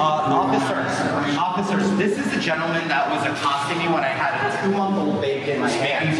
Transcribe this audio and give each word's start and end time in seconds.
Uh, 0.00 0.32
officers, 0.32 1.36
officers, 1.36 1.84
this 2.00 2.16
is 2.16 2.24
the 2.32 2.40
gentleman 2.40 2.88
that 2.88 3.04
was 3.12 3.20
accosting 3.28 3.76
me 3.76 3.84
when 3.92 4.00
I 4.00 4.08
had 4.16 4.32
a 4.40 4.48
two-month-old 4.64 5.20
baby 5.20 5.52
in 5.52 5.60
my 5.60 5.68
hand. 5.68 6.16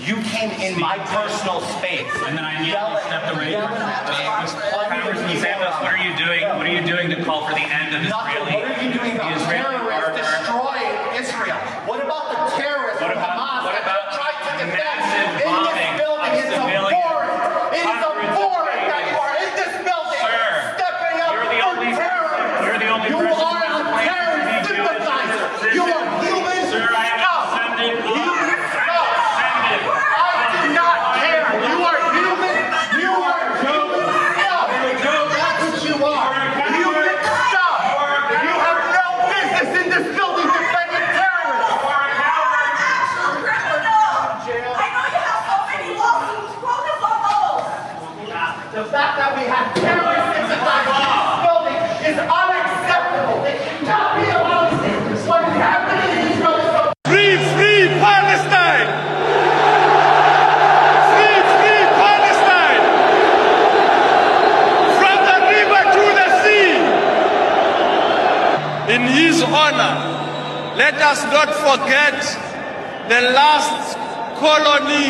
You 0.00 0.16
came 0.32 0.48
in 0.56 0.80
my 0.80 0.96
personal 1.12 1.60
space. 1.76 2.08
And 2.24 2.32
then 2.40 2.40
I 2.40 2.56
immediately 2.56 3.04
stepped 3.04 3.28
away. 3.36 3.52
yelling 3.52 3.76
at 3.84 4.08
me. 4.08 4.16
Congressman 4.24 5.36
Santos, 5.44 5.76
what 5.84 5.92
are 5.92 6.00
you 6.00 6.16
doing? 6.16 6.40
What 6.56 6.64
are 6.64 6.72
you 6.72 6.80
doing 6.80 7.12
to 7.12 7.20
call 7.20 7.44
for 7.44 7.52
the 7.52 7.68
end 7.68 7.92
of 7.92 8.00
Nothing. 8.08 8.40
Israeli, 8.40 8.64
What 8.64 8.64
are 8.64 8.80
you 8.80 8.90
doing 8.96 9.12
the 9.12 9.20
about 9.20 9.36
Israeli 9.36 9.76
terrorists 9.76 10.08
murder? 10.08 10.24
destroying 10.24 10.96
Israel? 11.20 11.60
What 11.84 12.00
about 12.00 12.24
the 12.32 12.40
terrorists 12.56 13.00
What 13.04 13.12
from 13.12 13.20
about- 13.20 13.36
Hamas 13.36 13.60
what 13.68 13.76
that 13.76 13.84
about 13.84 14.04
tried 14.16 14.38
to 14.40 14.52
defend 14.56 14.88
massive 14.88 15.28
in 15.36 15.52
bombing 15.52 15.76
this 15.76 16.00
building? 16.00 16.32
of 16.32 16.40
It's 16.40 16.48
civilians? 16.56 16.96
abhorrent. 16.96 17.76
It 17.76 17.84
is 17.84 17.92
Hundreds 17.92 18.08
of 18.08 18.24
abhorrent 18.24 18.80
that 18.88 19.04
you 19.04 19.12
babies. 19.12 19.20
are 19.20 19.36
in 19.44 19.52
this 19.60 19.72
building 19.84 20.22
Sir, 20.24 20.48
stepping 20.80 21.16
up 21.20 21.28
you're 21.36 21.44
the 21.52 21.60
for 21.60 21.68
only- 21.76 21.92
terrorists. 21.92 22.64
you're 22.64 22.80
the 22.80 22.88
only 22.96 23.08
You 23.12 23.20
person 23.28 23.44
are 23.44 23.68
who 23.68 23.76
a 23.76 23.92
claims 23.92 24.08
to 24.08 24.16
terrorist 24.16 24.48
be 24.48 24.56
Jewish 24.56 24.72
in 24.72 24.88
sympathizer. 24.88 25.36
this 25.36 25.44
position. 25.52 25.76
You 25.76 25.84
are 25.92 26.06
human 26.24 26.60
Sir, 26.72 26.84
I 26.88 27.04
have 27.12 27.20
scum. 27.20 27.44
ascended 27.44 27.92
up. 27.92 28.16
Human 28.16 28.60
scum. 28.72 29.06
Ascended. 29.28 29.82
I 29.88 30.32
do 30.48 30.68
not 30.80 30.98
care. 31.20 31.44
You 31.68 31.78
are 31.90 32.00
human. 32.16 32.56
You 33.04 33.12
are 33.28 33.42
human 33.62 34.06
scum. 34.98 35.26
That's 35.38 35.60
what 35.68 35.78
you 35.88 35.96
are. 36.04 36.32
Human 36.78 37.16
scum. 37.28 37.76
You 38.46 38.54
have 38.66 38.80
no 38.98 39.06
business 39.32 39.70
in 39.80 39.86
this 39.92 40.06
building 40.16 40.48
defending 40.58 41.06
terrorists. 41.18 41.68
You 41.68 41.88
are 41.92 42.02
a 42.08 42.14
coward. 42.18 42.66
I 43.48 44.86
know 44.94 45.06
you 45.14 45.20
have 45.28 45.42
so 45.48 45.56
many 45.70 45.88
lawsuits. 45.98 46.52
Focus 46.64 47.00
on 47.10 47.18
those. 47.28 47.64
The 48.78 48.84
fact 48.94 49.12
that 49.20 49.30
we 49.38 49.44
have 49.54 49.66
terrorist 49.74 50.26
sympathizers 50.36 50.98
in 50.98 51.12
this 51.18 51.36
building 51.46 51.78
is 52.10 52.16
unacceptable. 52.18 53.36
They 53.46 53.56
should 53.64 53.82
not 53.88 54.08
be 54.18 54.24
allowed 54.30 54.70
to. 54.82 54.88
What 55.28 55.42
is 55.44 55.56
happening 55.60 56.08
in 56.08 56.32
Israel 56.32 56.56
is 56.56 56.72
a 56.72 56.92
Free, 57.04 57.36
free 57.52 57.84
Palestine! 58.00 58.88
Free, 61.12 61.38
free 61.58 61.84
Palestine! 62.00 62.82
From 65.00 65.18
the 65.28 65.38
river 65.52 65.82
to 65.96 66.04
the 66.18 66.28
sea! 66.42 66.72
In 68.94 69.02
his 69.18 69.42
honor, 69.42 69.94
let 70.76 70.94
us 71.08 71.24
not 71.32 71.48
forget 71.64 72.20
the 73.08 73.32
last 73.32 73.96
colony 74.36 75.08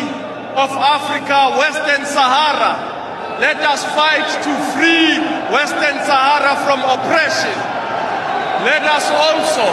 of 0.55 0.71
Africa, 0.71 1.59
Western 1.59 2.07
Sahara. 2.07 2.87
Let 3.43 3.59
us 3.59 3.83
fight 3.99 4.23
to 4.47 4.51
free 4.71 5.19
Western 5.51 5.99
Sahara 6.07 6.55
from 6.63 6.79
oppression. 6.87 7.51
Let 8.63 8.83
us 8.87 9.11
also 9.11 9.67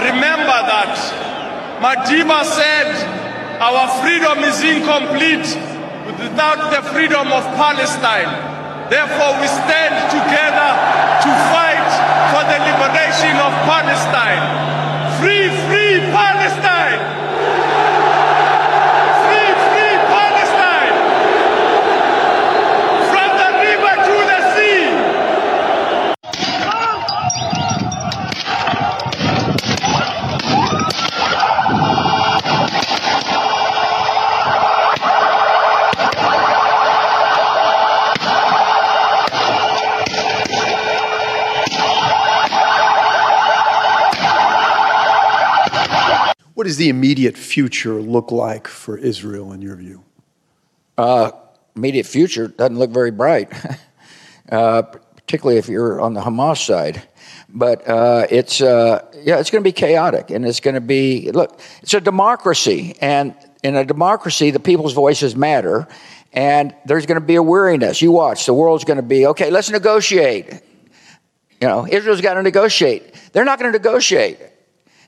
remember 0.00 0.58
that 0.64 0.96
Madiba 1.84 2.40
said 2.48 2.88
our 3.60 3.84
freedom 4.00 4.40
is 4.48 4.64
incomplete 4.64 5.48
without 6.24 6.72
the 6.72 6.80
freedom 6.88 7.28
of 7.28 7.44
Palestine. 7.60 8.32
Therefore, 8.88 9.32
we 9.44 9.48
stand 9.48 9.92
together 10.08 10.70
to 11.20 11.30
fight 11.52 11.90
for 12.32 12.42
the 12.48 12.58
liberation 12.64 13.36
of 13.44 13.52
Palestine. 13.68 14.72
Free, 15.20 15.48
free 15.68 16.00
Palestine! 16.12 17.00
Free, 19.24 19.50
free 19.64 19.96
Palestine! 20.12 20.96
From 23.10 23.30
the 23.40 23.50
river 23.64 23.94
to 24.04 24.16
the 24.30 24.40
sea! 24.54 25.14
What 46.64 46.68
does 46.68 46.78
the 46.78 46.88
immediate 46.88 47.36
future 47.36 48.00
look 48.00 48.32
like 48.32 48.68
for 48.68 48.96
Israel 48.96 49.52
in 49.52 49.60
your 49.60 49.76
view? 49.76 50.02
immediate 51.76 52.06
future 52.06 52.48
doesn't 52.48 52.78
look 52.78 52.88
very 52.88 53.10
bright, 53.10 53.52
uh, 54.50 54.80
particularly 54.80 55.58
if 55.58 55.68
you're 55.68 56.00
on 56.00 56.14
the 56.14 56.22
Hamas 56.22 56.64
side. 56.64 57.06
But 57.50 57.86
uh, 57.86 58.28
it's 58.30 58.62
uh, 58.62 59.04
yeah, 59.12 59.40
it's 59.40 59.50
going 59.50 59.62
to 59.62 59.68
be 59.68 59.72
chaotic, 59.72 60.30
and 60.30 60.46
it's 60.46 60.60
going 60.60 60.72
to 60.72 60.80
be 60.80 61.30
look. 61.32 61.60
It's 61.82 61.92
a 61.92 62.00
democracy, 62.00 62.96
and 62.98 63.34
in 63.62 63.76
a 63.76 63.84
democracy, 63.84 64.50
the 64.50 64.58
people's 64.58 64.94
voices 64.94 65.36
matter, 65.36 65.86
and 66.32 66.74
there's 66.86 67.04
going 67.04 67.20
to 67.20 67.26
be 67.26 67.34
a 67.34 67.42
weariness. 67.42 68.00
You 68.00 68.10
watch, 68.10 68.46
the 68.46 68.54
world's 68.54 68.84
going 68.84 68.96
to 68.96 69.02
be 69.02 69.26
okay. 69.26 69.50
Let's 69.50 69.68
negotiate. 69.68 70.62
You 71.60 71.68
know, 71.68 71.86
Israel's 71.86 72.22
got 72.22 72.34
to 72.34 72.42
negotiate. 72.42 73.14
They're 73.34 73.44
not 73.44 73.58
going 73.58 73.70
to 73.70 73.78
negotiate. 73.78 74.38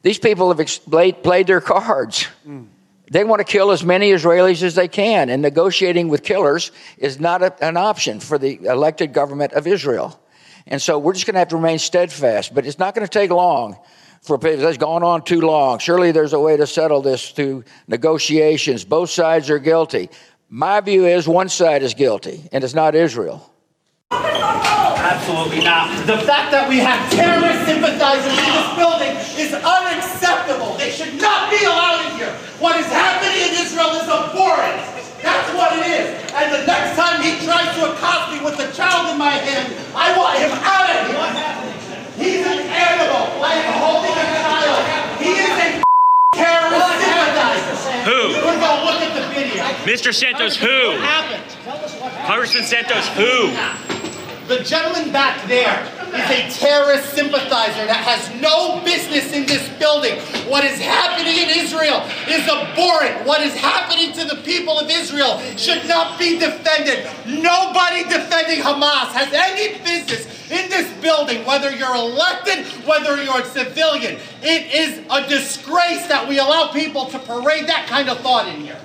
These 0.06 0.20
people 0.20 0.50
have 0.50 0.60
ex- 0.60 0.78
played, 0.78 1.24
played 1.24 1.48
their 1.48 1.60
cards. 1.60 2.28
Mm. 2.46 2.68
They 3.10 3.24
want 3.24 3.40
to 3.40 3.44
kill 3.44 3.72
as 3.72 3.82
many 3.82 4.12
Israelis 4.12 4.62
as 4.62 4.76
they 4.76 4.86
can, 4.86 5.28
and 5.30 5.42
negotiating 5.42 6.06
with 6.06 6.22
killers 6.22 6.70
is 6.96 7.18
not 7.18 7.42
a, 7.42 7.52
an 7.60 7.76
option 7.76 8.20
for 8.20 8.38
the 8.38 8.64
elected 8.66 9.12
government 9.12 9.54
of 9.54 9.66
Israel. 9.66 10.16
And 10.68 10.80
so 10.80 10.96
we're 10.96 11.12
just 11.12 11.26
going 11.26 11.34
to 11.34 11.40
have 11.40 11.48
to 11.48 11.56
remain 11.56 11.80
steadfast, 11.80 12.54
but 12.54 12.66
it's 12.66 12.78
not 12.78 12.94
going 12.94 13.04
to 13.04 13.10
take 13.10 13.32
long. 13.32 13.78
For 14.22 14.38
it's 14.46 14.78
gone 14.78 15.02
on 15.02 15.24
too 15.24 15.40
long. 15.40 15.80
Surely 15.80 16.12
there's 16.12 16.34
a 16.34 16.38
way 16.38 16.56
to 16.56 16.68
settle 16.68 17.02
this 17.02 17.30
through 17.30 17.64
negotiations. 17.88 18.84
Both 18.84 19.10
sides 19.10 19.50
are 19.50 19.58
guilty. 19.58 20.08
My 20.48 20.80
view 20.82 21.04
is 21.06 21.26
one 21.26 21.48
side 21.48 21.82
is 21.82 21.94
guilty, 21.94 22.48
and 22.52 22.62
it's 22.62 22.74
not 22.74 22.94
Israel. 22.94 23.52
Absolutely 25.06 25.64
not. 25.64 26.06
The 26.06 26.18
fact 26.18 26.50
that 26.50 26.68
we 26.68 26.78
have 26.78 26.98
terrorist 27.10 27.66
sympathizers 27.66 28.36
in 28.38 28.50
this 28.54 28.70
building 28.74 29.14
is 29.38 29.54
unacceptable. 29.54 30.74
They 30.78 30.90
should 30.90 31.14
not 31.20 31.50
be 31.50 31.64
allowed 31.64 32.06
in 32.06 32.18
here. 32.18 32.34
What 32.58 32.80
is 32.80 32.86
happening 32.86 33.36
in 33.36 33.52
Israel 33.60 34.00
is 34.00 34.08
abhorrent. 34.08 34.80
That's 35.20 35.52
what 35.52 35.76
it 35.76 35.84
is. 35.92 36.08
And 36.32 36.48
the 36.56 36.64
next 36.64 36.96
time 36.96 37.20
he 37.20 37.36
tries 37.44 37.68
to 37.76 37.92
accost 37.92 38.32
me 38.32 38.40
with 38.40 38.56
a 38.56 38.72
child 38.72 39.12
in 39.12 39.18
my 39.18 39.36
hand, 39.36 39.76
I 39.92 40.16
want 40.16 40.40
him 40.40 40.48
out 40.64 40.88
of 40.88 41.04
here. 41.04 41.76
He's 42.16 42.46
an 42.46 42.64
animal. 42.64 43.44
I 43.44 43.60
am 43.60 43.76
holding 43.76 44.16
a 44.16 44.28
child. 44.40 44.80
He 45.20 45.36
is 45.36 45.52
a 45.52 45.68
terrorist 46.34 46.96
sympathizer. 46.96 47.76
Who? 48.08 48.20
You 48.32 48.40
can 48.40 48.56
go 48.56 48.72
look 48.88 49.00
at 49.04 49.12
the 49.12 49.26
video. 49.36 49.62
Mr. 49.84 50.14
Santos, 50.14 50.56
who? 50.56 50.66
What 50.66 51.00
happened? 51.00 51.44
Tell 51.62 51.76
us 51.76 51.92
what 52.00 52.12
happened. 52.12 52.26
Congressman 52.26 52.64
Santos, 52.64 53.06
who? 53.20 53.52
The 54.48 54.64
gentleman 54.64 55.12
back 55.12 55.46
there 55.46 55.84
is 56.14 56.30
a 56.30 56.50
terrorist 56.58 57.14
sympathizer 57.14 57.86
that 57.86 58.02
has 58.04 58.28
no 58.40 58.80
business 58.84 59.32
in 59.32 59.46
this 59.46 59.68
building. 59.78 60.18
What 60.48 60.64
is 60.64 60.78
happening 60.80 61.38
in 61.38 61.48
Israel 61.50 62.02
is 62.28 62.46
abhorrent. 62.48 63.26
What 63.26 63.40
is 63.40 63.54
happening 63.56 64.12
to 64.14 64.24
the 64.24 64.42
people 64.42 64.78
of 64.78 64.90
Israel 64.90 65.40
should 65.56 65.86
not 65.86 66.18
be 66.18 66.38
defended. 66.38 67.06
Nobody 67.26 68.04
defending 68.04 68.60
Hamas 68.60 69.12
has 69.12 69.32
any 69.32 69.78
business 69.82 70.26
in 70.50 70.70
this 70.70 70.92
building, 71.02 71.44
whether 71.44 71.74
you're 71.74 71.94
elected, 71.94 72.66
whether 72.86 73.22
you're 73.22 73.40
a 73.40 73.44
civilian. 73.44 74.18
It 74.42 74.72
is 74.72 75.04
a 75.10 75.28
disgrace 75.28 76.06
that 76.06 76.28
we 76.28 76.38
allow 76.38 76.72
people 76.72 77.06
to 77.06 77.18
parade 77.18 77.66
that 77.66 77.86
kind 77.88 78.08
of 78.08 78.20
thought 78.20 78.48
in 78.48 78.60
here. 78.60 78.78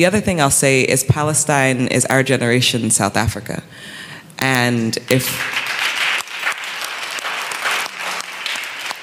The 0.00 0.06
other 0.06 0.22
thing 0.22 0.40
I'll 0.40 0.50
say 0.50 0.80
is 0.80 1.04
Palestine 1.04 1.86
is 1.88 2.06
our 2.06 2.22
generation 2.22 2.88
South 2.88 3.18
Africa. 3.18 3.62
And 4.38 4.96
if 5.10 5.26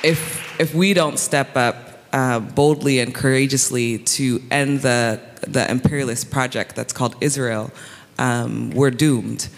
if 0.03 0.59
if 0.59 0.73
we 0.73 0.95
don't 0.95 1.19
step 1.19 1.55
up 1.55 1.75
uh, 2.11 2.39
boldly 2.39 2.97
and 2.99 3.13
courageously 3.13 3.99
to 4.17 4.41
end 4.49 4.81
the 4.81 5.21
the 5.41 5.69
imperialist 5.69 6.31
project 6.31 6.75
that's 6.75 6.93
called 6.93 7.15
Israel, 7.21 7.69
um, 8.17 8.71
we're 8.71 8.89
doomed. 8.89 9.49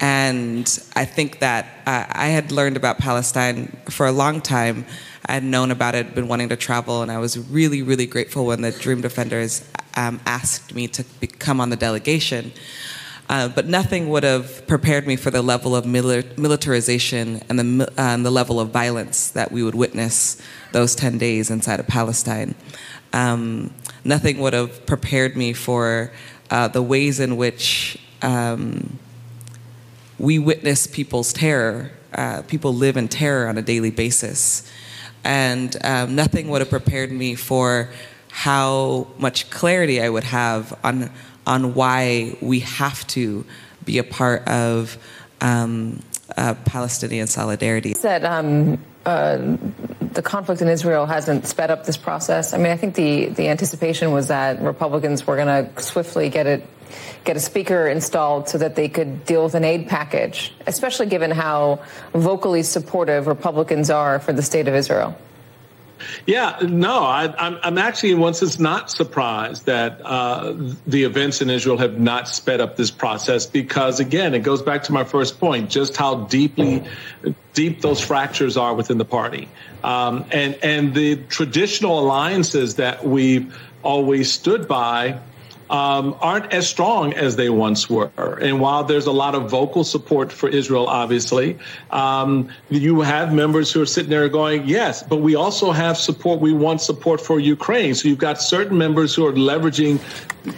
And 0.00 0.66
I 0.96 1.04
think 1.04 1.40
that 1.40 1.66
uh, 1.84 2.06
I 2.08 2.28
had 2.28 2.50
learned 2.50 2.78
about 2.78 2.96
Palestine 2.96 3.76
for 3.90 4.06
a 4.06 4.12
long 4.12 4.40
time. 4.40 4.86
I 5.26 5.34
had 5.34 5.44
known 5.44 5.70
about 5.70 5.94
it, 5.94 6.14
been 6.14 6.28
wanting 6.28 6.48
to 6.48 6.56
travel, 6.56 7.02
and 7.02 7.12
I 7.12 7.18
was 7.18 7.36
really, 7.36 7.82
really 7.82 8.06
grateful 8.06 8.46
when 8.46 8.62
the 8.62 8.70
Dream 8.70 9.02
Defenders 9.02 9.62
um, 9.98 10.20
asked 10.24 10.74
me 10.74 10.86
to 10.86 11.04
be- 11.20 11.26
come 11.26 11.60
on 11.60 11.70
the 11.70 11.76
delegation. 11.76 12.52
Uh, 13.28 13.48
but 13.48 13.66
nothing 13.66 14.08
would 14.08 14.22
have 14.22 14.66
prepared 14.66 15.06
me 15.06 15.14
for 15.16 15.30
the 15.30 15.42
level 15.42 15.76
of 15.76 15.84
militarization 15.84 17.42
and 17.48 17.58
the, 17.58 17.92
uh, 17.98 18.16
the 18.16 18.30
level 18.30 18.58
of 18.58 18.70
violence 18.70 19.30
that 19.32 19.52
we 19.52 19.62
would 19.62 19.74
witness 19.74 20.40
those 20.72 20.94
10 20.94 21.18
days 21.18 21.50
inside 21.50 21.78
of 21.78 21.86
Palestine. 21.86 22.54
Um, 23.12 23.74
nothing 24.04 24.38
would 24.38 24.54
have 24.54 24.86
prepared 24.86 25.36
me 25.36 25.52
for 25.52 26.10
uh, 26.50 26.68
the 26.68 26.82
ways 26.82 27.20
in 27.20 27.36
which 27.36 27.98
um, 28.22 28.98
we 30.18 30.38
witness 30.38 30.86
people's 30.86 31.32
terror. 31.34 31.90
Uh, 32.14 32.42
people 32.42 32.72
live 32.72 32.96
in 32.96 33.08
terror 33.08 33.46
on 33.48 33.58
a 33.58 33.62
daily 33.62 33.90
basis. 33.90 34.70
And 35.22 35.76
um, 35.84 36.14
nothing 36.14 36.48
would 36.48 36.62
have 36.62 36.70
prepared 36.70 37.12
me 37.12 37.34
for 37.34 37.90
how 38.38 39.08
much 39.18 39.50
clarity 39.50 40.00
I 40.00 40.08
would 40.08 40.22
have 40.22 40.78
on 40.84 41.10
on 41.44 41.74
why 41.74 42.36
we 42.40 42.60
have 42.60 43.04
to 43.08 43.44
be 43.84 43.98
a 43.98 44.04
part 44.04 44.46
of 44.46 44.96
um, 45.40 46.00
uh, 46.36 46.54
Palestinian 46.64 47.26
solidarity. 47.26 47.94
Said 47.94 48.24
um, 48.24 48.78
uh, 49.04 49.56
the 50.12 50.22
conflict 50.22 50.62
in 50.62 50.68
Israel 50.68 51.04
hasn't 51.04 51.46
sped 51.46 51.72
up 51.72 51.84
this 51.84 51.96
process. 51.96 52.54
I 52.54 52.58
mean, 52.58 52.70
I 52.70 52.76
think 52.76 52.94
the 52.94 53.26
the 53.26 53.48
anticipation 53.48 54.12
was 54.12 54.28
that 54.28 54.62
Republicans 54.62 55.26
were 55.26 55.34
going 55.34 55.54
to 55.58 55.82
swiftly 55.82 56.28
get 56.30 56.46
it 56.46 56.64
get 57.24 57.36
a 57.36 57.40
speaker 57.40 57.88
installed 57.88 58.48
so 58.48 58.58
that 58.58 58.76
they 58.76 58.88
could 58.88 59.24
deal 59.24 59.42
with 59.42 59.56
an 59.56 59.64
aid 59.64 59.88
package, 59.88 60.54
especially 60.64 61.06
given 61.06 61.32
how 61.32 61.80
vocally 62.14 62.62
supportive 62.62 63.26
Republicans 63.26 63.90
are 63.90 64.20
for 64.20 64.32
the 64.32 64.42
state 64.42 64.68
of 64.68 64.76
Israel. 64.76 65.18
Yeah, 66.26 66.58
no, 66.62 67.02
I, 67.04 67.34
I'm, 67.38 67.58
I'm 67.62 67.78
actually 67.78 68.14
once 68.14 68.42
it's 68.42 68.58
not 68.58 68.90
surprised 68.90 69.66
that 69.66 70.00
uh, 70.04 70.54
the 70.86 71.04
events 71.04 71.40
in 71.40 71.50
Israel 71.50 71.76
have 71.78 71.98
not 71.98 72.28
sped 72.28 72.60
up 72.60 72.76
this 72.76 72.90
process 72.90 73.46
because, 73.46 74.00
again, 74.00 74.34
it 74.34 74.40
goes 74.40 74.62
back 74.62 74.84
to 74.84 74.92
my 74.92 75.04
first 75.04 75.40
point, 75.40 75.70
just 75.70 75.96
how 75.96 76.24
deeply 76.26 76.84
deep 77.54 77.80
those 77.80 78.00
fractures 78.00 78.56
are 78.56 78.74
within 78.74 78.98
the 78.98 79.04
party, 79.04 79.48
um, 79.82 80.24
and 80.30 80.54
and 80.62 80.94
the 80.94 81.16
traditional 81.16 81.98
alliances 81.98 82.76
that 82.76 83.04
we've 83.04 83.56
always 83.82 84.32
stood 84.32 84.68
by 84.68 85.20
um, 85.70 86.16
aren't 86.20 86.52
as 86.52 86.68
strong 86.68 87.12
as 87.14 87.36
they 87.36 87.50
once 87.50 87.90
were. 87.90 88.10
And 88.40 88.60
while 88.60 88.84
there's 88.84 89.06
a 89.06 89.12
lot 89.12 89.34
of 89.34 89.50
vocal 89.50 89.84
support 89.84 90.32
for 90.32 90.48
Israel, 90.48 90.86
obviously, 90.86 91.58
um, 91.90 92.48
you 92.70 93.00
have 93.02 93.34
members 93.34 93.70
who 93.72 93.82
are 93.82 93.86
sitting 93.86 94.10
there 94.10 94.28
going, 94.28 94.66
yes, 94.66 95.02
but 95.02 95.18
we 95.18 95.34
also 95.34 95.72
have 95.72 95.96
support. 95.96 96.40
We 96.40 96.52
want 96.52 96.80
support 96.80 97.20
for 97.20 97.38
Ukraine. 97.38 97.94
So 97.94 98.08
you've 98.08 98.18
got 98.18 98.40
certain 98.40 98.78
members 98.78 99.14
who 99.14 99.26
are 99.26 99.32
leveraging 99.32 100.00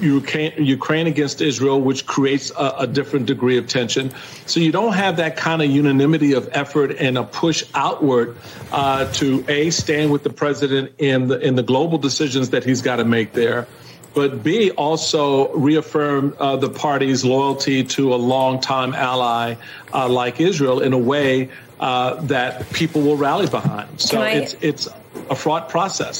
Ukraine, 0.00 0.52
Ukraine 0.58 1.06
against 1.06 1.40
Israel, 1.40 1.80
which 1.80 2.06
creates 2.06 2.52
a, 2.56 2.74
a 2.80 2.86
different 2.86 3.26
degree 3.26 3.58
of 3.58 3.66
tension. 3.66 4.12
So 4.46 4.60
you 4.60 4.70
don't 4.70 4.92
have 4.92 5.16
that 5.16 5.36
kind 5.36 5.62
of 5.62 5.70
unanimity 5.70 6.32
of 6.32 6.48
effort 6.52 6.96
and 6.98 7.18
a 7.18 7.24
push 7.24 7.64
outward 7.74 8.36
uh, 8.70 9.10
to 9.14 9.44
a 9.48 9.70
stand 9.70 10.12
with 10.12 10.22
the 10.22 10.30
president 10.30 10.92
in 10.98 11.28
the 11.28 11.40
in 11.40 11.56
the 11.56 11.62
global 11.62 11.98
decisions 11.98 12.50
that 12.50 12.62
he's 12.62 12.82
got 12.82 12.96
to 12.96 13.04
make 13.04 13.32
there 13.32 13.66
but 14.14 14.42
B, 14.42 14.70
also 14.72 15.52
reaffirm 15.54 16.34
uh, 16.38 16.56
the 16.56 16.68
party's 16.70 17.24
loyalty 17.24 17.84
to 17.84 18.14
a 18.14 18.16
longtime 18.16 18.94
ally 18.94 19.54
uh, 19.92 20.08
like 20.08 20.40
Israel 20.40 20.80
in 20.80 20.92
a 20.92 20.98
way 20.98 21.48
uh, 21.78 22.14
that 22.22 22.70
people 22.72 23.02
will 23.02 23.16
rally 23.16 23.46
behind. 23.48 24.00
So 24.00 24.20
I- 24.20 24.30
it's, 24.30 24.54
it's 24.60 24.88
a 25.30 25.34
fraught 25.34 25.68
process. 25.68 26.19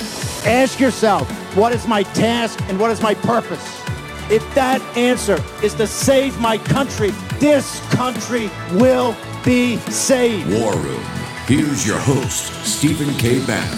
Ask 0.45 0.79
yourself, 0.79 1.29
what 1.55 1.71
is 1.71 1.87
my 1.87 2.01
task 2.01 2.59
and 2.63 2.79
what 2.79 2.89
is 2.89 2.99
my 2.99 3.13
purpose? 3.13 3.79
If 4.31 4.41
that 4.55 4.81
answer 4.97 5.37
is 5.63 5.75
to 5.75 5.85
save 5.85 6.39
my 6.39 6.57
country, 6.57 7.11
this 7.39 7.79
country 7.91 8.49
will 8.71 9.15
be 9.45 9.77
saved. 9.91 10.49
War 10.51 10.75
Room. 10.75 11.03
Here's 11.45 11.85
your 11.85 11.99
host, 11.99 12.51
Stephen 12.65 13.13
K. 13.19 13.45
Bannon. 13.45 13.77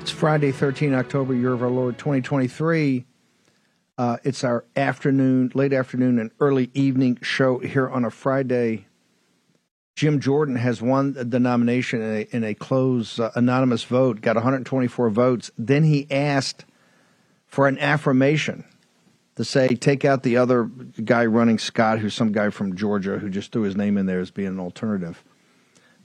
It's 0.00 0.10
Friday, 0.10 0.52
13 0.52 0.92
October, 0.92 1.34
year 1.34 1.54
of 1.54 1.62
our 1.62 1.70
Lord 1.70 1.96
2023. 1.96 3.06
Uh, 3.96 4.16
it's 4.22 4.44
our 4.44 4.66
afternoon, 4.76 5.50
late 5.54 5.72
afternoon, 5.72 6.18
and 6.18 6.30
early 6.40 6.70
evening 6.74 7.18
show 7.22 7.58
here 7.58 7.88
on 7.88 8.04
a 8.04 8.10
Friday. 8.10 8.87
Jim 9.98 10.20
Jordan 10.20 10.54
has 10.54 10.80
won 10.80 11.12
the 11.14 11.40
nomination 11.40 12.00
in 12.00 12.16
a, 12.18 12.36
in 12.36 12.44
a 12.44 12.54
closed 12.54 13.18
uh, 13.18 13.32
anonymous 13.34 13.82
vote, 13.82 14.20
got 14.20 14.36
124 14.36 15.10
votes. 15.10 15.50
Then 15.58 15.82
he 15.82 16.06
asked 16.08 16.64
for 17.48 17.66
an 17.66 17.76
affirmation 17.80 18.64
to 19.34 19.44
say, 19.44 19.66
take 19.66 20.04
out 20.04 20.22
the 20.22 20.36
other 20.36 20.66
guy 21.04 21.26
running, 21.26 21.58
Scott, 21.58 21.98
who's 21.98 22.14
some 22.14 22.30
guy 22.30 22.50
from 22.50 22.76
Georgia 22.76 23.18
who 23.18 23.28
just 23.28 23.50
threw 23.50 23.62
his 23.62 23.74
name 23.74 23.98
in 23.98 24.06
there 24.06 24.20
as 24.20 24.30
being 24.30 24.46
an 24.46 24.60
alternative. 24.60 25.24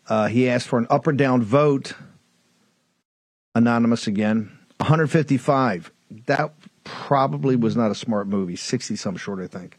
Uh, 0.10 0.26
he 0.26 0.50
asked 0.50 0.68
for 0.68 0.80
an 0.80 0.88
up 0.90 1.06
or 1.06 1.12
down 1.12 1.44
vote, 1.44 1.94
anonymous 3.54 4.08
again, 4.08 4.58
155. 4.78 5.92
That 6.26 6.52
probably 6.84 7.56
was 7.56 7.76
not 7.78 7.92
a 7.92 7.96
smart 7.96 8.26
movie, 8.26 8.56
60 8.56 8.96
some 8.96 9.18
short, 9.18 9.40
I 9.40 9.46
think. 9.46 9.78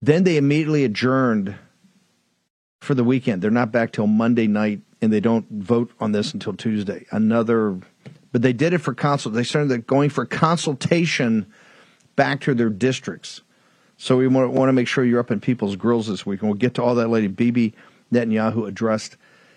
Then 0.00 0.22
they 0.22 0.36
immediately 0.36 0.84
adjourned 0.84 1.56
for 2.80 2.94
the 2.94 3.04
weekend. 3.04 3.42
They're 3.42 3.50
not 3.50 3.72
back 3.72 3.92
till 3.92 4.06
Monday 4.06 4.46
night, 4.46 4.80
and 5.00 5.12
they 5.12 5.20
don't 5.20 5.46
vote 5.50 5.90
on 6.00 6.12
this 6.12 6.32
until 6.32 6.54
Tuesday. 6.54 7.06
Another, 7.10 7.78
but 8.32 8.42
they 8.42 8.52
did 8.52 8.72
it 8.72 8.78
for 8.78 8.94
consult. 8.94 9.34
They 9.34 9.44
started 9.44 9.86
going 9.86 10.10
for 10.10 10.24
consultation 10.24 11.46
back 12.16 12.40
to 12.42 12.54
their 12.54 12.70
districts. 12.70 13.42
So 13.96 14.16
we 14.16 14.28
want, 14.28 14.54
to 14.54 14.72
make 14.72 14.86
sure 14.86 15.04
you're 15.04 15.18
up 15.18 15.32
in 15.32 15.40
people's 15.40 15.76
grills 15.76 16.06
this 16.06 16.24
week, 16.24 16.40
and 16.40 16.48
we'll 16.48 16.58
get 16.58 16.74
to 16.74 16.82
all 16.82 16.94
that 16.96 17.08
later. 17.08 17.28
Bibi 17.28 17.74
Netanyahu 18.12 18.68
addressed 18.68 19.16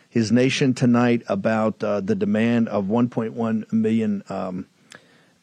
his 0.09 0.31
nation 0.31 0.73
tonight 0.73 1.21
about 1.27 1.83
uh, 1.83 2.01
the 2.01 2.15
demand 2.15 2.67
of 2.69 2.85
1.1 2.85 3.71
million 3.71 4.23
um, 4.29 4.65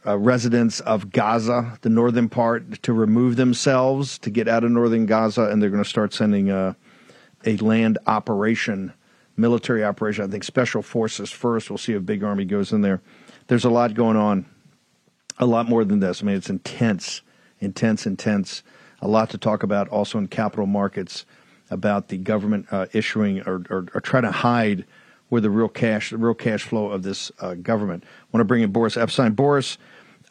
uh, 0.04 0.18
residents 0.18 0.80
of 0.80 1.10
Gaza, 1.10 1.78
the 1.82 1.88
northern 1.88 2.28
part, 2.28 2.82
to 2.82 2.92
remove 2.92 3.36
themselves 3.36 4.18
to 4.18 4.30
get 4.30 4.48
out 4.48 4.64
of 4.64 4.70
northern 4.72 5.06
Gaza, 5.06 5.44
and 5.44 5.62
they're 5.62 5.70
going 5.70 5.82
to 5.82 5.88
start 5.88 6.12
sending 6.12 6.50
uh, 6.50 6.74
a 7.44 7.56
land 7.58 7.98
operation, 8.06 8.92
military 9.36 9.84
operation. 9.84 10.24
I 10.24 10.28
think 10.28 10.44
special 10.44 10.82
forces 10.82 11.30
first. 11.30 11.70
We'll 11.70 11.78
see 11.78 11.92
if 11.92 12.04
big 12.04 12.22
army 12.22 12.44
goes 12.44 12.72
in 12.72 12.82
there. 12.82 13.00
There's 13.46 13.64
a 13.64 13.70
lot 13.70 13.94
going 13.94 14.16
on, 14.16 14.46
a 15.38 15.46
lot 15.46 15.68
more 15.68 15.84
than 15.84 16.00
this. 16.00 16.22
I 16.22 16.26
mean, 16.26 16.36
it's 16.36 16.50
intense, 16.50 17.22
intense, 17.60 18.06
intense. 18.06 18.62
A 19.00 19.08
lot 19.08 19.30
to 19.30 19.38
talk 19.38 19.62
about 19.62 19.88
also 19.88 20.18
in 20.18 20.26
capital 20.26 20.66
markets 20.66 21.24
about 21.70 22.08
the 22.08 22.16
government 22.16 22.66
uh, 22.70 22.86
issuing 22.92 23.40
or, 23.42 23.62
or, 23.70 23.86
or 23.94 24.00
trying 24.00 24.24
to 24.24 24.30
hide 24.30 24.84
where 25.28 25.40
the 25.40 25.50
real 25.50 25.68
cash, 25.68 26.10
the 26.10 26.18
real 26.18 26.34
cash 26.34 26.64
flow 26.64 26.90
of 26.90 27.02
this 27.02 27.30
uh, 27.40 27.54
government. 27.54 28.04
I 28.04 28.24
want 28.32 28.40
to 28.40 28.44
bring 28.44 28.62
in 28.62 28.72
Boris 28.72 28.96
Epstein. 28.96 29.32
Boris, 29.32 29.78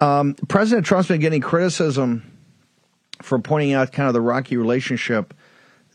um, 0.02 0.34
President 0.48 0.86
Trump's 0.86 1.08
been 1.08 1.22
getting 1.22 1.42
criticism 1.42 2.24
for 3.22 3.40
pointing 3.40 3.74
out 3.74 3.92
kind 3.92 4.08
of 4.08 4.14
the 4.14 4.22
rocky 4.22 4.58
relationship 4.58 5.34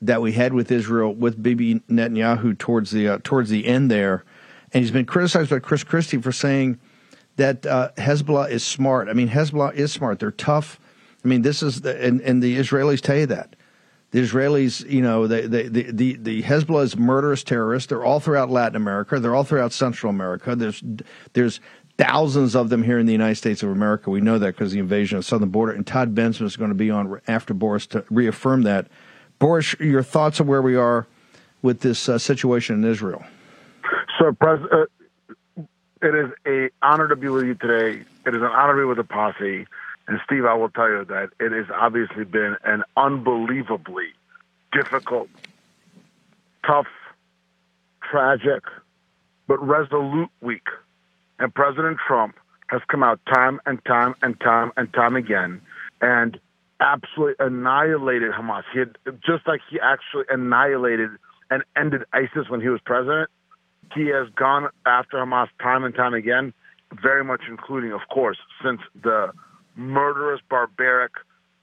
that 0.03 0.21
we 0.21 0.33
had 0.33 0.53
with 0.53 0.71
Israel 0.71 1.15
with 1.15 1.43
Bibi 1.43 1.81
Netanyahu 1.89 2.59
towards 2.59 2.91
the 2.91 3.09
uh, 3.09 3.19
towards 3.23 3.49
the 3.49 3.67
end 3.67 3.91
there, 3.91 4.25
and 4.73 4.83
he's 4.83 4.91
been 4.91 5.07
criticized 5.07 5.51
by 5.51 5.61
Chris 5.61 5.85
Christie 5.85 6.21
for 6.21 6.33
saying 6.33 6.79
that 7.37 7.65
uh, 7.65 7.91
Hezbollah 7.97 8.51
is 8.51 8.63
smart. 8.63 9.09
I 9.09 9.15
mean, 9.15 9.29
Hezbollah 9.29 9.75
is 9.75 9.93
smart. 9.93 10.19
They're 10.19 10.31
tough. 10.31 10.79
I 11.25 11.29
mean, 11.29 11.43
this 11.43 11.63
is 11.63 11.81
the, 11.81 12.05
and 12.05 12.21
and 12.21 12.43
the 12.43 12.59
Israelis 12.59 13.01
tell 13.01 13.17
you 13.17 13.27
that. 13.27 13.57
The 14.11 14.21
Israelis, 14.21 14.87
you 14.91 15.01
know, 15.01 15.27
the, 15.27 15.49
the, 15.49 16.17
the 16.17 16.43
Hezbollah 16.43 16.83
is 16.83 16.99
murderous 16.99 17.43
terrorists. 17.43 17.89
They're 17.89 18.05
all 18.05 18.21
throughout 18.21 18.51
Latin 18.51 18.77
America. 18.77 19.19
They're 19.19 19.35
all 19.35 19.43
throughout 19.43 19.73
Central 19.73 20.11
America. 20.11 20.55
There's, 20.55 20.85
there's 21.33 21.61
thousands 21.97 22.55
of 22.55 22.69
them 22.69 22.83
here 22.83 22.99
in 22.99 23.07
the 23.07 23.13
United 23.13 23.37
States 23.37 23.63
of 23.63 23.71
America. 23.71 24.11
We 24.11 24.21
know 24.21 24.39
that 24.39 24.49
because 24.49 24.67
of 24.69 24.73
the 24.73 24.81
invasion 24.81 25.17
of 25.17 25.25
the 25.25 25.29
southern 25.29 25.49
border. 25.49 25.73
And 25.73 25.87
Todd 25.87 26.15
Bensman 26.15 26.43
is 26.43 26.57
going 26.57 26.69
to 26.69 26.75
be 26.75 26.91
on 26.91 27.23
after 27.27 27.55
Boris 27.55 27.87
to 27.87 28.05
reaffirm 28.11 28.65
that. 28.65 28.89
Boris, 29.43 29.75
your 29.81 30.05
thoughts 30.05 30.41
on 30.41 30.47
where 30.47 30.63
we 30.63 30.77
are 30.77 31.05
with 31.63 31.81
this 31.81 32.09
uh, 32.09 32.17
situation 32.17 32.77
in 32.77 32.89
Israel? 32.89 33.25
So, 34.21 34.31
Pres- 34.31 34.61
uh, 34.71 34.85
it 36.01 36.15
is 36.15 36.31
an 36.45 36.71
honor 36.81 37.09
to 37.09 37.17
be 37.17 37.27
with 37.27 37.47
you 37.47 37.57
today. 37.57 38.05
It 38.25 38.37
is 38.37 38.41
an 38.41 38.45
honor 38.45 38.75
to 38.75 38.83
be 38.83 38.85
with 38.85 38.99
the 38.99 39.05
posse. 39.05 39.67
And 40.07 40.21
Steve, 40.25 40.45
I 40.45 40.55
will 40.55 40.69
tell 40.69 40.89
you 40.89 41.05
that 41.07 41.31
it 41.41 41.51
has 41.51 41.67
obviously 41.75 42.23
been 42.23 42.57
an 42.63 42.85
unbelievably 42.97 44.11
difficult, 44.71 45.29
tough, 46.65 46.87
tragic, 48.09 48.63
but 49.49 49.61
resolute 49.61 50.31
week. 50.41 50.69
And 51.41 51.53
President 51.53 51.99
Trump 52.07 52.37
has 52.69 52.81
come 52.87 53.03
out 53.03 53.19
time 53.27 53.61
and 53.67 53.85
time 53.87 54.15
and 54.23 54.39
time 54.41 54.71
and 54.77 54.93
time 54.95 55.17
again 55.17 55.61
and 56.01 56.39
absolutely 56.83 57.35
annihilated 57.39 58.33
Hamas. 58.33 58.65
He 58.73 58.81
had, 58.81 58.99
just 59.25 59.47
like 59.47 59.61
he 59.71 59.79
actually 59.81 60.25
annihilated 60.29 61.11
and 61.51 61.63
ended 61.77 62.03
ISIS 62.13 62.49
when 62.49 62.61
he 62.61 62.69
was 62.69 62.81
president. 62.85 63.31
He 63.95 64.09
has 64.09 64.29
gone 64.35 64.69
after 64.85 65.19
Hamas 65.19 65.49
time 65.63 65.85
and 65.85 65.95
time 65.95 66.15
again, 66.15 66.53
very 67.03 67.25
much 67.25 67.43
including, 67.49 67.93
of 67.93 68.01
course, 68.13 68.39
since 68.63 68.81
the 69.01 69.33
murderous, 69.77 70.41
barbaric, 70.51 71.13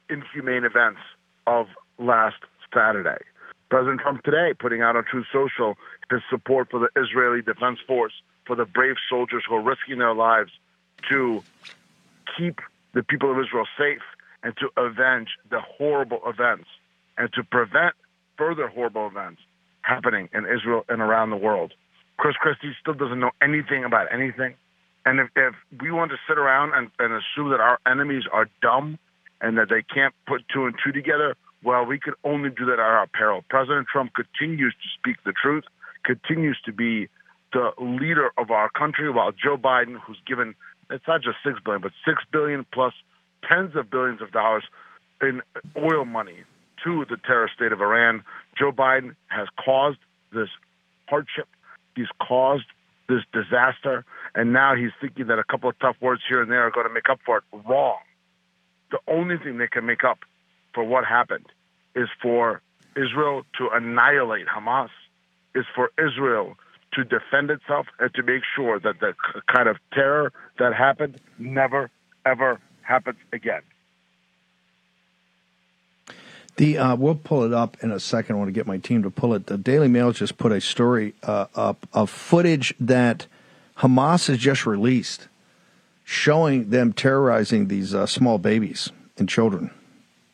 inhumane 0.10 0.64
events 0.64 1.02
of 1.46 1.68
last 1.98 2.38
Saturday. 2.74 3.18
President 3.70 4.02
Trump 4.02 4.24
today 4.24 4.54
putting 4.58 4.82
out 4.82 4.96
on 4.96 5.04
Truth 5.04 5.28
Social 5.32 5.76
his 6.10 6.22
support 6.30 6.70
for 6.72 6.80
the 6.80 6.90
Israeli 7.00 7.42
Defense 7.42 7.80
Force, 7.86 8.14
for 8.48 8.56
the 8.56 8.66
brave 8.66 8.96
soldiers 9.08 9.44
who 9.48 9.56
are 9.56 9.62
risking 9.62 10.00
their 10.00 10.16
lives 10.16 10.52
to 11.10 11.44
keep 12.36 12.60
the 12.94 13.04
people 13.04 13.32
of 13.32 13.40
Israel 13.40 13.68
safe 13.78 14.02
and 14.44 14.54
to 14.58 14.70
avenge 14.78 15.30
the 15.50 15.60
horrible 15.60 16.22
events 16.26 16.68
and 17.18 17.32
to 17.34 17.44
prevent 17.44 17.96
further 18.38 18.68
horrible 18.68 19.08
events 19.08 19.42
happening 19.82 20.30
in 20.34 20.46
Israel 20.46 20.86
and 20.88 21.02
around 21.02 21.30
the 21.30 21.38
world. 21.38 21.74
Chris 22.18 22.36
Christie 22.36 22.76
still 22.80 22.94
doesn't 22.94 23.20
know 23.20 23.32
anything 23.42 23.84
about 23.84 24.08
anything. 24.14 24.56
And 25.06 25.20
if, 25.20 25.30
if 25.36 25.56
we 25.82 25.92
want 25.92 26.12
to 26.12 26.18
sit 26.28 26.38
around 26.38 26.74
and, 26.74 26.90
and 27.00 27.14
assume 27.14 27.52
that 27.52 27.60
our 27.60 27.80
enemies 27.86 28.24
are 28.32 28.48
dumb 28.62 29.00
and 29.42 29.58
that 29.58 29.70
they 29.70 29.82
can't 29.82 30.14
put 30.28 30.44
two 30.54 30.66
and 30.66 30.76
two 30.84 30.92
together, 30.92 31.36
well, 31.64 31.86
we 31.86 32.00
can 32.00 32.14
only 32.24 32.50
do 32.50 32.66
that 32.66 32.74
at 32.74 32.80
our 32.80 33.08
peril. 33.08 33.44
President 33.50 33.88
Trump 33.92 34.12
continues 34.14 34.74
to 34.74 34.88
speak 34.98 35.18
the 35.26 35.34
truth, 35.34 35.64
continues 36.04 36.58
to 36.66 36.72
be 36.72 37.10
the 37.52 37.72
leader 37.80 38.32
of 38.38 38.52
our 38.52 38.70
country, 38.70 39.10
while 39.10 39.32
Joe 39.32 39.58
Biden, 39.58 39.98
who's 40.00 40.20
given 40.28 40.56
it's 40.90 41.08
not 41.08 41.22
just 41.22 41.38
six 41.44 41.60
billion, 41.64 41.82
but 41.82 41.92
six 42.06 42.24
billion 42.32 42.66
plus 42.74 42.94
tens 43.48 43.76
of 43.76 43.90
billions 43.90 44.22
of 44.22 44.32
dollars 44.32 44.64
in 45.22 45.42
oil 45.78 46.06
money 46.06 46.44
to 46.84 47.06
the 47.10 47.18
terrorist 47.26 47.56
state 47.56 47.72
of 47.72 47.82
Iran. 47.82 48.24
Joe 48.58 48.72
Biden 48.72 49.16
has 49.28 49.48
caused 49.64 50.00
this 50.32 50.50
hardship. 51.08 51.48
He's 51.96 52.08
caused 52.26 52.66
this 53.08 53.24
disaster, 53.34 54.06
and 54.36 54.54
now 54.54 54.76
he's 54.76 54.92
thinking 55.02 55.28
that 55.28 55.40
a 55.40 55.44
couple 55.44 55.70
of 55.70 55.78
tough 55.80 55.98
words 56.00 56.22
here 56.28 56.42
and 56.42 56.52
there 56.52 56.66
are 56.66 56.72
going 56.72 56.88
to 56.88 56.94
make 56.94 57.10
up 57.10 57.20
for 57.26 57.38
it. 57.38 57.44
Wrong. 57.68 57.98
The 58.92 59.00
only 59.08 59.38
thing 59.38 59.58
they 59.58 59.68
can 59.68 59.86
make 59.86 60.04
up 60.04 60.20
for 60.74 60.84
what 60.84 61.06
happened 61.06 61.46
is 61.96 62.08
for 62.22 62.62
Israel 62.96 63.44
to 63.58 63.70
annihilate 63.74 64.46
Hamas, 64.48 64.90
is 65.56 65.66
for 65.76 65.90
Israel 65.98 66.56
to 66.94 67.04
defend 67.04 67.50
itself 67.50 67.88
and 68.00 68.14
to 68.14 68.24
make 68.24 68.44
sure 68.56 68.80
that 68.80 69.00
the 69.00 69.14
kind 69.54 69.68
of 69.68 69.78
terror 69.94 70.32
that 70.58 70.74
happened 70.74 71.20
never, 71.38 71.90
ever 72.26 72.60
happens 72.90 73.20
again. 73.32 73.62
The 76.58 76.78
uh, 76.78 76.96
we'll 76.96 77.16
pull 77.16 77.44
it 77.44 77.54
up 77.54 77.78
in 77.82 77.92
a 77.92 78.00
second. 78.00 78.36
I 78.36 78.40
want 78.40 78.50
to 78.50 78.54
get 78.54 78.68
my 78.68 78.78
team 78.78 79.04
to 79.04 79.10
pull 79.10 79.34
it. 79.34 79.46
The 79.46 79.58
Daily 79.58 79.88
Mail 79.88 80.12
just 80.12 80.38
put 80.38 80.52
a 80.52 80.60
story 80.60 81.14
uh, 81.24 81.46
up 81.56 81.88
of 81.94 82.10
footage 82.10 82.74
that 82.82 83.28
Hamas 83.78 84.28
has 84.28 84.40
just 84.40 84.66
released, 84.66 85.30
showing 86.04 86.72
them 86.72 86.92
terrorizing 86.92 87.70
these 87.70 87.94
uh, 87.96 88.06
small 88.06 88.40
babies 88.40 88.90
and 89.18 89.30
children. 89.30 89.72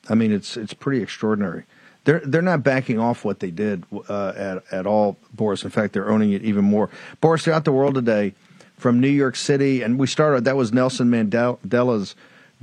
I 0.09 0.15
mean, 0.15 0.31
it's 0.31 0.57
it's 0.57 0.73
pretty 0.73 1.03
extraordinary. 1.03 1.65
They're 2.05 2.21
they're 2.21 2.41
not 2.41 2.63
backing 2.63 2.97
off 2.97 3.23
what 3.23 3.39
they 3.39 3.51
did 3.51 3.83
uh, 4.09 4.33
at 4.35 4.63
at 4.71 4.87
all, 4.87 5.17
Boris. 5.31 5.63
In 5.63 5.69
fact, 5.69 5.93
they're 5.93 6.09
owning 6.09 6.31
it 6.31 6.41
even 6.41 6.63
more. 6.63 6.89
Boris, 7.21 7.43
throughout 7.43 7.65
the 7.65 7.71
world 7.71 7.93
today, 7.93 8.33
from 8.77 8.99
New 8.99 9.09
York 9.09 9.35
City, 9.35 9.83
and 9.83 9.99
we 9.99 10.07
started. 10.07 10.45
That 10.45 10.55
was 10.55 10.73
Nelson 10.73 11.11
Mandela's 11.11 12.15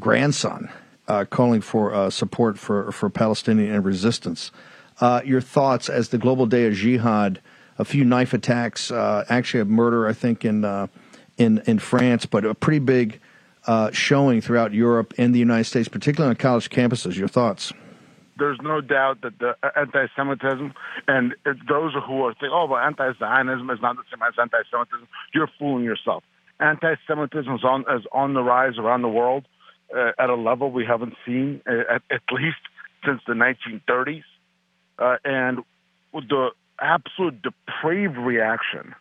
grandson 0.02 0.68
uh, 1.06 1.24
calling 1.30 1.60
for 1.60 1.94
uh, 1.94 2.10
support 2.10 2.58
for, 2.58 2.90
for 2.90 3.08
Palestinian 3.08 3.82
resistance. 3.82 4.50
Uh, 5.00 5.20
your 5.24 5.40
thoughts 5.40 5.88
as 5.88 6.08
the 6.08 6.18
global 6.18 6.44
day 6.44 6.66
of 6.66 6.74
jihad, 6.74 7.40
a 7.78 7.84
few 7.84 8.04
knife 8.04 8.34
attacks, 8.34 8.90
uh, 8.90 9.24
actually 9.28 9.60
a 9.60 9.64
murder, 9.64 10.08
I 10.08 10.12
think, 10.12 10.44
in, 10.44 10.64
uh, 10.64 10.88
in, 11.38 11.62
in 11.66 11.78
France, 11.78 12.26
but 12.26 12.44
a 12.44 12.54
pretty 12.54 12.80
big 12.80 13.20
showing 13.92 14.40
throughout 14.40 14.72
Europe 14.72 15.14
and 15.16 15.32
the 15.32 15.38
United 15.38 15.64
States, 15.64 15.88
particularly 15.88 16.30
on 16.30 16.36
college 16.36 16.68
campuses. 16.68 17.16
Your 17.16 17.28
thoughts? 17.28 17.72
There's 18.38 18.58
no 18.60 18.80
doubt 18.80 19.20
that 19.22 19.38
the 19.38 19.54
anti-Semitism 19.76 20.74
and 21.06 21.34
those 21.68 21.92
who 21.94 22.24
are 22.24 22.34
saying, 22.40 22.52
"Oh, 22.52 22.66
well, 22.66 22.80
anti-Zionism 22.80 23.70
is 23.70 23.78
not 23.80 23.96
the 23.96 24.02
same 24.10 24.22
as 24.26 24.34
anti-Semitism," 24.40 25.06
you're 25.32 25.50
fooling 25.58 25.84
yourself. 25.84 26.24
Anti-Semitism 26.58 27.54
is 27.54 27.62
on 27.62 27.82
is 27.82 28.04
on 28.12 28.34
the 28.34 28.42
rise 28.42 28.78
around 28.78 29.02
the 29.02 29.08
world 29.08 29.44
uh, 29.94 30.12
at 30.18 30.30
a 30.30 30.34
level 30.34 30.70
we 30.70 30.84
haven't 30.84 31.14
seen 31.26 31.60
uh, 31.66 31.94
at, 31.94 32.02
at, 32.10 32.22
least 32.32 32.56
since 33.04 33.20
the 33.26 33.34
1930s. 33.34 34.22
Uh, 34.98 35.16
and 35.24 35.58
the 36.12 36.50
absolute 36.80 37.42
depraved 37.42 38.16
reaction 38.16 38.94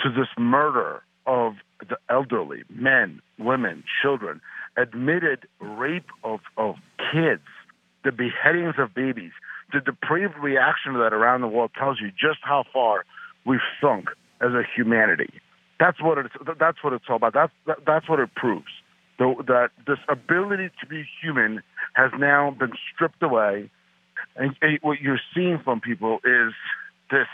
to 0.00 0.10
this 0.10 0.28
murder 0.38 1.02
of 1.26 1.54
the 1.88 1.96
elderly, 2.08 2.62
men, 2.68 3.20
women, 3.38 3.84
children, 4.02 4.40
admitted 4.76 5.46
rape 5.60 6.08
of, 6.24 6.40
of 6.56 6.76
kids, 7.12 7.42
the 8.04 8.12
beheadings 8.12 8.74
of 8.78 8.94
babies, 8.94 9.32
the 9.72 9.80
depraved 9.80 10.34
reaction 10.40 10.92
to 10.92 10.98
that 10.98 11.12
around 11.12 11.40
the 11.40 11.48
world 11.48 11.70
tells 11.78 12.00
you 12.00 12.10
just 12.10 12.38
how 12.42 12.64
far 12.72 13.04
we've 13.44 13.60
sunk 13.80 14.08
as 14.40 14.52
a 14.52 14.62
humanity. 14.74 15.30
That's 15.78 16.00
what 16.00 16.18
it's. 16.18 16.34
That's 16.58 16.82
what 16.82 16.94
it's 16.94 17.04
all 17.08 17.16
about. 17.16 17.34
That's 17.34 17.52
that, 17.66 17.78
that's 17.84 18.08
what 18.08 18.18
it 18.18 18.34
proves 18.34 18.70
that 19.18 19.70
this 19.86 19.98
ability 20.08 20.70
to 20.80 20.86
be 20.86 21.04
human 21.22 21.62
has 21.94 22.10
now 22.18 22.50
been 22.50 22.72
stripped 22.92 23.22
away. 23.22 23.70
And, 24.36 24.54
and 24.60 24.78
what 24.82 25.00
you're 25.00 25.20
seeing 25.34 25.58
from 25.64 25.80
people 25.80 26.18
is 26.24 26.52
this 27.10 27.28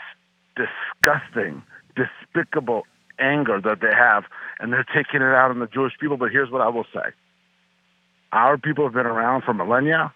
disgusting, 0.55 1.63
despicable 1.95 2.83
anger 3.19 3.59
that 3.61 3.81
they 3.81 3.93
have, 3.93 4.23
and 4.59 4.71
they're 4.71 4.85
taking 4.95 5.21
it 5.21 5.33
out 5.35 5.51
on 5.51 5.59
the 5.59 5.67
Jewish 5.67 5.93
people. 5.99 6.17
But 6.17 6.31
here's 6.31 6.49
what 6.49 6.61
I 6.61 6.69
will 6.69 6.85
say 6.93 7.11
our 8.31 8.57
people 8.57 8.85
have 8.85 8.93
been 8.93 9.05
around 9.05 9.43
for 9.43 9.53
millennia. 9.53 10.13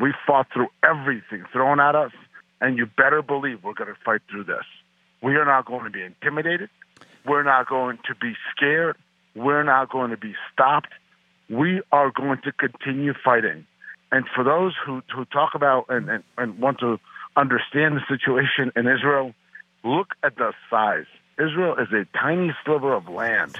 We 0.00 0.12
fought 0.26 0.48
through 0.52 0.68
everything 0.82 1.44
thrown 1.52 1.78
at 1.78 1.94
us, 1.94 2.12
and 2.60 2.76
you 2.76 2.86
better 2.86 3.22
believe 3.22 3.62
we're 3.62 3.74
going 3.74 3.92
to 3.92 4.00
fight 4.04 4.22
through 4.30 4.44
this. 4.44 4.64
We 5.22 5.36
are 5.36 5.44
not 5.44 5.66
going 5.66 5.84
to 5.84 5.90
be 5.90 6.02
intimidated. 6.02 6.68
We're 7.26 7.42
not 7.42 7.68
going 7.68 7.98
to 8.08 8.14
be 8.14 8.34
scared. 8.54 8.96
We're 9.34 9.64
not 9.64 9.90
going 9.90 10.10
to 10.10 10.16
be 10.16 10.34
stopped. 10.52 10.90
We 11.48 11.82
are 11.92 12.10
going 12.10 12.40
to 12.44 12.52
continue 12.52 13.14
fighting. 13.24 13.66
And 14.12 14.24
for 14.34 14.44
those 14.44 14.74
who, 14.84 15.02
who 15.14 15.24
talk 15.26 15.54
about 15.54 15.86
and, 15.88 16.08
and, 16.08 16.24
and 16.38 16.58
want 16.58 16.78
to 16.80 16.98
understand 17.36 17.96
the 17.96 18.02
situation 18.08 18.70
in 18.76 18.86
Israel, 18.86 19.34
look 19.82 20.14
at 20.22 20.36
the 20.36 20.52
size. 20.70 21.06
Israel 21.38 21.76
is 21.78 21.88
a 21.92 22.06
tiny 22.16 22.54
sliver 22.64 22.92
of 22.92 23.08
land 23.08 23.58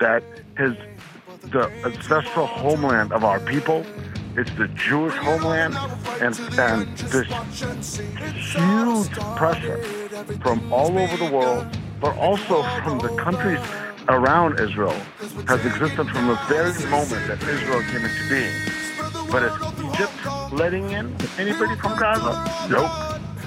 that 0.00 0.22
is 0.58 0.74
the 1.42 1.70
ancestral 1.84 2.46
homeland 2.46 3.12
of 3.12 3.24
our 3.24 3.40
people. 3.40 3.84
It's 4.36 4.50
the 4.52 4.68
Jewish 4.68 5.14
homeland, 5.14 5.76
and, 6.20 6.38
and 6.58 6.96
this 6.96 7.26
huge 8.54 9.10
pressure 9.36 9.82
from 10.40 10.72
all 10.72 10.96
over 10.98 11.16
the 11.16 11.30
world, 11.30 11.66
but 12.00 12.16
also 12.16 12.62
from 12.82 13.00
the 13.00 13.14
countries 13.16 13.60
around 14.10 14.58
Israel 14.60 14.92
has 15.46 15.64
existed 15.64 16.08
from 16.08 16.26
the 16.26 16.38
very 16.48 16.72
moment 16.90 17.26
that 17.28 17.42
Israel 17.42 17.80
came 17.90 18.04
into 18.04 18.28
being. 18.28 19.30
But 19.30 19.44
is 19.44 19.52
Egypt 19.94 20.52
letting 20.52 20.90
in 20.90 21.14
anybody 21.38 21.76
from 21.76 21.98
Gaza? 21.98 22.68
Nope. 22.68 22.90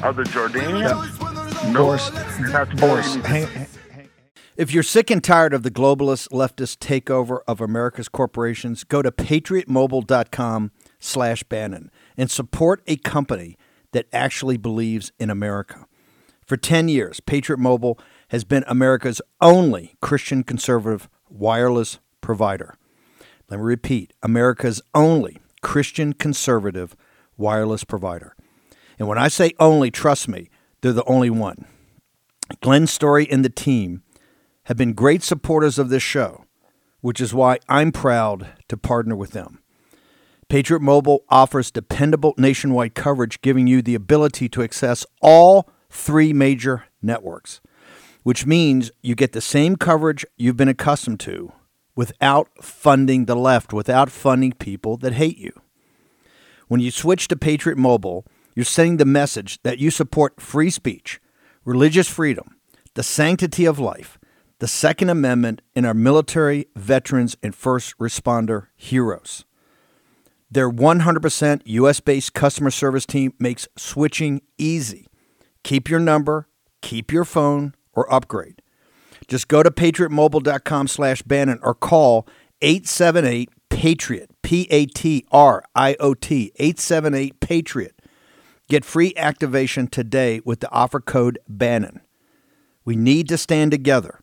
of 0.03 0.15
the 0.15 0.23
Jordanians. 0.23 1.71
No, 1.71 1.85
Boris, 1.85 2.09
that's 2.51 2.79
Boris, 2.79 3.15
hang, 3.15 3.23
hang- 3.47 3.47
hang- 3.91 4.09
if 4.57 4.73
you're 4.73 4.83
sick 4.83 5.09
and 5.09 5.23
tired 5.23 5.53
of 5.53 5.63
the 5.63 5.71
globalist 5.71 6.29
leftist 6.29 6.77
takeover 6.77 7.39
of 7.47 7.59
America's 7.61 8.07
corporations, 8.09 8.83
go 8.83 9.01
to 9.01 9.11
patriotmobile.com 9.11 10.71
slash 10.99 11.43
Bannon 11.43 11.89
and 12.17 12.29
support 12.29 12.81
a 12.87 12.95
company 12.97 13.57
that 13.93 14.05
actually 14.13 14.57
believes 14.57 15.11
in 15.19 15.29
America. 15.29 15.85
For 16.45 16.57
10 16.57 16.87
years, 16.89 17.19
Patriot 17.21 17.59
Mobile 17.59 17.97
has 18.33 18.43
been 18.43 18.63
America's 18.67 19.21
only 19.41 19.93
Christian 20.01 20.43
conservative 20.43 21.07
wireless 21.29 21.99
provider. 22.19 22.75
Let 23.47 23.59
me 23.59 23.63
repeat 23.63 24.11
America's 24.23 24.81
only 24.95 25.37
Christian 25.61 26.13
conservative 26.13 26.95
wireless 27.37 27.83
provider. 27.83 28.35
And 28.97 29.07
when 29.07 29.19
I 29.19 29.27
say 29.27 29.51
only, 29.59 29.91
trust 29.91 30.27
me, 30.27 30.49
they're 30.81 30.93
the 30.93 31.05
only 31.05 31.29
one. 31.29 31.65
Glenn 32.59 32.87
Story 32.87 33.29
and 33.29 33.45
the 33.45 33.49
team 33.49 34.01
have 34.63 34.77
been 34.77 34.93
great 34.93 35.21
supporters 35.21 35.77
of 35.77 35.89
this 35.89 36.01
show, 36.01 36.45
which 37.01 37.21
is 37.21 37.35
why 37.35 37.59
I'm 37.69 37.91
proud 37.91 38.47
to 38.67 38.77
partner 38.77 39.15
with 39.15 39.31
them. 39.31 39.59
Patriot 40.49 40.81
Mobile 40.81 41.23
offers 41.29 41.69
dependable 41.69 42.33
nationwide 42.39 42.95
coverage, 42.95 43.41
giving 43.41 43.67
you 43.67 43.83
the 43.83 43.93
ability 43.93 44.49
to 44.49 44.63
access 44.63 45.05
all 45.21 45.69
three 45.91 46.33
major 46.33 46.85
networks, 46.99 47.61
which 48.23 48.45
means 48.45 48.91
you 49.01 49.15
get 49.15 49.33
the 49.33 49.41
same 49.41 49.75
coverage 49.75 50.25
you've 50.37 50.57
been 50.57 50.67
accustomed 50.67 51.19
to 51.21 51.51
without 51.95 52.49
funding 52.61 53.25
the 53.25 53.35
left, 53.35 53.71
without 53.71 54.09
funding 54.09 54.53
people 54.53 54.97
that 54.97 55.13
hate 55.13 55.37
you. 55.37 55.51
When 56.67 56.79
you 56.79 56.89
switch 56.89 57.27
to 57.27 57.35
Patriot 57.35 57.77
Mobile, 57.77 58.25
you're 58.55 58.65
sending 58.65 58.97
the 58.97 59.05
message 59.05 59.61
that 59.63 59.79
you 59.79 59.91
support 59.91 60.41
free 60.41 60.69
speech, 60.69 61.21
religious 61.65 62.07
freedom, 62.07 62.57
the 62.95 63.03
sanctity 63.03 63.65
of 63.65 63.79
life, 63.79 64.17
the 64.59 64.67
Second 64.67 65.09
Amendment, 65.09 65.61
and 65.75 65.85
our 65.85 65.93
military, 65.93 66.67
veterans, 66.75 67.35
and 67.43 67.53
first 67.53 67.97
responder 67.97 68.67
heroes. 68.75 69.45
Their 70.49 70.71
100% 70.71 71.61
US 71.65 71.99
based 71.99 72.33
customer 72.33 72.71
service 72.71 73.05
team 73.05 73.33
makes 73.39 73.67
switching 73.75 74.41
easy. 74.57 75.07
Keep 75.63 75.89
your 75.89 75.99
number, 75.99 76.47
keep 76.81 77.11
your 77.11 77.25
phone, 77.25 77.73
or 77.93 78.11
upgrade. 78.13 78.61
Just 79.27 79.47
go 79.47 79.63
to 79.63 79.71
patriotmobile.com 79.71 80.87
slash 80.87 81.21
Bannon 81.21 81.59
or 81.61 81.73
call 81.73 82.27
878 82.61 83.49
Patriot, 83.69 84.29
P 84.41 84.67
A 84.69 84.85
T 84.85 85.25
R 85.31 85.63
I 85.75 85.95
O 85.99 86.13
T, 86.13 86.51
878 86.57 87.39
Patriot. 87.39 87.99
Get 88.69 88.85
free 88.85 89.13
activation 89.17 89.87
today 89.87 90.41
with 90.45 90.59
the 90.59 90.71
offer 90.71 90.99
code 90.99 91.39
Bannon. 91.47 92.01
We 92.85 92.95
need 92.95 93.27
to 93.29 93.37
stand 93.37 93.71
together 93.71 94.19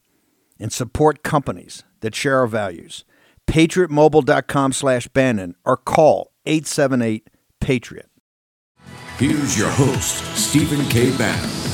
and 0.59 0.73
support 0.73 1.23
companies 1.23 1.85
that 2.00 2.15
share 2.15 2.39
our 2.39 2.47
values. 2.47 3.05
PatriotMobile.com 3.47 4.73
slash 4.73 5.09
Bannon 5.09 5.57
or 5.65 5.77
call 5.77 6.33
878 6.47 7.29
Patriot. 7.61 8.09
Here's 9.19 9.59
your 9.59 9.71
host, 9.71 10.25
Stephen 10.37 10.87
K. 10.89 11.17
Bannon. 11.17 11.70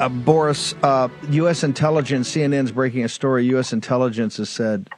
Uh, 0.00 0.08
Boris, 0.08 0.74
uh, 0.82 1.08
U.S. 1.30 1.62
intelligence, 1.62 2.34
CNN's 2.34 2.72
breaking 2.72 3.04
a 3.04 3.08
story. 3.08 3.46
U.S. 3.46 3.72
intelligence 3.72 4.38
has 4.38 4.50
said, 4.50 4.90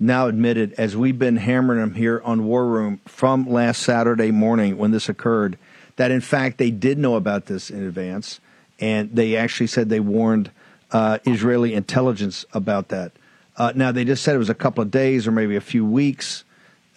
now 0.00 0.26
admitted, 0.26 0.72
as 0.78 0.96
we've 0.96 1.18
been 1.18 1.36
hammering 1.36 1.80
them 1.80 1.94
here 1.94 2.22
on 2.24 2.46
War 2.46 2.64
Room 2.66 2.98
from 3.04 3.46
last 3.46 3.82
Saturday 3.82 4.30
morning 4.30 4.78
when 4.78 4.90
this 4.90 5.10
occurred, 5.10 5.58
that 5.96 6.10
in 6.10 6.22
fact 6.22 6.56
they 6.56 6.70
did 6.70 6.96
know 6.96 7.16
about 7.16 7.44
this 7.44 7.68
in 7.68 7.82
advance, 7.84 8.40
and 8.80 9.14
they 9.14 9.36
actually 9.36 9.66
said 9.66 9.90
they 9.90 10.00
warned 10.00 10.50
uh, 10.92 11.18
Israeli 11.26 11.74
intelligence 11.74 12.46
about 12.54 12.88
that. 12.88 13.12
Uh, 13.58 13.72
now 13.74 13.92
they 13.92 14.04
just 14.04 14.22
said 14.22 14.34
it 14.34 14.38
was 14.38 14.48
a 14.48 14.54
couple 14.54 14.80
of 14.80 14.90
days 14.90 15.26
or 15.26 15.32
maybe 15.32 15.56
a 15.56 15.60
few 15.60 15.84
weeks. 15.84 16.44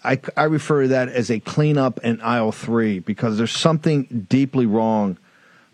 I, 0.06 0.22
I 0.38 0.44
refer 0.44 0.84
to 0.84 0.88
that 0.90 1.10
as 1.10 1.30
a 1.30 1.42
cleanup 1.42 2.00
in 2.02 2.22
aisle 2.22 2.54
three 2.54 3.00
because 3.00 3.38
there's 3.38 3.52
something 3.52 4.26
deeply 4.30 4.66
wrong 4.66 5.18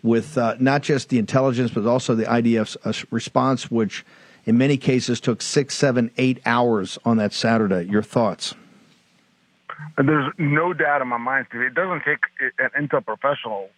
with 0.02 0.38
uh, 0.38 0.54
not 0.58 0.82
just 0.82 1.08
the 1.08 1.18
intelligence 1.18 1.70
but 1.70 1.86
also 1.86 2.14
the 2.14 2.24
IDF's 2.24 2.76
uh, 2.84 2.92
response, 3.10 3.70
which 3.70 4.04
in 4.44 4.56
many 4.56 4.76
cases 4.76 5.20
took 5.20 5.42
six, 5.42 5.74
seven, 5.74 6.10
eight 6.16 6.40
hours 6.46 6.98
on 7.04 7.16
that 7.18 7.32
Saturday. 7.32 7.82
Your 7.90 8.02
thoughts? 8.02 8.54
There's 9.96 10.32
no 10.38 10.72
doubt 10.72 11.02
in 11.02 11.08
my 11.08 11.18
mind, 11.18 11.46
Steve. 11.48 11.62
It 11.62 11.74
doesn't 11.74 12.02
take 12.04 12.18
an 12.58 12.70
intel 12.78 13.04
professional 13.04 13.68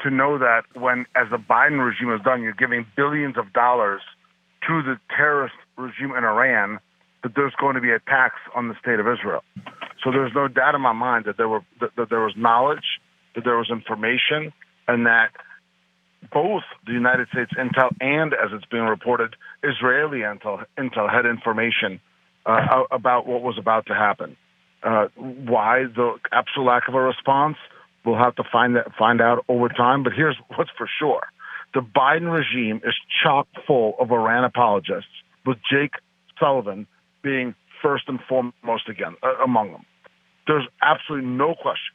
to 0.00 0.10
know 0.10 0.38
that 0.38 0.64
when, 0.74 1.06
as 1.14 1.28
the 1.30 1.38
Biden 1.38 1.84
regime 1.84 2.08
has 2.08 2.20
done, 2.22 2.42
you're 2.42 2.52
giving 2.52 2.86
billions 2.96 3.38
of 3.38 3.52
dollars 3.52 4.02
to 4.66 4.82
the 4.82 4.98
terrorist 5.16 5.54
regime 5.76 6.12
in 6.16 6.24
Iran, 6.24 6.78
that 7.22 7.32
there's 7.34 7.54
going 7.58 7.74
to 7.76 7.80
be 7.80 7.90
attacks 7.90 8.40
on 8.54 8.68
the 8.68 8.74
state 8.80 9.00
of 9.00 9.06
Israel. 9.06 9.42
So 10.04 10.10
there's 10.10 10.32
no 10.34 10.48
doubt 10.48 10.74
in 10.74 10.80
my 10.80 10.92
mind 10.92 11.24
that 11.24 11.36
there 11.36 11.48
were 11.48 11.62
that, 11.80 11.90
that 11.96 12.10
there 12.10 12.20
was 12.20 12.34
knowledge, 12.36 13.00
that 13.34 13.44
there 13.44 13.56
was 13.56 13.70
information, 13.70 14.52
and 14.86 15.06
that 15.06 15.30
both 16.32 16.62
the 16.86 16.92
United 16.92 17.28
States 17.28 17.52
intel 17.58 17.94
and, 18.00 18.32
as 18.32 18.50
it's 18.52 18.64
being 18.66 18.84
reported, 18.84 19.36
Israeli 19.62 20.20
intel 20.20 20.64
intel 20.78 21.12
had 21.12 21.26
information 21.26 22.00
uh, 22.44 22.84
about 22.90 23.26
what 23.26 23.42
was 23.42 23.58
about 23.58 23.86
to 23.86 23.94
happen. 23.94 24.36
Uh, 24.82 25.08
why 25.16 25.84
the 25.84 26.16
absolute 26.32 26.66
lack 26.66 26.88
of 26.88 26.94
a 26.94 27.00
response? 27.00 27.56
We'll 28.04 28.18
have 28.18 28.36
to 28.36 28.44
find 28.50 28.76
that 28.76 28.94
find 28.96 29.20
out 29.20 29.44
over 29.48 29.68
time. 29.68 30.02
But 30.04 30.12
here's 30.12 30.36
what's 30.54 30.70
for 30.78 30.88
sure: 30.98 31.22
the 31.74 31.80
Biden 31.80 32.32
regime 32.32 32.80
is 32.84 32.94
chock 33.22 33.48
full 33.66 33.94
of 33.98 34.10
Iran 34.12 34.44
apologists, 34.44 35.10
with 35.44 35.58
Jake 35.70 35.92
Sullivan 36.38 36.86
being 37.22 37.54
first 37.82 38.04
and 38.08 38.20
foremost 38.28 38.88
again 38.88 39.16
uh, 39.22 39.42
among 39.42 39.72
them. 39.72 39.84
There's 40.46 40.66
absolutely 40.80 41.28
no 41.28 41.54
question 41.54 41.94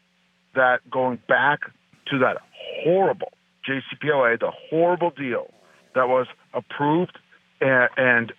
that 0.56 0.80
going 0.90 1.20
back 1.28 1.60
to 2.08 2.20
that 2.20 2.38
horrible 2.84 3.32
JCPOA, 3.68 4.40
the 4.40 4.52
horrible 4.70 5.12
deal 5.12 5.52
that 5.96 6.08
was 6.08 6.28
approved 6.54 7.18
and, 7.60 7.90
and 7.98 8.34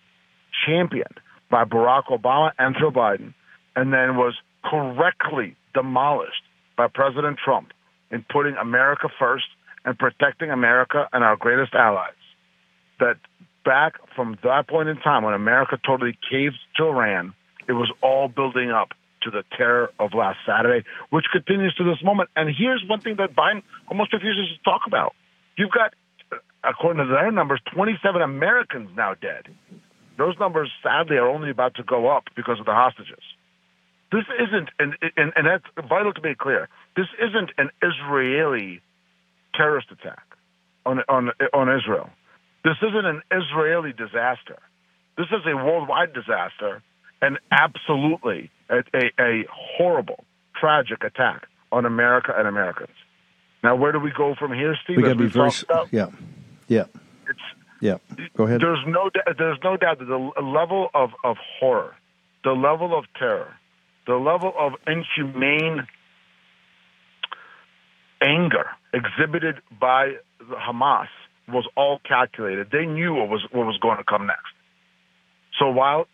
championed 0.67 1.21
by 1.51 1.65
Barack 1.65 2.05
Obama 2.07 2.53
and 2.59 2.75
Joe 2.79 2.91
Biden, 2.91 3.35
and 3.77 3.93
then 3.93 4.17
was 4.17 4.35
correctly 4.65 5.57
demolished 5.75 6.43
by 6.77 6.87
President 6.89 7.39
Trump 7.43 7.73
in 8.11 8.25
putting 8.31 8.57
America 8.57 9.09
first 9.19 9.47
and 9.85 9.99
protecting 9.99 10.51
America 10.51 11.09
and 11.13 11.25
our 11.25 11.37
greatest 11.37 11.75
allies. 11.75 12.13
That 13.01 13.17
back 13.65 13.95
from 14.15 14.39
that 14.45 14.69
point 14.69 14.89
in 14.89 14.97
time 14.97 15.25
when 15.25 15.35
America 15.35 15.79
totally 15.85 16.17
caved 16.31 16.59
to 16.77 16.85
Iran, 16.85 17.35
it 17.69 17.73
was 17.73 17.91
all 18.03 18.29
building 18.29 18.71
up 18.71 18.91
to 19.25 19.31
the 19.31 19.45
terror 19.57 19.91
of 19.99 20.15
last 20.15 20.39
Saturday, 20.47 20.87
which 21.11 21.27
continues 21.33 21.75
to 21.75 21.85
this 21.85 22.03
moment. 22.03 22.31
And 22.37 22.49
here's 22.55 22.85
one 22.89 23.01
thing 23.01 23.17
that 23.17 23.35
Biden 23.35 23.63
almost 23.89 24.13
refuses 24.13 24.57
to 24.57 24.63
talk 24.65 24.83
about. 24.87 25.15
You've 25.57 25.71
got, 25.71 25.95
according 26.65 27.07
to 27.07 27.13
their 27.13 27.31
numbers, 27.31 27.61
27 27.75 28.21
Americans 28.21 28.91
now 28.97 29.15
dead. 29.15 29.49
Those 30.19 30.39
numbers, 30.39 30.71
sadly, 30.83 31.17
are 31.17 31.29
only 31.29 31.51
about 31.51 31.75
to 31.77 31.83
go 31.83 32.09
up 32.09 32.25
because 32.37 32.61
of 32.61 32.67
the 32.67 32.75
hostages. 32.75 33.23
This 34.13 34.25
isn't, 34.39 34.69
and, 34.79 34.95
and, 35.17 35.33
and 35.35 35.47
that's 35.47 35.65
vital 35.89 36.13
to 36.13 36.21
be 36.21 36.35
clear, 36.35 36.69
this 36.97 37.07
isn't 37.19 37.51
an 37.57 37.71
Israeli 37.83 38.83
terrorist 39.55 39.89
attack 39.91 40.23
on, 40.85 41.01
on, 41.09 41.31
on 41.55 41.75
Israel. 41.75 42.11
This 42.63 42.77
isn't 42.83 43.07
an 43.07 43.23
Israeli 43.33 43.93
disaster. 43.93 44.59
This 45.17 45.27
is 45.33 45.41
a 45.47 45.57
worldwide 45.57 46.13
disaster 46.13 46.83
and 47.23 47.39
absolutely 47.51 48.51
a, 48.69 48.83
a, 48.93 49.11
a 49.19 49.45
horrible, 49.51 50.25
tragic 50.61 51.05
attack 51.05 51.47
on 51.71 51.87
America 51.87 52.35
and 52.37 52.47
Americans. 52.47 52.93
Now, 53.63 53.77
where 53.77 53.93
do 53.93 54.01
we 54.01 54.11
go 54.11 54.35
from 54.39 54.53
here, 54.53 54.77
Steve? 54.83 54.97
We 54.97 55.05
got 55.05 55.11
to 55.11 55.15
be 55.15 55.27
very. 55.27 55.51
Yeah, 55.93 56.09
yeah, 56.67 56.85
it's 57.29 57.39
yeah. 57.81 57.99
Go 58.37 58.45
ahead. 58.45 58.61
there's 58.61 58.85
no 58.87 59.09
doubt. 59.09 59.37
There's 59.39 59.59
no 59.63 59.77
doubt 59.77 60.01
that 60.01 60.07
the 60.07 60.43
level 60.43 60.89
of, 60.95 61.11
of 61.23 61.37
horror, 61.61 61.95
the 62.43 62.53
level 62.53 62.99
of 62.99 63.05
terror, 63.17 63.55
the 64.07 64.17
level 64.17 64.53
of 64.59 64.73
inhumane 64.87 65.87
anger 68.21 68.67
exhibited 68.93 69.57
by 69.81 70.15
the 70.39 70.57
Hamas 70.57 71.09
was 71.49 71.69
all 71.77 72.01
calculated. 72.07 72.69
They 72.73 72.87
knew 72.87 73.15
what 73.15 73.29
was 73.29 73.43
what 73.53 73.65
was 73.67 73.79
going 73.79 73.99
to 73.99 74.05
come 74.05 74.27
next. 74.27 74.53
So 75.61 75.71
while 75.71 76.07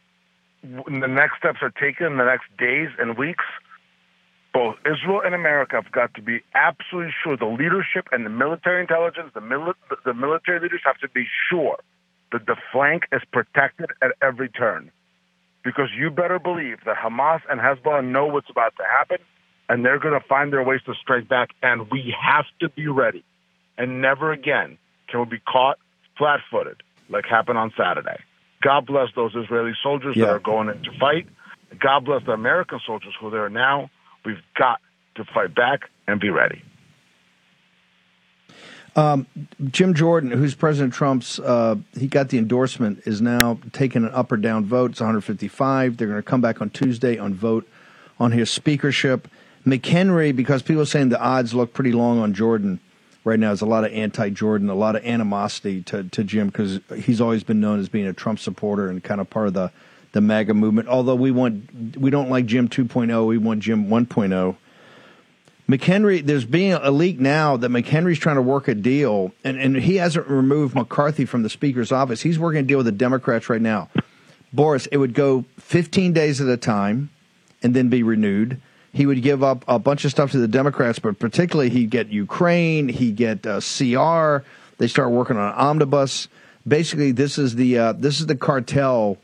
the 0.62 1.06
next 1.08 1.38
steps 1.38 1.58
are 1.62 1.70
taken 1.70 2.06
in 2.06 2.16
the 2.16 2.24
next 2.24 2.46
days 2.58 2.88
and 2.98 3.16
weeks, 3.16 3.44
both 4.52 4.76
Israel 4.80 5.20
and 5.24 5.34
America 5.34 5.76
have 5.76 5.92
got 5.92 6.14
to 6.14 6.22
be 6.22 6.40
absolutely 6.54 7.12
sure. 7.22 7.36
The 7.36 7.46
leadership 7.46 8.08
and 8.12 8.24
the 8.24 8.30
military 8.30 8.80
intelligence, 8.80 9.30
the, 9.34 9.40
mili- 9.40 9.74
the 10.04 10.14
military 10.14 10.60
leaders 10.60 10.80
have 10.84 10.98
to 10.98 11.08
be 11.08 11.26
sure 11.50 11.78
that 12.32 12.46
the 12.46 12.56
flank 12.72 13.04
is 13.12 13.22
protected 13.32 13.90
at 14.02 14.12
every 14.20 14.48
turn. 14.48 14.90
Because 15.64 15.88
you 15.96 16.10
better 16.10 16.38
believe 16.38 16.78
that 16.86 16.96
Hamas 16.96 17.40
and 17.50 17.60
Hezbollah 17.60 18.04
know 18.04 18.26
what's 18.26 18.48
about 18.50 18.74
to 18.76 18.84
happen, 18.84 19.18
and 19.68 19.84
they're 19.84 19.98
going 19.98 20.18
to 20.18 20.26
find 20.26 20.52
their 20.52 20.62
ways 20.62 20.80
to 20.86 20.94
strike 20.94 21.28
back. 21.28 21.50
And 21.62 21.90
we 21.90 22.14
have 22.20 22.46
to 22.60 22.68
be 22.70 22.88
ready. 22.88 23.24
And 23.76 24.00
never 24.00 24.32
again 24.32 24.78
can 25.08 25.20
we 25.20 25.26
be 25.26 25.40
caught 25.40 25.78
flat-footed 26.16 26.82
like 27.10 27.26
happened 27.26 27.58
on 27.58 27.72
Saturday. 27.76 28.18
God 28.62 28.86
bless 28.86 29.08
those 29.14 29.34
Israeli 29.34 29.72
soldiers 29.82 30.16
Yeah. 30.16 30.26
that 30.26 30.32
are 30.32 30.38
going 30.40 30.68
in 30.68 30.82
to 30.82 30.90
fight. 30.98 31.26
God 31.80 32.04
bless 32.04 32.24
the 32.24 32.32
American 32.32 32.80
soldiers 32.86 33.14
who 33.20 33.28
are 33.28 33.30
there 33.30 33.48
now. 33.48 33.90
We've 34.24 34.42
got 34.56 34.80
to 35.16 35.24
fight 35.24 35.54
back 35.54 35.90
and 36.06 36.20
be 36.20 36.30
ready. 36.30 36.62
Um, 38.96 39.26
Jim 39.70 39.94
Jordan, 39.94 40.30
who's 40.32 40.54
President 40.56 40.92
Trump's, 40.92 41.38
uh, 41.38 41.76
he 41.96 42.08
got 42.08 42.30
the 42.30 42.38
endorsement, 42.38 43.02
is 43.04 43.20
now 43.20 43.60
taking 43.72 44.02
an 44.04 44.10
up 44.10 44.32
or 44.32 44.36
down 44.36 44.64
vote. 44.64 44.92
It's 44.92 45.00
155. 45.00 45.96
They're 45.96 46.08
going 46.08 46.18
to 46.18 46.22
come 46.22 46.40
back 46.40 46.60
on 46.60 46.70
Tuesday 46.70 47.16
on 47.16 47.34
vote 47.34 47.68
on 48.18 48.32
his 48.32 48.50
speakership. 48.50 49.28
McHenry, 49.64 50.34
because 50.34 50.62
people 50.62 50.82
are 50.82 50.86
saying 50.86 51.10
the 51.10 51.20
odds 51.20 51.54
look 51.54 51.74
pretty 51.74 51.92
long 51.92 52.18
on 52.18 52.32
Jordan 52.34 52.80
right 53.28 53.38
now, 53.38 53.48
there's 53.48 53.60
a 53.60 53.66
lot 53.66 53.84
of 53.84 53.92
anti 53.92 54.30
Jordan, 54.30 54.68
a 54.70 54.74
lot 54.74 54.96
of 54.96 55.04
animosity 55.04 55.82
to, 55.84 56.04
to 56.04 56.24
Jim 56.24 56.48
because 56.48 56.80
he's 56.96 57.20
always 57.20 57.44
been 57.44 57.60
known 57.60 57.78
as 57.78 57.88
being 57.88 58.06
a 58.06 58.12
Trump 58.12 58.38
supporter 58.38 58.88
and 58.88 59.02
kind 59.02 59.20
of 59.20 59.30
part 59.30 59.46
of 59.46 59.54
the, 59.54 59.70
the 60.12 60.20
MAGA 60.20 60.54
movement. 60.54 60.88
Although 60.88 61.14
we 61.14 61.30
want, 61.30 61.96
we 61.96 62.10
don't 62.10 62.30
like 62.30 62.46
Jim 62.46 62.68
2.0, 62.68 63.26
we 63.26 63.38
want 63.38 63.60
Jim 63.60 63.88
1.0. 63.88 64.56
McHenry, 65.68 66.24
there's 66.24 66.46
being 66.46 66.72
a 66.72 66.90
leak 66.90 67.20
now 67.20 67.58
that 67.58 67.70
McHenry's 67.70 68.18
trying 68.18 68.36
to 68.36 68.42
work 68.42 68.68
a 68.68 68.74
deal, 68.74 69.32
and, 69.44 69.58
and 69.58 69.76
he 69.76 69.96
hasn't 69.96 70.26
removed 70.26 70.74
McCarthy 70.74 71.26
from 71.26 71.42
the 71.42 71.50
Speaker's 71.50 71.92
office. 71.92 72.22
He's 72.22 72.38
working 72.38 72.60
a 72.60 72.62
deal 72.62 72.78
with 72.78 72.86
the 72.86 72.92
Democrats 72.92 73.50
right 73.50 73.60
now. 73.60 73.90
Boris, 74.50 74.86
it 74.86 74.96
would 74.96 75.12
go 75.12 75.44
15 75.58 76.14
days 76.14 76.40
at 76.40 76.48
a 76.48 76.56
time 76.56 77.10
and 77.62 77.76
then 77.76 77.90
be 77.90 78.02
renewed. 78.02 78.62
He 78.92 79.06
would 79.06 79.22
give 79.22 79.42
up 79.42 79.64
a 79.68 79.78
bunch 79.78 80.04
of 80.04 80.10
stuff 80.10 80.30
to 80.32 80.38
the 80.38 80.48
Democrats, 80.48 80.98
but 80.98 81.18
particularly 81.18 81.70
he'd 81.70 81.90
get 81.90 82.08
Ukraine, 82.08 82.88
he'd 82.88 83.16
get 83.16 83.46
uh, 83.46 83.60
CR. 83.60 84.44
They 84.78 84.88
start 84.88 85.10
working 85.10 85.36
on 85.36 85.52
omnibus. 85.54 86.28
Basically, 86.66 87.12
this 87.12 87.38
is 87.38 87.54
the 87.54 87.78
uh, 87.78 87.92
this 87.92 88.20
is 88.20 88.26
the 88.26 88.36
cartel 88.36 89.18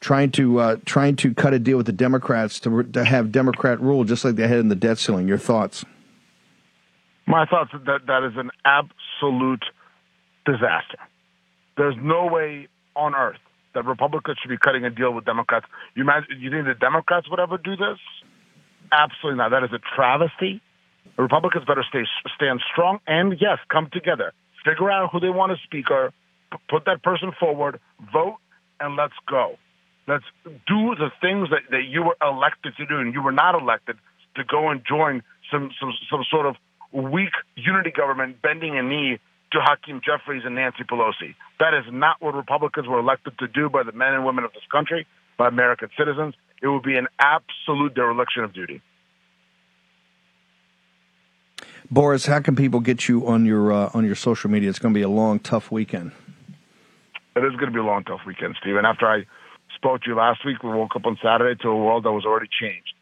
trying 0.00 0.30
to 0.32 0.60
uh, 0.60 0.76
trying 0.84 1.16
to 1.16 1.34
cut 1.34 1.52
a 1.52 1.58
deal 1.58 1.76
with 1.76 1.86
the 1.86 1.92
Democrats 1.92 2.60
to 2.60 2.82
to 2.84 3.04
have 3.04 3.32
Democrat 3.32 3.80
rule, 3.80 4.04
just 4.04 4.24
like 4.24 4.36
they 4.36 4.48
had 4.48 4.58
in 4.58 4.68
the 4.68 4.76
debt 4.76 4.98
ceiling. 4.98 5.28
Your 5.28 5.38
thoughts? 5.38 5.84
My 7.26 7.44
thoughts 7.46 7.70
that 7.72 8.06
that 8.06 8.24
is 8.24 8.36
an 8.36 8.50
absolute 8.64 9.64
disaster. 10.46 10.98
There's 11.76 11.96
no 12.00 12.26
way 12.26 12.68
on 12.96 13.14
earth 13.14 13.38
that 13.74 13.84
Republicans 13.84 14.38
should 14.42 14.48
be 14.48 14.58
cutting 14.58 14.84
a 14.84 14.90
deal 14.90 15.12
with 15.12 15.24
Democrats. 15.24 15.66
You 15.94 16.02
imagine, 16.02 16.40
you 16.40 16.50
think 16.50 16.66
the 16.66 16.74
Democrats 16.74 17.28
would 17.30 17.38
ever 17.38 17.58
do 17.58 17.76
this? 17.76 17.98
Absolutely 18.92 19.38
not. 19.38 19.50
That 19.50 19.64
is 19.64 19.72
a 19.72 19.80
travesty. 19.96 20.60
The 21.16 21.22
Republicans 21.22 21.64
better 21.66 21.84
stay 21.88 22.04
stand 22.36 22.60
strong 22.72 23.00
and 23.06 23.36
yes, 23.40 23.58
come 23.68 23.88
together. 23.92 24.32
Figure 24.64 24.90
out 24.90 25.10
who 25.12 25.20
they 25.20 25.30
want 25.30 25.52
as 25.52 25.58
speaker, 25.64 26.12
p- 26.52 26.58
put 26.68 26.84
that 26.84 27.02
person 27.02 27.32
forward, 27.38 27.80
vote, 28.12 28.36
and 28.80 28.96
let's 28.96 29.14
go. 29.28 29.56
Let's 30.06 30.24
do 30.44 30.94
the 30.94 31.10
things 31.20 31.50
that, 31.50 31.70
that 31.70 31.84
you 31.88 32.02
were 32.02 32.16
elected 32.22 32.74
to 32.76 32.86
do 32.86 32.98
and 32.98 33.12
you 33.12 33.22
were 33.22 33.32
not 33.32 33.60
elected 33.60 33.96
to 34.36 34.44
go 34.44 34.70
and 34.70 34.82
join 34.86 35.22
some 35.50 35.70
some, 35.80 35.92
some 36.10 36.24
sort 36.30 36.46
of 36.46 36.56
weak 36.92 37.32
unity 37.56 37.90
government 37.90 38.40
bending 38.40 38.78
a 38.78 38.82
knee 38.82 39.18
to 39.52 39.58
Hakeem 39.60 40.00
Jeffries 40.04 40.42
and 40.44 40.54
Nancy 40.54 40.84
Pelosi. 40.84 41.34
That 41.58 41.74
is 41.74 41.84
not 41.90 42.20
what 42.20 42.34
Republicans 42.34 42.86
were 42.86 42.98
elected 42.98 43.38
to 43.38 43.48
do 43.48 43.68
by 43.68 43.82
the 43.82 43.92
men 43.92 44.14
and 44.14 44.24
women 44.24 44.44
of 44.44 44.52
this 44.52 44.62
country, 44.70 45.06
by 45.36 45.48
American 45.48 45.88
citizens. 45.98 46.34
It 46.62 46.68
would 46.68 46.82
be 46.82 46.96
an 46.96 47.06
absolute 47.18 47.94
dereliction 47.94 48.44
of 48.44 48.52
duty. 48.52 48.82
Boris, 51.90 52.26
how 52.26 52.40
can 52.40 52.54
people 52.54 52.80
get 52.80 53.08
you 53.08 53.26
on 53.26 53.46
your 53.46 53.72
uh, 53.72 53.90
on 53.94 54.04
your 54.04 54.14
social 54.14 54.50
media? 54.50 54.68
It's 54.68 54.78
going 54.78 54.92
to 54.92 54.98
be 54.98 55.02
a 55.02 55.08
long, 55.08 55.38
tough 55.38 55.70
weekend. 55.70 56.12
It 57.34 57.44
is 57.44 57.52
going 57.52 57.66
to 57.66 57.72
be 57.72 57.78
a 57.78 57.84
long, 57.84 58.04
tough 58.04 58.20
weekend, 58.26 58.56
Stephen. 58.60 58.84
After 58.84 59.06
I 59.06 59.24
spoke 59.76 60.02
to 60.02 60.10
you 60.10 60.16
last 60.16 60.44
week, 60.44 60.62
we 60.62 60.70
woke 60.70 60.96
up 60.96 61.06
on 61.06 61.16
Saturday 61.22 61.58
to 61.62 61.68
a 61.68 61.76
world 61.76 62.04
that 62.04 62.12
was 62.12 62.26
already 62.26 62.48
changed. 62.60 62.92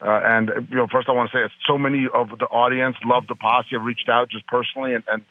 Uh, 0.00 0.20
and 0.24 0.50
you 0.68 0.76
know, 0.76 0.86
first 0.90 1.08
I 1.08 1.12
want 1.12 1.30
to 1.30 1.36
say, 1.36 1.44
it's 1.44 1.54
so 1.66 1.78
many 1.78 2.06
of 2.12 2.28
the 2.38 2.46
audience 2.46 2.96
love 3.04 3.26
the 3.26 3.34
posse. 3.34 3.68
Have 3.72 3.82
reached 3.82 4.08
out 4.08 4.28
just 4.30 4.46
personally 4.46 4.94
and 4.94 5.04
and, 5.08 5.24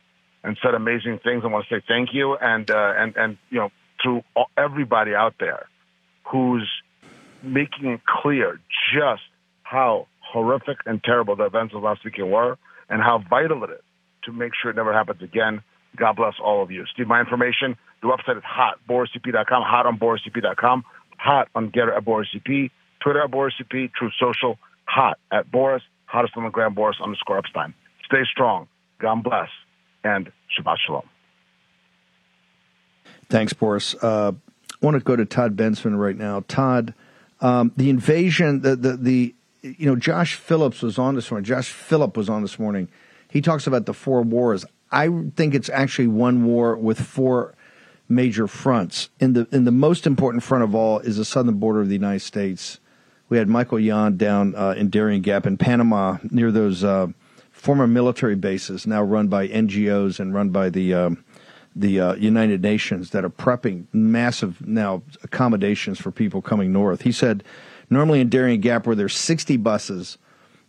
and 0.44 0.58
said 0.64 0.74
amazing 0.74 1.20
things. 1.24 1.44
I 1.44 1.48
want 1.48 1.68
to 1.68 1.76
say 1.76 1.84
thank 1.88 2.14
you, 2.14 2.36
and 2.36 2.70
uh, 2.72 2.94
and 2.98 3.16
and 3.16 3.38
you 3.52 3.60
know, 3.60 3.72
to 4.04 4.22
everybody 4.58 5.14
out 5.14 5.36
there 5.40 5.68
who's 6.26 6.68
making 7.48 7.88
it 7.92 8.02
clear 8.06 8.60
just 8.94 9.24
how 9.64 10.08
horrific 10.20 10.78
and 10.86 11.04
terrible 11.04 11.36
the 11.36 11.46
events 11.46 11.74
of 11.74 11.84
last 11.84 12.04
weekend 12.04 12.32
were, 12.32 12.58
and 12.90 13.02
how 13.02 13.24
vital 13.30 13.64
it 13.64 13.70
is 13.72 13.82
to 14.24 14.32
make 14.32 14.52
sure 14.60 14.72
it 14.72 14.76
never 14.76 14.94
happens 14.94 15.22
again. 15.22 15.62
God 15.96 16.16
bless 16.16 16.36
all 16.44 16.62
of 16.62 16.72
you. 16.72 16.86
Steve, 16.94 17.08
my 17.08 17.20
information, 17.20 17.76
the 18.02 18.08
website 18.08 18.38
is 18.38 18.44
hot, 18.44 18.80
borisep.com, 18.88 19.64
hot 19.64 19.86
on 19.86 19.98
borisep.com, 19.98 20.84
hot 21.18 21.50
on 21.56 21.72
Gettr 21.72 21.96
at 21.96 22.06
borisep, 22.06 22.70
Twitter 23.02 23.24
at 23.24 23.32
borisep, 23.32 23.92
Truth 23.94 24.14
Social, 24.20 24.60
hot 24.86 25.18
at 25.32 25.50
Boris, 25.52 25.84
hottest 26.06 26.36
on 26.38 26.44
the 26.44 26.50
gram, 26.50 26.74
Boris 26.74 26.98
underscore 27.02 27.38
Epstein. 27.38 27.74
Stay 28.06 28.24
strong. 28.32 28.68
God 29.00 29.24
bless, 29.24 29.50
and 30.04 30.32
Shabbat 30.58 30.78
Shalom. 30.86 31.04
Thanks, 33.30 33.54
Boris. 33.54 33.96
Uh, 33.96 34.32
I 34.82 34.86
want 34.86 34.96
to 34.96 35.04
go 35.04 35.16
to 35.16 35.26
Todd 35.26 35.56
Bensman 35.56 35.98
right 35.98 36.18
now. 36.18 36.44
Todd, 36.48 36.94
um, 37.42 37.72
the 37.78 37.90
invasion, 37.90 38.62
the, 38.62 38.76
the 38.76 38.98
the 38.98 39.36
you 39.62 39.86
know, 39.86 39.96
Josh 39.96 40.36
Phillips 40.36 40.82
was 40.82 40.98
on 40.98 41.16
this 41.16 41.30
morning. 41.32 41.46
Josh 41.46 41.70
Philipp 41.70 42.16
was 42.16 42.30
on 42.30 42.42
this 42.42 42.60
morning. 42.60 42.88
He 43.30 43.42
talks 43.42 43.68
about 43.68 43.86
the 43.86 43.94
four 43.94 44.22
wars. 44.22 44.66
I 44.92 45.10
think 45.36 45.54
it's 45.54 45.70
actually 45.70 46.08
one 46.08 46.46
war 46.46 46.78
with 46.78 47.00
four 47.00 47.56
major 48.08 48.48
fronts. 48.48 49.10
And 49.20 49.36
the 49.36 49.48
and 49.52 49.68
the 49.68 49.72
most 49.72 50.08
important 50.08 50.44
front 50.44 50.64
of 50.64 50.74
all 50.74 51.00
is 51.00 51.18
the 51.18 51.26
southern 51.26 51.56
border 51.56 51.82
of 51.82 51.88
the 51.88 51.96
United 51.96 52.22
States. 52.22 52.80
We 53.30 53.38
had 53.38 53.50
Michael 53.50 53.80
Yon 53.80 54.16
down 54.16 54.56
uh, 54.56 54.74
in 54.78 54.90
Darien 54.90 55.22
Gap 55.22 55.46
in 55.46 55.58
Panama 55.58 56.18
near 56.32 56.50
those 56.50 56.84
uh, 56.84 57.08
former 57.52 57.88
military 57.88 58.36
bases 58.36 58.88
now 58.88 59.04
run 59.04 59.28
by 59.28 59.48
NGOs 59.50 60.20
and 60.20 60.34
run 60.34 60.50
by 60.50 60.70
the 60.70 60.94
um, 60.94 61.26
the 61.80 62.00
uh, 62.00 62.14
United 62.16 62.62
Nations 62.62 63.12
that 63.12 63.24
are 63.24 63.30
prepping 63.30 63.86
massive 63.94 64.66
now 64.66 65.04
accommodations 65.24 66.00
for 66.00 66.12
people 66.12 66.42
coming 66.42 66.72
north. 66.72 67.02
He 67.02 67.12
said 67.12 67.44
normally 67.90 68.20
in 68.20 68.30
Darien 68.30 68.62
Gap 68.62 68.88
where 68.88 68.96
there's 68.96 69.16
60 69.16 69.58
buses 69.58 70.18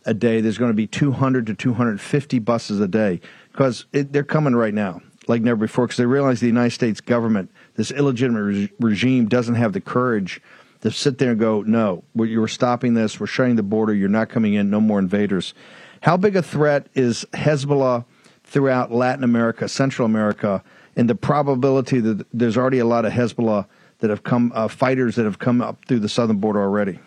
a 0.05 0.13
day, 0.13 0.41
there's 0.41 0.57
going 0.57 0.71
to 0.71 0.75
be 0.75 0.87
200 0.87 1.47
to 1.47 1.53
250 1.53 2.39
buses 2.39 2.79
a 2.79 2.87
day 2.87 3.19
because 3.51 3.85
they're 3.91 4.23
coming 4.23 4.55
right 4.55 4.73
now 4.73 5.01
like 5.29 5.43
never 5.43 5.67
before 5.67 5.85
because 5.85 5.97
they 5.97 6.05
realize 6.05 6.39
the 6.39 6.47
United 6.47 6.71
States 6.71 6.99
government, 6.99 7.51
this 7.75 7.91
illegitimate 7.91 8.43
re- 8.43 8.71
regime, 8.79 9.27
doesn't 9.27 9.55
have 9.55 9.73
the 9.73 9.79
courage 9.79 10.41
to 10.81 10.91
sit 10.91 11.19
there 11.19 11.31
and 11.31 11.39
go, 11.39 11.61
no, 11.61 12.03
we're, 12.15 12.47
stopping 12.47 12.95
this, 12.95 13.19
we're 13.19 13.27
shutting 13.27 13.55
the 13.55 13.63
border, 13.63 13.93
you're 13.93 14.09
not 14.09 14.29
coming 14.29 14.55
in, 14.55 14.69
no 14.69 14.81
more 14.81 14.97
invaders. 14.97 15.53
How 16.01 16.17
big 16.17 16.35
a 16.35 16.41
threat 16.41 16.87
is 16.95 17.25
Hezbollah 17.33 18.05
throughout 18.43 18.91
Latin 18.91 19.23
America, 19.23 19.67
Central 19.67 20.05
America, 20.05 20.63
and 20.95 21.09
the 21.09 21.15
probability 21.15 21.99
that 21.99 22.25
there's 22.33 22.57
already 22.57 22.79
a 22.79 22.85
lot 22.85 23.05
of 23.05 23.13
Hezbollah 23.13 23.65
that 23.99 24.09
have 24.09 24.23
come, 24.23 24.51
uh, 24.55 24.67
fighters 24.67 25.15
that 25.15 25.25
have 25.25 25.39
come 25.39 25.61
up 25.61 25.85
through 25.85 25.99
the 25.99 26.09
southern 26.09 26.37
border 26.37 26.61
already? 26.61 26.99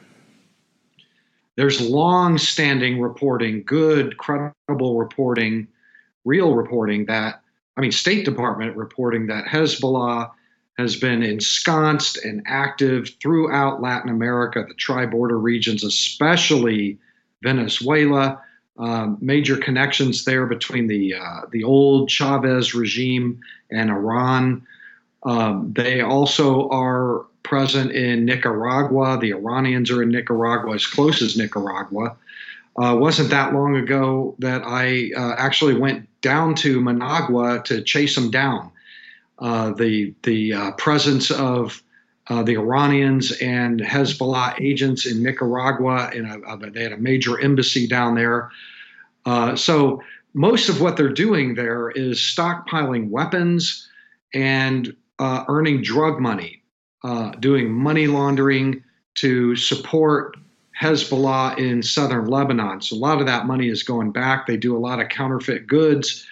There's 1.56 1.80
long 1.80 2.38
standing 2.38 3.00
reporting, 3.00 3.62
good, 3.64 4.16
credible 4.16 4.98
reporting, 4.98 5.68
real 6.24 6.54
reporting 6.54 7.06
that, 7.06 7.42
I 7.76 7.80
mean, 7.80 7.92
State 7.92 8.24
Department 8.24 8.76
reporting 8.76 9.26
that 9.26 9.44
Hezbollah 9.44 10.30
has 10.78 10.96
been 10.96 11.22
ensconced 11.22 12.24
and 12.24 12.42
active 12.46 13.10
throughout 13.20 13.82
Latin 13.82 14.10
America, 14.10 14.64
the 14.66 14.74
tri 14.74 15.04
border 15.04 15.38
regions, 15.38 15.84
especially 15.84 16.98
Venezuela. 17.42 18.40
Um, 18.78 19.18
major 19.20 19.56
connections 19.58 20.24
there 20.24 20.46
between 20.46 20.86
the 20.86 21.14
uh, 21.14 21.42
the 21.50 21.64
old 21.64 22.10
Chavez 22.10 22.74
regime 22.74 23.40
and 23.70 23.90
Iran. 23.90 24.66
Um, 25.24 25.72
they 25.74 26.00
also 26.00 26.68
are 26.70 27.26
present 27.42 27.92
in 27.92 28.24
Nicaragua. 28.24 29.18
The 29.20 29.32
Iranians 29.32 29.90
are 29.90 30.02
in 30.02 30.08
Nicaragua, 30.08 30.74
as 30.74 30.86
close 30.86 31.20
as 31.20 31.36
Nicaragua. 31.36 32.16
Uh, 32.76 32.96
wasn't 32.98 33.28
that 33.30 33.52
long 33.52 33.76
ago 33.76 34.34
that 34.38 34.62
I 34.64 35.10
uh, 35.14 35.34
actually 35.36 35.74
went 35.74 36.08
down 36.22 36.54
to 36.56 36.80
Managua 36.80 37.62
to 37.64 37.82
chase 37.82 38.14
them 38.14 38.30
down. 38.30 38.70
Uh, 39.38 39.72
the 39.72 40.14
the 40.22 40.54
uh, 40.54 40.70
presence 40.72 41.30
of 41.30 41.82
uh, 42.28 42.42
the 42.42 42.56
Iranians 42.56 43.32
and 43.40 43.80
Hezbollah 43.80 44.60
agents 44.60 45.06
in 45.06 45.22
Nicaragua, 45.22 46.10
and 46.14 46.74
they 46.74 46.82
had 46.82 46.92
a 46.92 46.98
major 46.98 47.40
embassy 47.40 47.86
down 47.86 48.14
there. 48.14 48.50
Uh, 49.26 49.56
so 49.56 50.02
most 50.34 50.68
of 50.68 50.80
what 50.80 50.96
they're 50.96 51.08
doing 51.12 51.54
there 51.54 51.90
is 51.90 52.18
stockpiling 52.18 53.10
weapons 53.10 53.88
and 54.34 54.94
uh, 55.18 55.44
earning 55.48 55.82
drug 55.82 56.20
money, 56.20 56.62
uh, 57.04 57.30
doing 57.32 57.70
money 57.72 58.06
laundering 58.06 58.82
to 59.14 59.54
support 59.56 60.36
Hezbollah 60.80 61.58
in 61.58 61.82
southern 61.82 62.26
Lebanon. 62.26 62.80
So 62.80 62.96
a 62.96 62.98
lot 62.98 63.20
of 63.20 63.26
that 63.26 63.46
money 63.46 63.68
is 63.68 63.82
going 63.82 64.10
back. 64.10 64.46
They 64.46 64.56
do 64.56 64.76
a 64.76 64.80
lot 64.80 65.00
of 65.00 65.08
counterfeit 65.10 65.66
goods. 65.66 66.26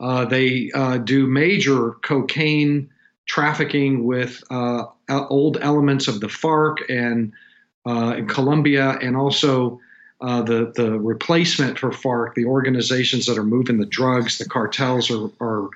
Uh, 0.00 0.24
they 0.24 0.70
uh, 0.74 0.98
do 0.98 1.26
major 1.26 1.92
cocaine 2.02 2.90
trafficking 3.26 4.04
with 4.04 4.42
uh, 4.50 4.84
old 5.28 5.58
elements 5.60 6.08
of 6.08 6.20
the 6.20 6.28
FARC 6.28 6.78
and 6.88 7.32
uh, 7.86 8.14
in 8.16 8.28
Colombia, 8.28 8.98
and 9.02 9.16
also 9.16 9.80
uh, 10.20 10.42
the 10.42 10.72
the 10.76 10.98
replacement 10.98 11.78
for 11.78 11.90
FARC, 11.90 12.34
the 12.34 12.44
organizations 12.44 13.26
that 13.26 13.38
are 13.38 13.44
moving 13.44 13.78
the 13.78 13.86
drugs, 13.86 14.38
the 14.38 14.44
cartels 14.44 15.10
are, 15.10 15.30
are 15.40 15.68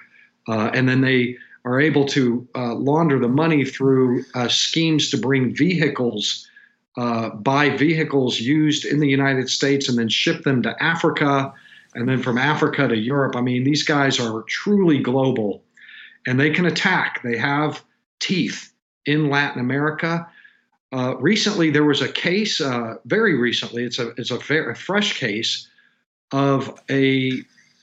uh, 0.48 0.70
and 0.72 0.88
then 0.88 1.00
they 1.00 1.36
are 1.64 1.80
able 1.80 2.04
to 2.04 2.46
launder 2.54 3.18
the 3.18 3.26
money 3.26 3.64
through 3.64 4.22
schemes 4.48 5.10
to 5.10 5.18
bring 5.18 5.52
vehicles 5.52 6.48
uh, 6.96 7.30
buy 7.30 7.68
vehicles 7.68 8.40
used 8.40 8.84
in 8.84 9.00
the 9.00 9.08
United 9.08 9.50
States 9.50 9.88
and 9.88 9.98
then 9.98 10.08
ship 10.08 10.44
them 10.44 10.62
to 10.62 10.82
Africa 10.82 11.52
and 11.94 12.08
then 12.08 12.22
from 12.22 12.38
Africa 12.38 12.88
to 12.88 12.96
Europe. 12.96 13.36
I 13.36 13.42
mean, 13.42 13.64
these 13.64 13.82
guys 13.82 14.18
are 14.18 14.42
truly 14.44 14.98
global 14.98 15.62
and 16.26 16.40
they 16.40 16.50
can 16.50 16.64
attack. 16.64 17.20
They 17.22 17.36
have 17.36 17.82
teeth 18.18 18.72
in 19.06 19.30
Latin 19.30 19.60
America. 19.60 20.28
Uh, 20.92 21.16
recently, 21.18 21.70
there 21.70 21.84
was 21.84 22.00
a 22.00 22.08
case, 22.08 22.60
uh, 22.60 22.94
very 23.06 23.36
recently, 23.36 23.84
it's 23.84 23.98
a, 23.98 24.08
it's 24.16 24.30
a, 24.30 24.38
very, 24.38 24.74
fresh 24.74 25.18
case 25.18 25.68
of 26.32 26.80
a, 26.90 27.30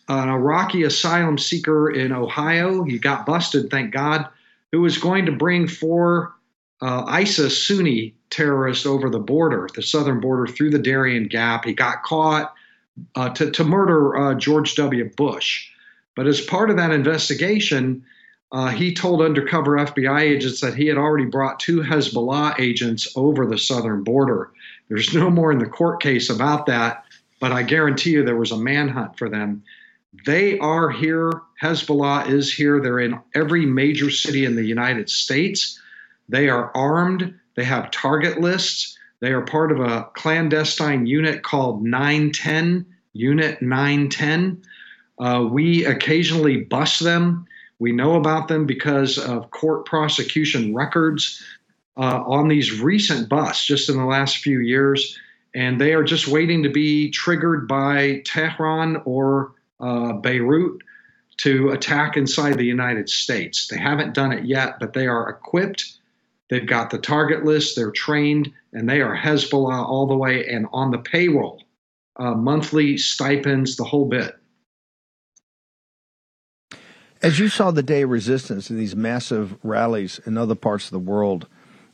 an 0.08 0.30
Iraqi 0.30 0.84
asylum 0.84 1.38
seeker 1.38 1.92
in 1.92 2.12
Ohio. 2.12 2.84
He 2.84 2.98
got 2.98 3.26
busted, 3.26 3.70
thank 3.70 3.92
God, 3.92 4.28
who 4.72 4.82
was 4.82 4.98
going 4.98 5.26
to 5.26 5.32
bring 5.32 5.68
four 5.68 6.34
uh, 6.82 7.04
ISIS 7.08 7.66
Sunni 7.66 8.14
terrorists 8.30 8.86
over 8.86 9.10
the 9.10 9.20
border, 9.20 9.70
the 9.76 9.82
southern 9.82 10.20
border, 10.20 10.48
through 10.48 10.72
the 10.72 10.80
Darien 10.80 11.28
Gap. 11.28 11.66
He 11.66 11.74
got 11.74 12.04
caught 12.04 12.54
uh, 13.16 13.30
to, 13.30 13.52
to 13.52 13.64
murder 13.64 14.18
uh, 14.18 14.34
George 14.36 14.76
W. 14.76 15.10
Bush. 15.16 15.70
But 16.16 16.28
as 16.28 16.42
part 16.42 16.70
of 16.70 16.78
that 16.78 16.92
investigation, 16.92 18.04
uh, 18.54 18.70
he 18.70 18.94
told 18.94 19.20
undercover 19.22 19.78
FBI 19.78 20.22
agents 20.22 20.62
that 20.62 20.76
he 20.76 20.86
had 20.86 20.98
already 20.98 21.26
brought 21.26 21.60
two 21.60 21.82
Hezbollah 21.82 22.60
agents 22.60 23.12
over 23.16 23.48
the 23.48 23.58
southern 23.58 24.04
border. 24.04 24.52
There's 24.90 25.14
no 25.14 25.32
more 25.32 25.52
in 25.52 25.58
the 25.58 25.66
court 25.66 26.02
case 26.02 26.30
about 26.30 26.68
that, 26.68 27.04
but 27.40 27.52
I 27.52 27.64
guarantee 27.64 28.12
you 28.12 28.24
there 28.24 28.36
was 28.36 28.52
a 28.52 28.58
manhunt 28.58 29.18
for 29.18 29.28
them. 29.28 29.64
They 30.28 30.60
are 30.60 30.92
here. 30.92 31.32
Hezbollah 31.62 32.30
is 32.30 32.54
here. 32.54 32.80
They're 32.80 33.00
in 33.00 33.20
every 33.34 33.66
major 33.66 34.12
city 34.12 34.46
in 34.46 34.56
the 34.56 34.64
United 34.66 35.10
States. 35.10 35.82
They 36.30 36.48
are 36.48 36.72
armed. 36.76 37.34
They 37.56 37.64
have 37.64 37.90
target 37.90 38.40
lists. 38.40 38.96
They 39.20 39.32
are 39.32 39.42
part 39.42 39.72
of 39.72 39.80
a 39.80 40.08
clandestine 40.14 41.08
unit 41.08 41.42
called 41.42 41.84
910, 41.84 42.86
Unit 43.14 43.62
910. 43.64 44.62
Uh, 45.18 45.48
we 45.50 45.86
occasionally 45.86 46.58
bust 46.58 47.04
them. 47.04 47.48
We 47.84 47.92
know 47.92 48.16
about 48.16 48.48
them 48.48 48.66
because 48.66 49.18
of 49.18 49.52
court 49.52 49.86
prosecution 49.86 50.74
records 50.74 51.44
uh, 51.98 52.24
on 52.26 52.48
these 52.48 52.80
recent 52.80 53.30
busts 53.30 53.66
just 53.66 53.90
in 53.90 53.98
the 53.98 54.06
last 54.06 54.38
few 54.38 54.60
years. 54.60 55.20
And 55.54 55.80
they 55.80 55.94
are 55.94 56.04
just 56.04 56.28
waiting 56.28 56.64
to 56.64 56.70
be 56.70 57.12
triggered 57.12 57.68
by 57.68 58.24
Tehran 58.26 59.02
or 59.06 59.54
uh, 59.80 60.14
Beirut 60.14 60.82
to 61.38 61.70
attack 61.70 62.16
inside 62.16 62.58
the 62.58 62.66
United 62.66 63.10
States. 63.10 63.68
They 63.68 63.78
haven't 63.78 64.14
done 64.14 64.32
it 64.32 64.46
yet, 64.46 64.80
but 64.80 64.94
they 64.94 65.06
are 65.06 65.30
equipped 65.30 65.98
They've 66.54 66.66
got 66.66 66.92
the 66.92 67.00
target 67.00 67.46
list, 67.46 67.76
they're 67.76 67.90
trained, 67.90 68.52
and 68.74 68.88
they 68.88 69.02
are 69.02 69.18
Hezbollah 69.18 69.88
all 69.88 70.06
the 70.06 70.16
way 70.16 70.46
and 70.46 70.68
on 70.72 70.92
the 70.92 71.00
payroll, 71.00 71.64
uh, 72.18 72.36
monthly 72.36 72.96
stipends, 72.96 73.76
the 73.76 73.84
whole 73.84 74.06
bit. 74.06 74.36
As 77.24 77.40
you 77.40 77.48
saw 77.48 77.72
the 77.72 77.82
day 77.82 78.02
of 78.02 78.10
resistance 78.10 78.70
in 78.70 78.78
these 78.78 78.96
massive 78.98 79.58
rallies 79.64 80.20
in 80.26 80.38
other 80.38 80.56
parts 80.56 80.86
of 80.86 80.92
the 80.92 81.00
world, 81.00 81.48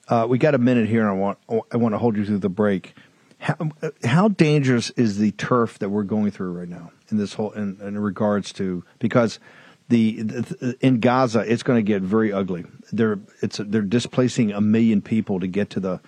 uh, 0.08 0.26
we 0.28 0.40
got 0.40 0.56
a 0.56 0.58
minute 0.58 0.90
here, 0.90 1.02
and 1.02 1.10
I 1.10 1.14
want 1.14 1.38
I 1.72 1.78
want 1.78 1.94
to 1.94 2.00
hold 2.00 2.18
you 2.18 2.26
through 2.26 2.40
the 2.40 2.50
break. 2.50 2.96
How, 3.38 3.70
how 4.04 4.28
dangerous 4.30 4.90
is 4.92 5.18
the 5.18 5.32
turf 5.32 5.80
that 5.80 5.90
we're 5.90 6.04
going 6.04 6.32
through 6.32 6.52
right 6.52 6.68
now 6.68 6.92
in 7.10 7.18
this 7.18 7.36
whole 7.36 7.52
in, 7.52 7.80
in 7.80 7.98
regards 7.98 8.52
to 8.54 8.84
because 8.98 9.40
the, 9.88 10.24
the 10.24 10.78
in 10.82 11.00
Gaza, 11.00 11.40
it's 11.42 11.64
going 11.64 11.78
to 11.78 11.88
get 11.88 12.02
very 12.02 12.34
ugly. 12.34 12.66
They're 12.92 13.20
it's 13.42 13.62
they're 13.64 13.82
displacing 13.84 14.52
a 14.52 14.62
million 14.62 15.02
people 15.02 15.40
to 15.40 15.48
get 15.48 15.70
to 15.72 15.80
the 15.80 16.02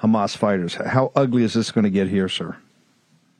Hamas 0.00 0.36
fighters. 0.36 0.74
How 0.74 1.10
ugly 1.16 1.42
is 1.42 1.54
this 1.54 1.72
going 1.72 1.84
to 1.84 1.90
get 1.90 2.08
here, 2.08 2.28
sir? 2.28 2.56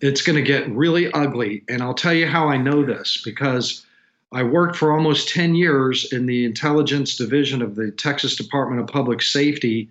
It's 0.00 0.22
going 0.22 0.36
to 0.36 0.42
get 0.42 0.68
really 0.68 1.10
ugly, 1.12 1.62
and 1.68 1.80
I'll 1.80 1.94
tell 1.94 2.12
you 2.12 2.26
how 2.26 2.48
I 2.48 2.56
know 2.56 2.84
this 2.84 3.22
because 3.24 3.86
I 4.32 4.42
worked 4.42 4.76
for 4.76 4.92
almost 4.92 5.28
10 5.30 5.54
years 5.54 6.12
in 6.12 6.26
the 6.26 6.44
intelligence 6.44 7.16
division 7.16 7.62
of 7.62 7.76
the 7.76 7.90
Texas 7.90 8.36
Department 8.36 8.80
of 8.80 8.86
Public 8.86 9.22
Safety. 9.22 9.88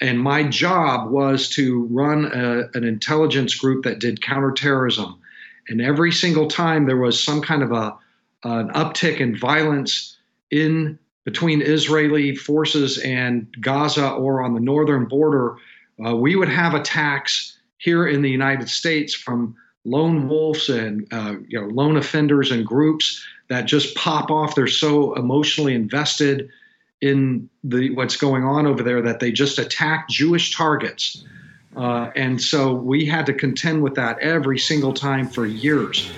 And 0.00 0.20
my 0.20 0.42
job 0.42 1.10
was 1.10 1.48
to 1.50 1.84
run 1.90 2.26
a, 2.26 2.68
an 2.76 2.84
intelligence 2.84 3.54
group 3.54 3.84
that 3.84 4.00
did 4.00 4.22
counterterrorism. 4.22 5.18
And 5.68 5.80
every 5.80 6.12
single 6.12 6.46
time 6.46 6.86
there 6.86 6.98
was 6.98 7.22
some 7.22 7.40
kind 7.40 7.62
of 7.62 7.72
a 7.72 7.96
an 8.46 8.68
uptick 8.70 9.20
in 9.20 9.38
violence 9.38 10.18
in 10.50 10.98
between 11.24 11.62
Israeli 11.62 12.36
forces 12.36 12.98
and 12.98 13.46
Gaza 13.58 14.10
or 14.10 14.42
on 14.42 14.52
the 14.52 14.60
northern 14.60 15.06
border, 15.06 15.56
uh, 16.04 16.14
we 16.14 16.36
would 16.36 16.50
have 16.50 16.74
attacks 16.74 17.56
here 17.78 18.06
in 18.06 18.20
the 18.20 18.28
United 18.30 18.68
States 18.68 19.14
from 19.14 19.56
lone 19.86 20.28
wolves 20.28 20.68
and 20.68 21.06
uh, 21.12 21.36
you 21.48 21.58
know 21.58 21.66
lone 21.68 21.96
offenders 21.96 22.50
and 22.50 22.66
groups 22.66 23.24
that 23.48 23.66
just 23.66 23.94
pop 23.94 24.30
off. 24.30 24.54
They're 24.54 24.66
so 24.66 25.14
emotionally 25.14 25.74
invested 25.74 26.48
in 27.00 27.48
the 27.62 27.90
what's 27.90 28.16
going 28.16 28.44
on 28.44 28.66
over 28.66 28.82
there 28.82 29.02
that 29.02 29.20
they 29.20 29.30
just 29.30 29.58
attack 29.58 30.08
Jewish 30.08 30.56
targets. 30.56 31.24
Uh, 31.76 32.10
and 32.14 32.40
so 32.40 32.72
we 32.72 33.04
had 33.04 33.26
to 33.26 33.34
contend 33.34 33.82
with 33.82 33.94
that 33.96 34.18
every 34.20 34.58
single 34.58 34.92
time 34.92 35.28
for 35.28 35.44
years. 35.44 36.10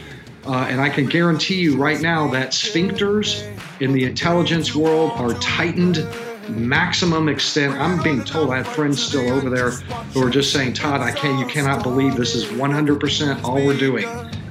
Uh, 0.47 0.67
and 0.69 0.81
I 0.81 0.89
can 0.89 1.07
guarantee 1.07 1.57
you 1.57 1.77
right 1.77 2.01
now 2.01 2.29
that 2.29 2.51
sphincters 2.51 3.51
in 3.81 3.93
the 3.93 4.05
intelligence 4.05 4.75
world 4.77 5.11
are 5.13 5.35
tightened 5.41 6.07
maximum 6.49 7.29
extent. 7.29 7.75
I'm 7.75 8.01
being 8.03 8.23
told 8.23 8.51
I 8.51 8.59
have 8.59 8.69
friends 8.69 9.03
still 9.03 9.33
over 9.33 9.51
there 9.51 9.71
who 9.71 10.25
are 10.25 10.31
just 10.31 10.53
saying, 10.53 10.75
Todd, 10.75 11.01
I 11.01 11.11
can't, 11.11 11.39
you 11.39 11.47
cannot 11.47 11.83
believe 11.83 12.15
this 12.15 12.35
is 12.35 12.45
100% 12.45 13.43
all 13.43 13.57
we're 13.57 13.77
doing 13.77 14.07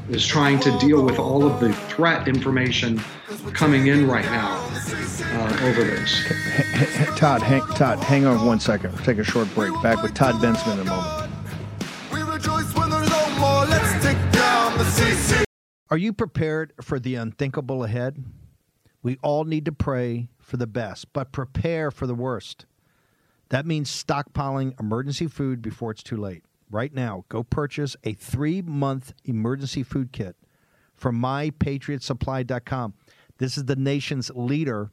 is 0.09 0.25
trying 0.25 0.59
to 0.59 0.77
deal 0.77 1.03
with 1.03 1.17
all 1.17 1.45
of 1.45 1.59
the 1.59 1.73
threat 1.95 2.27
information 2.27 3.01
coming 3.53 3.87
in 3.87 4.05
right 4.05 4.25
now 4.25 4.57
uh, 5.21 5.59
over 5.63 5.83
this. 5.83 6.25
Todd, 7.15 7.41
hang, 7.41 7.61
Todd, 7.75 7.99
hang 7.99 8.25
on 8.25 8.45
one 8.45 8.59
second. 8.59 8.93
We'll 8.93 9.03
take 9.03 9.17
a 9.17 9.23
short 9.23 9.53
break. 9.55 9.71
Back 9.81 10.03
with 10.03 10.13
Todd 10.13 10.35
Bensman 10.35 10.73
in 10.73 10.79
a 10.81 10.83
moment. 10.83 11.31
Are 15.89 15.97
you 15.97 16.11
prepared 16.11 16.73
for 16.81 16.99
the 16.99 17.15
unthinkable 17.15 17.83
ahead? 17.83 18.23
We 19.01 19.17
all 19.21 19.45
need 19.45 19.65
to 19.65 19.71
pray 19.71 20.27
for 20.39 20.57
the 20.57 20.67
best, 20.67 21.13
but 21.13 21.31
prepare 21.31 21.91
for 21.91 22.07
the 22.07 22.15
worst. 22.15 22.65
That 23.49 23.65
means 23.65 23.89
stockpiling 23.89 24.77
emergency 24.79 25.27
food 25.27 25.61
before 25.61 25.91
it's 25.91 26.03
too 26.03 26.17
late. 26.17 26.43
Right 26.69 26.93
now, 26.93 27.23
go 27.29 27.43
purchase 27.43 27.95
a 28.03 28.13
three 28.13 28.61
month 28.61 29.13
emergency 29.23 29.83
food 29.83 30.11
kit 30.11 30.35
from 30.95 31.19
mypatriotsupply.com. 31.21 32.93
This 33.37 33.57
is 33.57 33.65
the 33.65 33.75
nation's 33.75 34.31
leader 34.33 34.91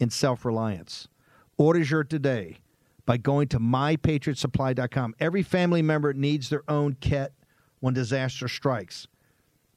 in 0.00 0.10
self 0.10 0.44
reliance. 0.44 1.08
Order 1.56 1.80
your 1.80 2.04
today 2.04 2.58
by 3.06 3.16
going 3.16 3.48
to 3.48 3.58
mypatriotsupply.com. 3.60 5.14
Every 5.20 5.42
family 5.42 5.82
member 5.82 6.12
needs 6.12 6.48
their 6.48 6.64
own 6.68 6.96
kit 7.00 7.32
when 7.80 7.94
disaster 7.94 8.48
strikes. 8.48 9.06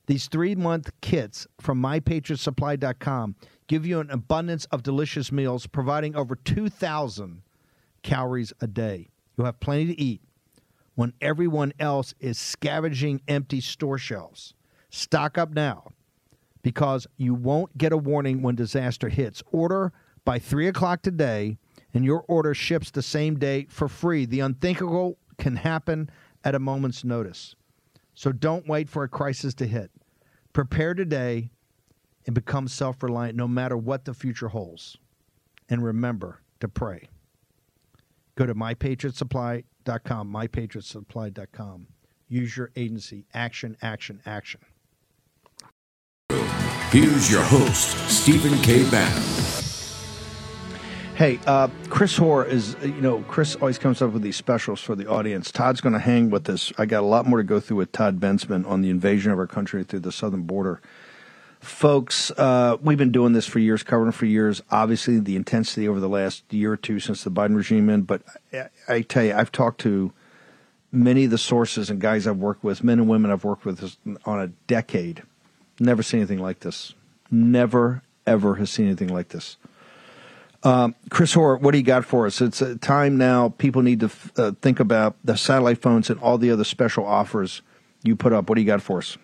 These 0.08 0.28
three 0.28 0.56
month 0.56 0.90
kits 1.02 1.46
from 1.60 1.82
mypatriotsupply.com 1.82 3.36
give 3.68 3.86
you 3.86 4.00
an 4.00 4.10
abundance 4.10 4.66
of 4.66 4.82
delicious 4.82 5.32
meals, 5.32 5.68
providing 5.68 6.16
over 6.16 6.36
2,000 6.36 7.42
calories 8.02 8.54
a 8.62 8.68
day. 8.68 9.10
You'll 9.36 9.46
have 9.46 9.60
plenty 9.60 9.88
to 9.88 10.02
eat 10.02 10.22
when 10.96 11.14
everyone 11.22 11.74
else 11.80 12.14
is 12.20 12.40
scavenging 12.40 13.22
empty 13.28 13.62
store 13.62 13.98
shelves. 13.98 14.54
Stock 14.98 15.38
up 15.38 15.52
now 15.52 15.92
because 16.64 17.06
you 17.18 17.34
won't 17.34 17.78
get 17.78 17.94
a 17.94 17.98
warning 17.98 18.42
when 18.42 18.56
disaster 18.56 19.10
hits. 19.10 19.44
Order 19.52 19.94
by 20.26 20.40
3 20.40 20.68
o'clock 20.68 21.02
today, 21.02 21.58
and 21.94 22.04
your 22.04 22.26
order 22.28 22.54
ships 22.54 22.92
the 22.92 23.02
same 23.02 23.38
day 23.38 23.68
for 23.70 23.88
free. 23.88 24.26
The 24.26 24.40
unthinkable 24.42 25.18
can 25.38 25.56
happen 25.56 26.10
at 26.44 26.56
a 26.56 26.60
moment's 26.60 27.04
notice. 27.04 27.56
So 28.16 28.32
don't 28.32 28.68
wait 28.68 28.90
for 28.90 29.04
a 29.04 29.08
crisis 29.08 29.54
to 29.56 29.68
hit. 29.68 29.92
Prepare 30.52 30.96
today 30.96 31.52
and 32.26 32.34
become 32.34 32.68
self 32.68 33.04
reliant 33.04 33.38
no 33.38 33.48
matter 33.48 33.78
what 33.78 34.06
the 34.06 34.14
future 34.14 34.50
holds. 34.50 34.98
And 35.70 35.84
remember 35.84 36.42
to 36.60 36.68
pray. 36.68 37.08
Go 38.36 38.46
to 38.46 38.56
mypatriotsupply.com, 38.56 40.34
mypatriotsupply.com. 40.34 41.88
Use 42.30 42.58
your 42.58 42.72
agency. 42.76 43.26
Action, 43.34 43.78
action, 43.82 44.22
action. 44.26 44.62
Here's 46.90 47.30
your 47.30 47.44
host, 47.44 47.98
Stephen 48.10 48.58
K. 48.62 48.90
Bannon. 48.90 49.22
Hey, 51.16 51.38
uh, 51.46 51.68
Chris 51.90 52.16
Hoare 52.16 52.46
is, 52.46 52.78
you 52.82 53.02
know, 53.02 53.24
Chris 53.24 53.58
always 53.58 53.78
comes 53.78 54.02
up 54.02 54.14
with 54.14 54.22
these 54.22 54.38
specials 54.38 54.80
for 54.80 54.96
the 54.96 55.06
audience. 55.06 55.52
Todd's 55.52 55.82
going 55.82 55.92
to 55.92 56.00
hang 56.00 56.30
with 56.30 56.46
this. 56.46 56.72
I 56.78 56.86
got 56.86 57.04
a 57.04 57.06
lot 57.06 57.26
more 57.26 57.40
to 57.40 57.44
go 57.44 57.60
through 57.60 57.76
with 57.76 57.92
Todd 57.92 58.22
Bensman 58.22 58.66
on 58.66 58.84
the 58.84 58.90
invasion 58.90 59.34
of 59.34 59.38
our 59.38 59.48
country 59.48 59.84
through 59.84 60.00
the 60.00 60.14
southern 60.14 60.44
border. 60.44 60.80
Folks, 61.60 62.32
uh, 62.32 62.78
we've 62.82 62.98
been 62.98 63.12
doing 63.12 63.34
this 63.34 63.46
for 63.46 63.60
years, 63.60 63.84
covering 63.84 64.14
for 64.14 64.26
years. 64.26 64.62
Obviously, 64.72 65.20
the 65.20 65.36
intensity 65.36 65.90
over 65.90 66.00
the 66.00 66.08
last 66.08 66.46
year 66.54 66.72
or 66.72 66.78
two 66.78 67.02
since 67.02 67.22
the 67.22 67.30
Biden 67.30 67.58
regime 67.58 67.90
in, 67.90 68.04
but 68.04 68.22
I, 68.54 68.70
I 68.88 69.02
tell 69.02 69.26
you, 69.26 69.34
I've 69.34 69.52
talked 69.52 69.82
to 69.82 70.14
many 70.90 71.26
of 71.26 71.32
the 71.32 71.38
sources 71.38 71.90
and 71.90 72.00
guys 72.00 72.26
I've 72.28 72.38
worked 72.38 72.64
with, 72.64 72.82
men 72.82 73.00
and 73.00 73.10
women 73.10 73.30
I've 73.30 73.44
worked 73.44 73.66
with 73.66 73.98
on 74.24 74.40
a 74.40 74.48
decade. 74.48 75.24
Never 75.80 76.04
seen 76.04 76.20
anything 76.22 76.42
like 76.42 76.60
this. 76.60 76.94
Never, 77.30 78.02
ever 78.26 78.56
has 78.56 78.70
seen 78.70 78.88
anything 78.88 79.10
like 79.10 79.30
this. 79.30 79.58
Um, 80.64 80.96
Chris 81.10 81.34
Hoare, 81.34 81.58
what 81.58 81.72
do 81.72 81.78
you 81.78 81.84
got 81.84 82.04
for 82.04 82.26
us? 82.26 82.42
It's 82.42 82.62
a 82.62 82.76
time 82.78 83.18
now. 83.18 83.50
People 83.58 83.84
need 83.84 84.00
to 84.00 84.12
uh, 84.38 84.52
think 84.62 84.80
about 84.80 85.16
the 85.24 85.38
satellite 85.38 85.82
phones 85.82 86.10
and 86.10 86.20
all 86.20 86.38
the 86.38 86.52
other 86.52 86.64
special 86.64 87.06
offers 87.06 87.62
you 88.04 88.16
put 88.16 88.34
up. 88.34 88.50
What 88.50 88.56
do 88.56 88.62
you 88.62 88.68
got 88.68 88.82
for 88.82 88.98
us? 88.98 89.18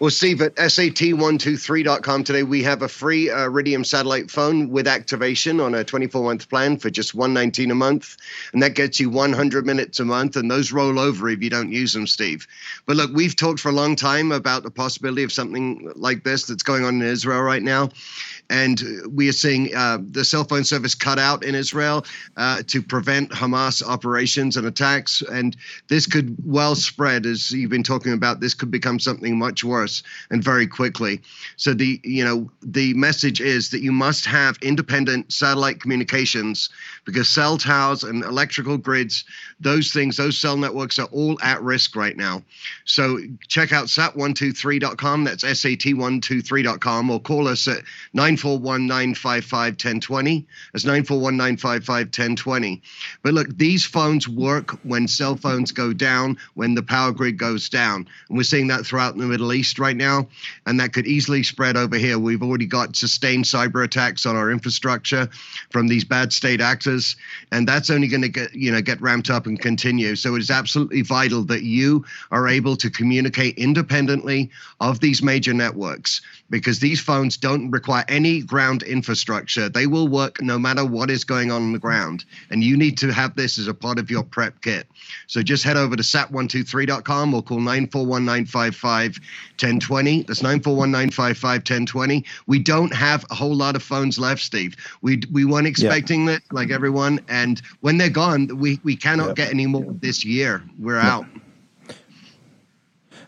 Well, 0.00 0.10
Steve, 0.10 0.40
at 0.42 0.56
SAT123.com 0.56 2.24
today, 2.24 2.42
we 2.42 2.62
have 2.62 2.82
a 2.82 2.88
free 2.88 3.30
uh, 3.30 3.44
Iridium 3.44 3.84
satellite 3.84 4.30
phone 4.30 4.70
with 4.70 4.88
activation 4.88 5.60
on 5.60 5.74
a 5.74 5.84
24 5.84 6.24
month 6.24 6.48
plan 6.48 6.76
for 6.78 6.90
just 6.90 7.14
119 7.14 7.70
a 7.70 7.74
month. 7.74 8.16
And 8.52 8.62
that 8.62 8.74
gets 8.74 8.98
you 8.98 9.10
100 9.10 9.66
minutes 9.66 10.00
a 10.00 10.04
month. 10.04 10.36
And 10.36 10.50
those 10.50 10.72
roll 10.72 10.98
over 10.98 11.28
if 11.28 11.42
you 11.42 11.50
don't 11.50 11.70
use 11.70 11.92
them, 11.92 12.06
Steve. 12.06 12.48
But 12.86 12.96
look, 12.96 13.12
we've 13.12 13.36
talked 13.36 13.60
for 13.60 13.68
a 13.68 13.72
long 13.72 13.94
time 13.94 14.32
about 14.32 14.62
the 14.62 14.70
possibility 14.70 15.22
of 15.22 15.32
something 15.32 15.92
like 15.94 16.24
this 16.24 16.46
that's 16.46 16.62
going 16.62 16.84
on 16.84 17.00
in 17.00 17.02
Israel 17.02 17.42
right 17.42 17.62
now 17.62 17.90
and 18.52 18.82
we 19.10 19.28
are 19.30 19.32
seeing 19.32 19.74
uh, 19.74 19.98
the 20.10 20.24
cell 20.24 20.44
phone 20.44 20.62
service 20.62 20.94
cut 20.94 21.18
out 21.18 21.42
in 21.42 21.54
Israel 21.54 22.04
uh, 22.36 22.62
to 22.66 22.82
prevent 22.82 23.30
Hamas 23.30 23.82
operations 23.82 24.58
and 24.58 24.66
attacks. 24.66 25.22
And 25.22 25.56
this 25.88 26.06
could 26.06 26.36
well 26.44 26.74
spread, 26.74 27.24
as 27.24 27.50
you've 27.50 27.70
been 27.70 27.82
talking 27.82 28.12
about. 28.12 28.40
This 28.40 28.52
could 28.52 28.70
become 28.70 29.00
something 29.00 29.38
much 29.38 29.64
worse 29.64 29.81
and 30.30 30.42
very 30.42 30.66
quickly. 30.66 31.20
So 31.56 31.74
the 31.74 32.00
you 32.04 32.24
know 32.24 32.50
the 32.62 32.94
message 32.94 33.40
is 33.40 33.70
that 33.70 33.82
you 33.82 33.92
must 33.92 34.24
have 34.26 34.58
independent 34.62 35.32
satellite 35.32 35.80
communications 35.80 36.70
because 37.04 37.28
cell 37.28 37.56
towers 37.58 38.02
and 38.04 38.24
electrical 38.24 38.76
grids, 38.76 39.24
those 39.60 39.92
things, 39.92 40.16
those 40.16 40.38
cell 40.38 40.56
networks 40.56 40.98
are 40.98 41.08
all 41.12 41.38
at 41.42 41.62
risk 41.62 41.96
right 41.96 42.16
now. 42.16 42.42
So 42.84 43.18
check 43.48 43.72
out 43.72 43.86
sat123.com. 43.86 45.24
That's 45.24 45.44
sat123.com, 45.44 47.10
or 47.10 47.20
call 47.20 47.48
us 47.48 47.68
at 47.68 47.82
9 48.14 48.32
941 48.32 48.86
955 48.86 49.72
1020. 49.72 50.46
That's 50.72 50.84
941 50.84 51.36
955 51.36 52.06
1020. 52.06 52.82
But 53.22 53.34
look, 53.34 53.56
these 53.58 53.84
phones 53.84 54.28
work 54.28 54.70
when 54.84 55.06
cell 55.06 55.36
phones 55.36 55.70
go 55.70 55.92
down, 55.92 56.38
when 56.54 56.74
the 56.74 56.82
power 56.82 57.12
grid 57.12 57.36
goes 57.36 57.68
down. 57.68 58.08
And 58.28 58.38
we're 58.38 58.44
seeing 58.44 58.68
that 58.68 58.86
throughout 58.86 59.16
the 59.16 59.26
Middle 59.26 59.52
East 59.52 59.78
right 59.78 59.96
now. 59.96 60.28
And 60.66 60.80
that 60.80 60.92
could 60.92 61.06
easily 61.06 61.42
spread 61.42 61.76
over 61.76 61.96
here. 61.96 62.18
We've 62.18 62.42
already 62.42 62.66
got 62.66 62.96
sustained 62.96 63.44
cyber 63.44 63.84
attacks 63.84 64.24
on 64.24 64.34
our 64.34 64.50
infrastructure 64.50 65.28
from 65.70 65.88
these 65.88 66.04
bad 66.04 66.32
state 66.32 66.60
actors. 66.60 66.91
And 67.50 67.66
that's 67.66 67.90
only 67.90 68.08
going 68.08 68.22
to 68.22 68.28
get, 68.28 68.54
you 68.54 68.72
know, 68.72 68.80
get 68.80 69.00
ramped 69.00 69.30
up 69.30 69.46
and 69.46 69.60
continue. 69.60 70.16
So 70.16 70.34
it 70.34 70.40
is 70.40 70.50
absolutely 70.50 71.02
vital 71.02 71.44
that 71.44 71.62
you 71.62 72.04
are 72.30 72.48
able 72.48 72.76
to 72.76 72.90
communicate 72.90 73.56
independently 73.58 74.50
of 74.80 75.00
these 75.00 75.22
major 75.22 75.54
networks 75.54 76.20
because 76.52 76.80
these 76.80 77.00
phones 77.00 77.38
don't 77.38 77.70
require 77.70 78.04
any 78.08 78.42
ground 78.42 78.82
infrastructure. 78.82 79.70
They 79.70 79.86
will 79.86 80.06
work 80.06 80.42
no 80.42 80.58
matter 80.58 80.84
what 80.84 81.10
is 81.10 81.24
going 81.24 81.50
on 81.50 81.62
on 81.62 81.72
the 81.72 81.78
ground. 81.78 82.26
And 82.50 82.62
you 82.62 82.76
need 82.76 82.98
to 82.98 83.10
have 83.10 83.34
this 83.34 83.58
as 83.58 83.68
a 83.68 83.74
part 83.74 83.98
of 83.98 84.10
your 84.10 84.22
prep 84.22 84.60
kit. 84.60 84.86
So 85.28 85.42
just 85.42 85.64
head 85.64 85.78
over 85.78 85.96
to 85.96 86.02
sat123.com 86.02 87.32
or 87.32 87.42
call 87.42 87.56
941 87.56 88.26
955 88.26 89.18
1020. 89.52 90.24
That's 90.24 90.42
941 90.42 90.90
955 90.90 91.50
1020. 91.56 92.24
We 92.46 92.58
don't 92.58 92.94
have 92.94 93.24
a 93.30 93.34
whole 93.34 93.54
lot 93.54 93.74
of 93.74 93.82
phones 93.82 94.18
left, 94.18 94.42
Steve. 94.42 94.76
We, 95.00 95.22
we 95.32 95.46
weren't 95.46 95.66
expecting 95.66 96.26
yeah. 96.26 96.32
that, 96.32 96.52
like 96.52 96.70
everyone. 96.70 97.20
And 97.28 97.62
when 97.80 97.96
they're 97.96 98.10
gone, 98.10 98.58
we, 98.58 98.78
we 98.84 98.94
cannot 98.94 99.28
yep. 99.28 99.36
get 99.36 99.50
any 99.50 99.66
more 99.66 99.86
this 100.00 100.22
year. 100.22 100.62
We're 100.78 100.98
out. 100.98 101.24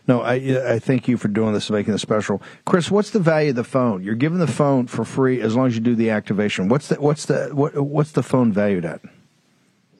No, 0.07 0.21
I 0.21 0.33
I 0.73 0.79
thank 0.79 1.07
you 1.07 1.17
for 1.17 1.27
doing 1.27 1.53
this, 1.53 1.69
and 1.69 1.77
making 1.77 1.93
this 1.93 2.01
special, 2.01 2.41
Chris. 2.65 2.91
What's 2.91 3.09
the 3.09 3.19
value 3.19 3.49
of 3.49 3.55
the 3.55 3.63
phone? 3.63 4.03
You're 4.03 4.15
giving 4.15 4.39
the 4.39 4.47
phone 4.47 4.87
for 4.87 5.03
free 5.03 5.41
as 5.41 5.55
long 5.55 5.67
as 5.67 5.75
you 5.75 5.81
do 5.81 5.95
the 5.95 6.11
activation. 6.11 6.69
What's 6.69 6.89
the 6.89 6.95
what's 6.95 7.25
the 7.25 7.49
what, 7.53 7.75
what's 7.75 8.11
the 8.11 8.23
phone 8.23 8.53
valued 8.53 8.85
at? 8.85 9.01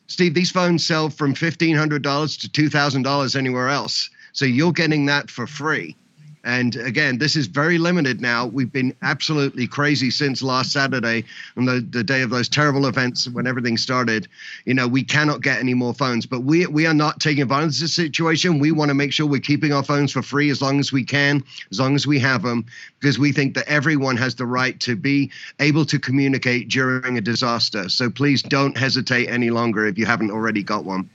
Steve, 0.07 0.35
these 0.35 0.51
phones 0.51 0.85
sell 0.85 1.09
from 1.09 1.33
fifteen 1.33 1.75
hundred 1.75 2.03
dollars 2.03 2.37
to 2.37 2.49
two 2.49 2.69
thousand 2.69 3.01
dollars 3.01 3.35
anywhere 3.35 3.69
else, 3.69 4.09
so 4.33 4.45
you're 4.45 4.71
getting 4.71 5.07
that 5.07 5.31
for 5.31 5.47
free. 5.47 5.95
And 6.45 6.75
again, 6.75 7.17
this 7.17 7.35
is 7.35 7.47
very 7.47 7.79
limited 7.79 8.21
now. 8.21 8.45
We've 8.45 8.71
been 8.71 8.95
absolutely 9.01 9.65
crazy 9.65 10.11
since 10.11 10.43
last 10.43 10.71
Saturday 10.71 11.25
on 11.57 11.65
the, 11.65 11.81
the 11.89 12.03
day 12.03 12.21
of 12.21 12.29
those 12.29 12.47
terrible 12.47 12.85
events 12.85 13.27
when 13.27 13.47
everything 13.47 13.77
started. 13.77 14.27
You 14.65 14.75
know, 14.75 14.87
we 14.87 15.03
cannot 15.03 15.41
get 15.41 15.57
any 15.57 15.73
more 15.73 15.95
phones, 15.95 16.27
but 16.27 16.41
we, 16.41 16.67
we 16.67 16.85
are 16.85 16.93
not 16.93 17.19
taking 17.19 17.41
advantage 17.41 17.77
of 17.77 17.81
the 17.81 17.87
situation. 17.87 18.59
We 18.59 18.71
want 18.71 18.89
to 18.89 18.93
make 18.93 19.11
sure 19.11 19.25
we're 19.25 19.41
keeping 19.41 19.73
our 19.73 19.83
phones 19.83 20.11
for 20.11 20.21
free 20.21 20.51
as 20.51 20.61
long 20.61 20.79
as 20.79 20.93
we 20.93 21.03
can, 21.03 21.43
as 21.71 21.79
long 21.79 21.95
as 21.95 22.05
we 22.05 22.19
have 22.19 22.43
them, 22.43 22.67
because 22.99 23.17
we 23.17 23.31
think 23.31 23.55
that 23.55 23.67
everyone 23.67 24.15
has 24.17 24.35
the 24.35 24.45
right 24.45 24.79
to 24.81 24.95
be 24.95 25.31
able 25.59 25.83
to 25.85 25.97
communicate 25.97 26.69
during 26.69 27.17
a 27.17 27.21
disaster. 27.21 27.89
So 27.89 28.11
please 28.11 28.43
don't 28.43 28.77
hesitate 28.77 29.29
any 29.29 29.49
longer 29.49 29.87
if 29.87 29.97
you 29.97 30.05
haven't 30.05 30.29
already 30.29 30.61
got 30.61 30.85
one. 30.85 31.09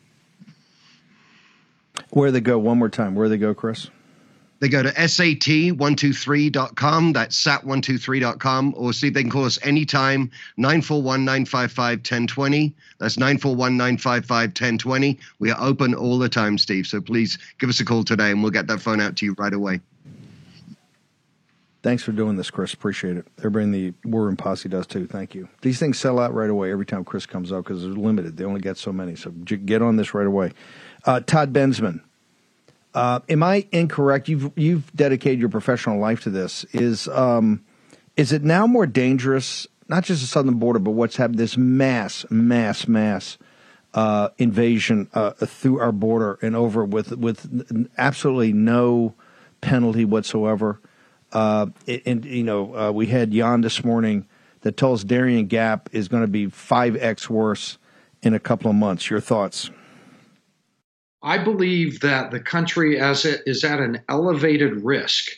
Where 2.08 2.32
they 2.32 2.40
go? 2.40 2.58
One 2.58 2.78
more 2.78 2.88
time. 2.88 3.14
Where 3.14 3.28
they 3.28 3.38
go, 3.38 3.54
Chris? 3.54 3.90
They 4.60 4.68
go 4.68 4.82
to 4.82 4.90
sat123.com. 4.90 7.12
That's 7.14 7.42
sat123.com. 7.42 8.74
Or 8.76 8.92
see 8.92 9.08
if 9.08 9.14
they 9.14 9.22
can 9.22 9.30
call 9.30 9.46
us 9.46 9.58
anytime, 9.62 10.30
941 10.58 11.24
955 11.24 11.98
1020. 11.98 12.74
That's 12.98 13.16
941 13.16 13.76
955 13.76 14.50
1020. 14.50 15.18
We 15.38 15.50
are 15.50 15.60
open 15.60 15.94
all 15.94 16.18
the 16.18 16.28
time, 16.28 16.58
Steve. 16.58 16.86
So 16.86 17.00
please 17.00 17.38
give 17.58 17.70
us 17.70 17.80
a 17.80 17.84
call 17.84 18.04
today 18.04 18.30
and 18.30 18.42
we'll 18.42 18.52
get 18.52 18.68
that 18.68 18.80
phone 18.80 19.00
out 19.00 19.16
to 19.16 19.26
you 19.26 19.34
right 19.38 19.52
away. 19.52 19.80
Thanks 21.82 22.02
for 22.02 22.12
doing 22.12 22.36
this, 22.36 22.50
Chris. 22.50 22.74
Appreciate 22.74 23.16
it. 23.16 23.26
Everybody 23.38 23.64
in 23.64 23.72
the 23.72 23.94
War 24.04 24.24
Room 24.24 24.36
Posse 24.36 24.68
does 24.68 24.86
too. 24.86 25.06
Thank 25.06 25.34
you. 25.34 25.48
These 25.62 25.78
things 25.78 25.98
sell 25.98 26.18
out 26.18 26.34
right 26.34 26.50
away 26.50 26.70
every 26.70 26.84
time 26.84 27.04
Chris 27.04 27.24
comes 27.24 27.52
up 27.52 27.64
because 27.64 27.82
they're 27.82 27.92
limited. 27.92 28.36
They 28.36 28.44
only 28.44 28.60
get 28.60 28.76
so 28.76 28.92
many. 28.92 29.16
So 29.16 29.30
get 29.30 29.80
on 29.80 29.96
this 29.96 30.12
right 30.12 30.26
away. 30.26 30.52
Uh, 31.06 31.20
Todd 31.20 31.54
Bensman, 31.54 32.02
uh, 32.94 33.20
am 33.28 33.42
I 33.42 33.66
incorrect? 33.72 34.28
You've 34.28 34.50
you've 34.56 34.92
dedicated 34.94 35.38
your 35.38 35.48
professional 35.48 35.98
life 35.98 36.22
to 36.22 36.30
this. 36.30 36.64
Is 36.72 37.08
um, 37.08 37.64
is 38.16 38.32
it 38.32 38.42
now 38.42 38.66
more 38.66 38.86
dangerous? 38.86 39.66
Not 39.88 40.04
just 40.04 40.20
the 40.20 40.26
southern 40.26 40.54
border, 40.54 40.78
but 40.78 40.92
what's 40.92 41.16
happened? 41.16 41.38
This 41.38 41.56
mass, 41.56 42.24
mass, 42.30 42.86
mass 42.86 43.38
uh, 43.94 44.28
invasion 44.38 45.08
uh, 45.14 45.32
through 45.32 45.80
our 45.80 45.92
border 45.92 46.38
and 46.42 46.54
over 46.56 46.84
with 46.84 47.16
with 47.16 47.90
absolutely 47.98 48.52
no 48.52 49.14
penalty 49.60 50.04
whatsoever. 50.04 50.80
Uh, 51.32 51.66
and 52.04 52.24
you 52.24 52.42
know, 52.42 52.76
uh, 52.76 52.90
we 52.90 53.06
had 53.06 53.32
Yon 53.32 53.60
this 53.60 53.84
morning 53.84 54.26
that 54.62 54.76
told 54.76 54.98
us 54.98 55.04
Darien 55.04 55.46
Gap 55.46 55.88
is 55.92 56.08
going 56.08 56.22
to 56.22 56.28
be 56.28 56.46
five 56.46 56.96
x 56.96 57.30
worse 57.30 57.78
in 58.22 58.34
a 58.34 58.40
couple 58.40 58.70
of 58.70 58.76
months. 58.76 59.08
Your 59.10 59.20
thoughts? 59.20 59.70
I 61.22 61.38
believe 61.38 62.00
that 62.00 62.30
the 62.30 62.40
country 62.40 62.98
as 62.98 63.24
it 63.24 63.42
is 63.46 63.64
at 63.64 63.80
an 63.80 64.00
elevated 64.08 64.84
risk 64.84 65.30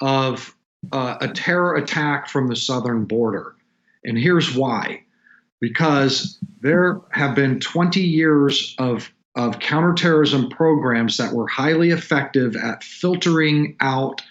of 0.00 0.54
uh, 0.92 1.16
a 1.20 1.28
terror 1.28 1.74
attack 1.76 2.28
from 2.28 2.48
the 2.48 2.56
southern 2.56 3.04
border. 3.04 3.54
And 4.04 4.18
here's 4.18 4.54
why. 4.54 5.02
Because 5.60 6.38
there 6.60 7.00
have 7.10 7.34
been 7.34 7.60
20 7.60 8.00
years 8.00 8.74
of, 8.78 9.12
of 9.36 9.60
counterterrorism 9.60 10.48
programs 10.48 11.16
that 11.16 11.32
were 11.32 11.46
highly 11.46 11.90
effective 11.90 12.56
at 12.56 12.82
filtering 12.82 13.76
out 13.80 14.22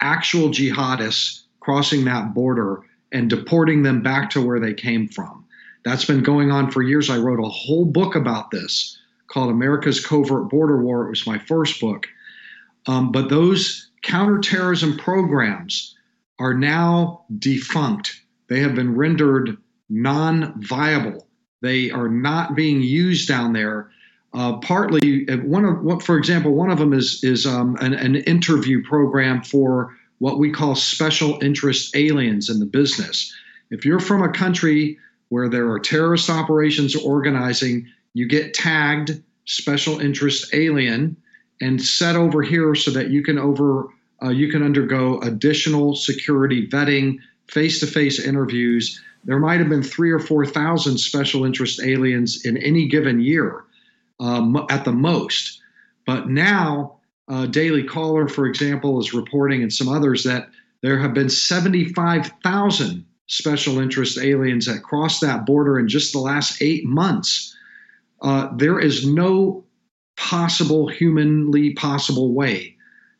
actual 0.00 0.50
jihadists 0.50 1.42
crossing 1.60 2.04
that 2.04 2.34
border 2.34 2.82
and 3.12 3.30
deporting 3.30 3.82
them 3.82 4.02
back 4.02 4.30
to 4.30 4.44
where 4.44 4.60
they 4.60 4.74
came 4.74 5.08
from. 5.08 5.44
That's 5.84 6.04
been 6.04 6.22
going 6.22 6.50
on 6.50 6.70
for 6.70 6.82
years. 6.82 7.08
I 7.08 7.18
wrote 7.18 7.40
a 7.40 7.48
whole 7.48 7.84
book 7.84 8.14
about 8.14 8.50
this 8.50 8.98
called 9.28 9.50
America's 9.50 10.04
Covert 10.04 10.48
Border 10.50 10.82
War. 10.82 11.06
It 11.06 11.10
was 11.10 11.26
my 11.26 11.38
first 11.38 11.80
book. 11.80 12.06
Um, 12.86 13.12
but 13.12 13.28
those 13.28 13.90
counterterrorism 14.02 14.96
programs 14.98 15.94
are 16.38 16.54
now 16.54 17.24
defunct. 17.38 18.20
They 18.48 18.60
have 18.60 18.74
been 18.74 18.94
rendered 18.96 19.56
non 19.88 20.54
viable. 20.62 21.26
They 21.62 21.90
are 21.90 22.08
not 22.08 22.54
being 22.54 22.80
used 22.82 23.28
down 23.28 23.52
there 23.52 23.90
Uh, 24.34 24.58
partly, 24.58 25.26
uh, 25.30 25.38
one 25.38 25.64
of 25.64 26.02
for 26.02 26.18
example, 26.18 26.52
one 26.52 26.70
of 26.70 26.78
them 26.78 26.92
is 26.92 27.24
is 27.24 27.46
um, 27.46 27.76
an, 27.80 27.94
an 27.94 28.16
interview 28.16 28.82
program 28.82 29.42
for 29.42 29.96
what 30.18 30.38
we 30.38 30.50
call 30.50 30.74
special 30.74 31.38
interest 31.42 31.96
aliens 31.96 32.50
in 32.50 32.58
the 32.58 32.66
business. 32.66 33.32
If 33.70 33.84
you're 33.86 34.00
from 34.00 34.22
a 34.22 34.28
country 34.32 34.98
where 35.30 35.48
there 35.48 35.70
are 35.70 35.80
terrorist 35.80 36.28
operations 36.28 36.94
organizing, 36.94 37.86
you 38.16 38.26
get 38.26 38.54
tagged 38.54 39.22
special 39.44 40.00
interest 40.00 40.54
alien 40.54 41.14
and 41.60 41.82
set 41.82 42.16
over 42.16 42.40
here 42.40 42.74
so 42.74 42.90
that 42.90 43.10
you 43.10 43.22
can 43.22 43.38
over 43.38 43.88
uh, 44.22 44.30
you 44.30 44.50
can 44.50 44.62
undergo 44.62 45.20
additional 45.20 45.94
security 45.94 46.66
vetting, 46.66 47.18
face-to-face 47.48 48.18
interviews. 48.18 48.98
There 49.24 49.38
might 49.38 49.60
have 49.60 49.68
been 49.68 49.82
three 49.82 50.10
or 50.10 50.18
four 50.18 50.46
thousand 50.46 50.96
special 50.96 51.44
interest 51.44 51.82
aliens 51.82 52.46
in 52.46 52.56
any 52.56 52.88
given 52.88 53.20
year, 53.20 53.64
um, 54.18 54.64
at 54.70 54.86
the 54.86 54.92
most. 54.92 55.60
But 56.06 56.30
now, 56.30 56.96
uh, 57.28 57.44
Daily 57.44 57.82
Caller, 57.82 58.28
for 58.28 58.46
example, 58.46 58.98
is 58.98 59.12
reporting, 59.12 59.60
and 59.60 59.70
some 59.70 59.90
others 59.90 60.24
that 60.24 60.48
there 60.80 60.98
have 60.98 61.12
been 61.12 61.28
75,000 61.28 63.04
special 63.26 63.78
interest 63.78 64.16
aliens 64.16 64.64
that 64.64 64.82
crossed 64.82 65.20
that 65.20 65.44
border 65.44 65.78
in 65.78 65.86
just 65.86 66.14
the 66.14 66.18
last 66.18 66.62
eight 66.62 66.86
months. 66.86 67.55
Uh, 68.22 68.48
there 68.56 68.78
is 68.78 69.06
no 69.06 69.64
possible, 70.16 70.88
humanly 70.88 71.74
possible 71.74 72.32
way 72.32 72.74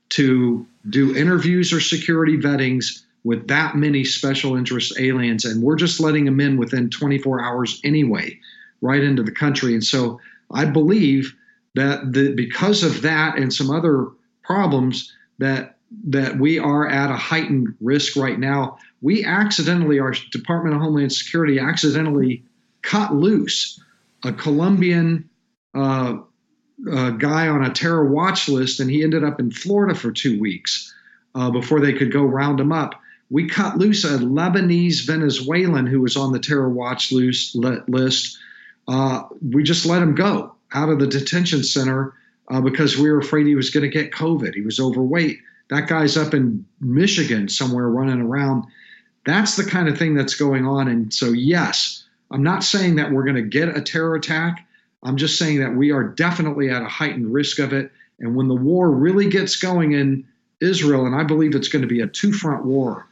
to 0.09 0.66
do 0.88 1.14
interviews 1.16 1.72
or 1.72 1.80
security 1.80 2.36
vettings 2.36 3.05
with 3.24 3.49
that 3.49 3.74
many 3.74 4.05
special 4.05 4.57
interest 4.57 4.99
aliens. 4.99 5.44
And 5.44 5.62
we're 5.62 5.76
just 5.76 6.01
letting 6.01 6.24
them 6.24 6.40
in 6.40 6.57
within 6.57 6.88
24 6.90 7.42
hours 7.42 7.80
anyway, 7.82 8.38
right 8.80 9.03
into 9.03 9.22
the 9.22 9.32
country. 9.32 9.74
And 9.74 9.84
so 9.84 10.20
I 10.53 10.64
believe 10.64 11.34
that 11.74 12.12
the, 12.12 12.32
because 12.34 12.82
of 12.82 13.03
that 13.03 13.36
and 13.36 13.53
some 13.53 13.70
other 13.70 14.07
problems, 14.42 15.12
that 15.38 15.76
that 16.05 16.38
we 16.38 16.59
are 16.59 16.88
at 16.88 17.11
a 17.11 17.16
heightened 17.16 17.74
risk 17.80 18.16
right 18.16 18.38
now. 18.38 18.76
We 19.03 19.24
accidentally, 19.24 20.01
our 20.01 20.14
Department 20.32 20.74
of 20.74 20.82
Homeland 20.82 21.12
Security 21.12 21.59
accidentally 21.59 22.42
cut 22.82 23.14
loose 23.14 23.80
a 24.27 24.33
Colombian 24.33 25.29
uh, 25.74 26.18
uh, 26.91 27.11
guy 27.11 27.49
on 27.49 27.64
a 27.64 27.72
terror 27.72 28.07
watch 28.07 28.49
list, 28.49 28.81
and 28.81 28.91
he 28.91 29.03
ended 29.03 29.24
up 29.24 29.41
in 29.41 29.51
Florida 29.51 29.95
for 29.95 30.12
two 30.12 30.39
weeks 30.39 30.93
uh, 31.35 31.51
before 31.51 31.81
they 31.81 31.93
could 31.93 32.12
go 32.12 32.22
round 32.22 32.61
him 32.61 32.72
up. 32.72 33.01
We 33.31 33.49
cut 33.49 33.79
loose 33.79 34.05
a 34.05 34.18
Lebanese 34.18 35.07
Venezuelan 35.07 35.87
who 35.87 36.01
was 36.01 36.16
on 36.16 36.33
the 36.33 36.39
terror 36.39 36.68
watch 36.68 37.12
list. 37.12 38.39
Uh, 38.87 39.22
we 39.53 39.62
just 39.62 39.87
let 39.87 40.03
him 40.03 40.14
go 40.14 40.55
out 40.72 40.89
of 40.89 41.01
the 41.01 41.07
detention 41.07 41.64
center 41.64 42.14
uh, 42.49 42.61
because 42.61 42.97
we 42.97 43.11
were 43.11 43.18
afraid 43.18 43.47
he 43.47 43.57
was 43.57 43.70
going 43.70 43.83
to 43.83 43.89
get 43.89 44.12
COVID. 44.12 44.55
He 44.55 44.61
was 44.61 44.79
overweight. 44.79 45.39
That 45.70 45.89
guy's 45.89 46.16
up 46.16 46.35
in 46.35 46.64
Michigan 46.81 47.49
somewhere 47.49 47.89
running 47.89 48.20
around. 48.20 48.64
That's 49.24 49.57
the 49.57 49.64
kind 49.64 49.89
of 49.89 49.99
thing 49.99 50.14
that's 50.14 50.35
going 50.35 50.64
on. 50.64 50.87
And 50.87 51.12
so, 51.12 51.31
yes, 51.31 52.05
I'm 52.31 52.43
not 52.43 52.64
saying 52.64 52.97
that 52.97 53.12
we're 53.12 53.24
going 53.24 53.37
to 53.37 53.43
get 53.43 53.77
a 53.77 53.81
terror 53.81 54.14
attack. 54.14 54.66
I'm 55.03 55.16
just 55.16 55.39
saying 55.39 55.61
that 55.61 55.74
we 55.74 55.93
are 55.93 56.05
definitely 56.05 56.70
at 56.70 56.83
a 56.83 56.89
heightened 56.89 57.33
risk 57.33 57.59
of 57.59 57.72
it. 57.72 57.93
And 58.18 58.35
when 58.35 58.49
the 58.49 58.55
war 58.55 58.91
really 58.91 59.29
gets 59.29 59.57
going 59.57 59.93
in 59.93 60.27
Israel, 60.61 61.07
and 61.07 61.14
I 61.14 61.22
believe 61.22 61.55
it's 61.55 61.68
going 61.68 61.83
to 61.83 61.89
be 61.89 62.01
a 62.01 62.07
two 62.07 62.33
front 62.33 62.64
war, 62.64 63.07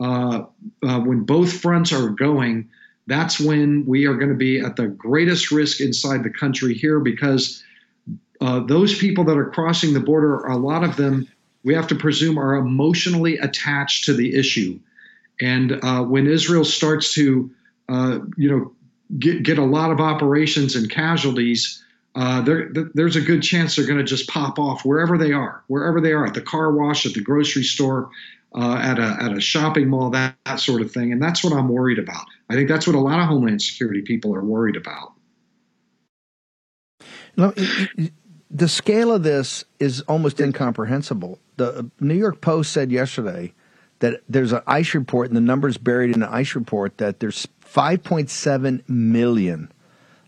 uh, 0.00 0.44
uh, 0.82 1.00
when 1.00 1.20
both 1.20 1.52
fronts 1.52 1.92
are 1.92 2.08
going, 2.08 2.68
that's 3.06 3.38
when 3.38 3.84
we 3.84 4.06
are 4.06 4.14
going 4.14 4.30
to 4.30 4.36
be 4.36 4.60
at 4.60 4.76
the 4.76 4.86
greatest 4.86 5.50
risk 5.50 5.80
inside 5.80 6.22
the 6.24 6.30
country 6.30 6.74
here 6.74 7.00
because 7.00 7.62
uh, 8.40 8.60
those 8.60 8.96
people 8.96 9.24
that 9.24 9.36
are 9.36 9.50
crossing 9.50 9.92
the 9.92 10.00
border, 10.00 10.38
a 10.44 10.56
lot 10.56 10.84
of 10.84 10.96
them 10.96 11.28
we 11.64 11.74
have 11.74 11.86
to 11.88 11.94
presume 11.94 12.38
are 12.38 12.54
emotionally 12.54 13.38
attached 13.38 14.04
to 14.04 14.12
the 14.12 14.36
issue. 14.38 14.78
And 15.40 15.80
uh, 15.82 16.04
when 16.04 16.26
Israel 16.26 16.64
starts 16.64 17.14
to, 17.14 17.50
uh, 17.88 18.20
you 18.36 18.50
know, 18.50 18.72
get, 19.18 19.42
get 19.42 19.58
a 19.58 19.64
lot 19.64 19.90
of 19.90 20.00
operations 20.00 20.76
and 20.76 20.90
casualties, 20.90 21.82
uh, 22.14 22.40
there, 22.42 22.70
there's 22.94 23.16
a 23.16 23.20
good 23.20 23.42
chance 23.42 23.74
they're 23.74 23.86
going 23.86 23.98
to 23.98 24.04
just 24.04 24.28
pop 24.28 24.58
off 24.58 24.84
wherever 24.84 25.18
they 25.18 25.32
are, 25.32 25.64
wherever 25.66 26.00
they 26.00 26.12
are, 26.12 26.24
at 26.24 26.34
the 26.34 26.40
car 26.40 26.72
wash, 26.72 27.06
at 27.06 27.14
the 27.14 27.20
grocery 27.20 27.64
store, 27.64 28.08
uh, 28.54 28.76
at, 28.76 28.98
a, 28.98 29.16
at 29.20 29.36
a 29.36 29.40
shopping 29.40 29.88
mall, 29.88 30.10
that, 30.10 30.36
that 30.46 30.60
sort 30.60 30.80
of 30.80 30.92
thing. 30.92 31.12
And 31.12 31.20
that's 31.20 31.42
what 31.42 31.52
I'm 31.52 31.68
worried 31.68 31.98
about. 31.98 32.24
I 32.48 32.54
think 32.54 32.68
that's 32.68 32.86
what 32.86 32.94
a 32.94 33.00
lot 33.00 33.18
of 33.18 33.26
Homeland 33.26 33.60
Security 33.60 34.02
people 34.02 34.34
are 34.34 34.44
worried 34.44 34.76
about. 34.76 35.12
No, 37.36 37.52
the 38.48 38.68
scale 38.68 39.12
of 39.12 39.24
this 39.24 39.64
is 39.80 40.02
almost 40.02 40.40
incomprehensible. 40.40 41.40
The 41.56 41.90
New 41.98 42.14
York 42.14 42.40
Post 42.40 42.72
said 42.72 42.92
yesterday 42.92 43.52
that 43.98 44.20
there's 44.28 44.52
an 44.52 44.62
ICE 44.68 44.94
report, 44.94 45.28
and 45.28 45.36
the 45.36 45.40
numbers 45.40 45.76
buried 45.76 46.12
in 46.12 46.20
the 46.20 46.32
ICE 46.32 46.54
report 46.54 46.98
that 46.98 47.18
there's 47.18 47.48
5.7 47.74 48.88
million 48.88 49.72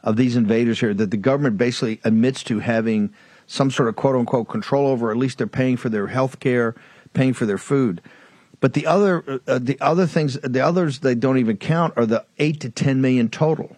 of 0.03 0.17
these 0.17 0.37
invaders 0.37 0.81
here 0.81 0.95
that 0.95 1.11
the 1.11 1.17
government 1.17 1.57
basically 1.57 2.01
admits 2.05 2.43
to 2.45 2.59
having 2.59 3.13
some 3.47 3.71
sort 3.71 3.89
of 3.89 3.97
quote 3.97 4.17
unquote 4.17 4.49
control 4.49 4.89
over. 4.89 5.11
At 5.11 5.17
least 5.17 5.39
they're 5.39 5.47
paying 5.47 5.77
for 5.77 5.89
their 5.89 6.09
health 6.09 6.41
care, 6.41 6.75
paying 7.13 7.35
for 7.35 7.47
their 7.47 7.59
food. 7.59 8.03
But 8.61 8.73
the 8.73 8.87
other, 8.87 9.41
uh, 9.47 9.59
the 9.61 9.79
other 9.81 10.07
things, 10.07 10.35
the 10.41 10.61
others 10.61 11.01
they 11.01 11.15
don't 11.15 11.39
even 11.39 11.57
count 11.57 11.95
are 11.97 12.07
the 12.07 12.25
eight 12.39 12.61
to 12.61 12.71
10 12.71 13.01
million 13.01 13.29
total. 13.29 13.77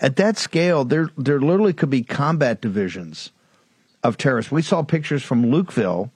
At 0.00 0.16
that 0.16 0.38
scale, 0.38 0.84
there 0.84 1.10
there 1.16 1.40
literally 1.40 1.74
could 1.74 1.90
be 1.90 2.02
combat 2.02 2.60
divisions 2.60 3.30
of 4.02 4.16
terrorists. 4.16 4.50
We 4.50 4.62
saw 4.62 4.82
pictures 4.82 5.22
from 5.22 5.44
Lukeville. 5.44 6.10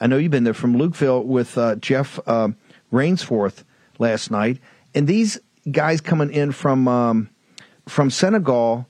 I 0.00 0.06
know 0.06 0.16
you've 0.16 0.30
been 0.30 0.44
there 0.44 0.54
from 0.54 0.76
Lukeville 0.76 1.24
with 1.26 1.58
uh, 1.58 1.76
Jeff 1.76 2.18
uh, 2.26 2.48
Rainforth 2.90 3.64
last 3.98 4.30
night, 4.30 4.58
and 4.94 5.06
these 5.06 5.38
guys 5.70 6.00
coming 6.00 6.32
in 6.32 6.52
from 6.52 6.86
um, 6.88 7.30
from 7.88 8.10
Senegal 8.10 8.86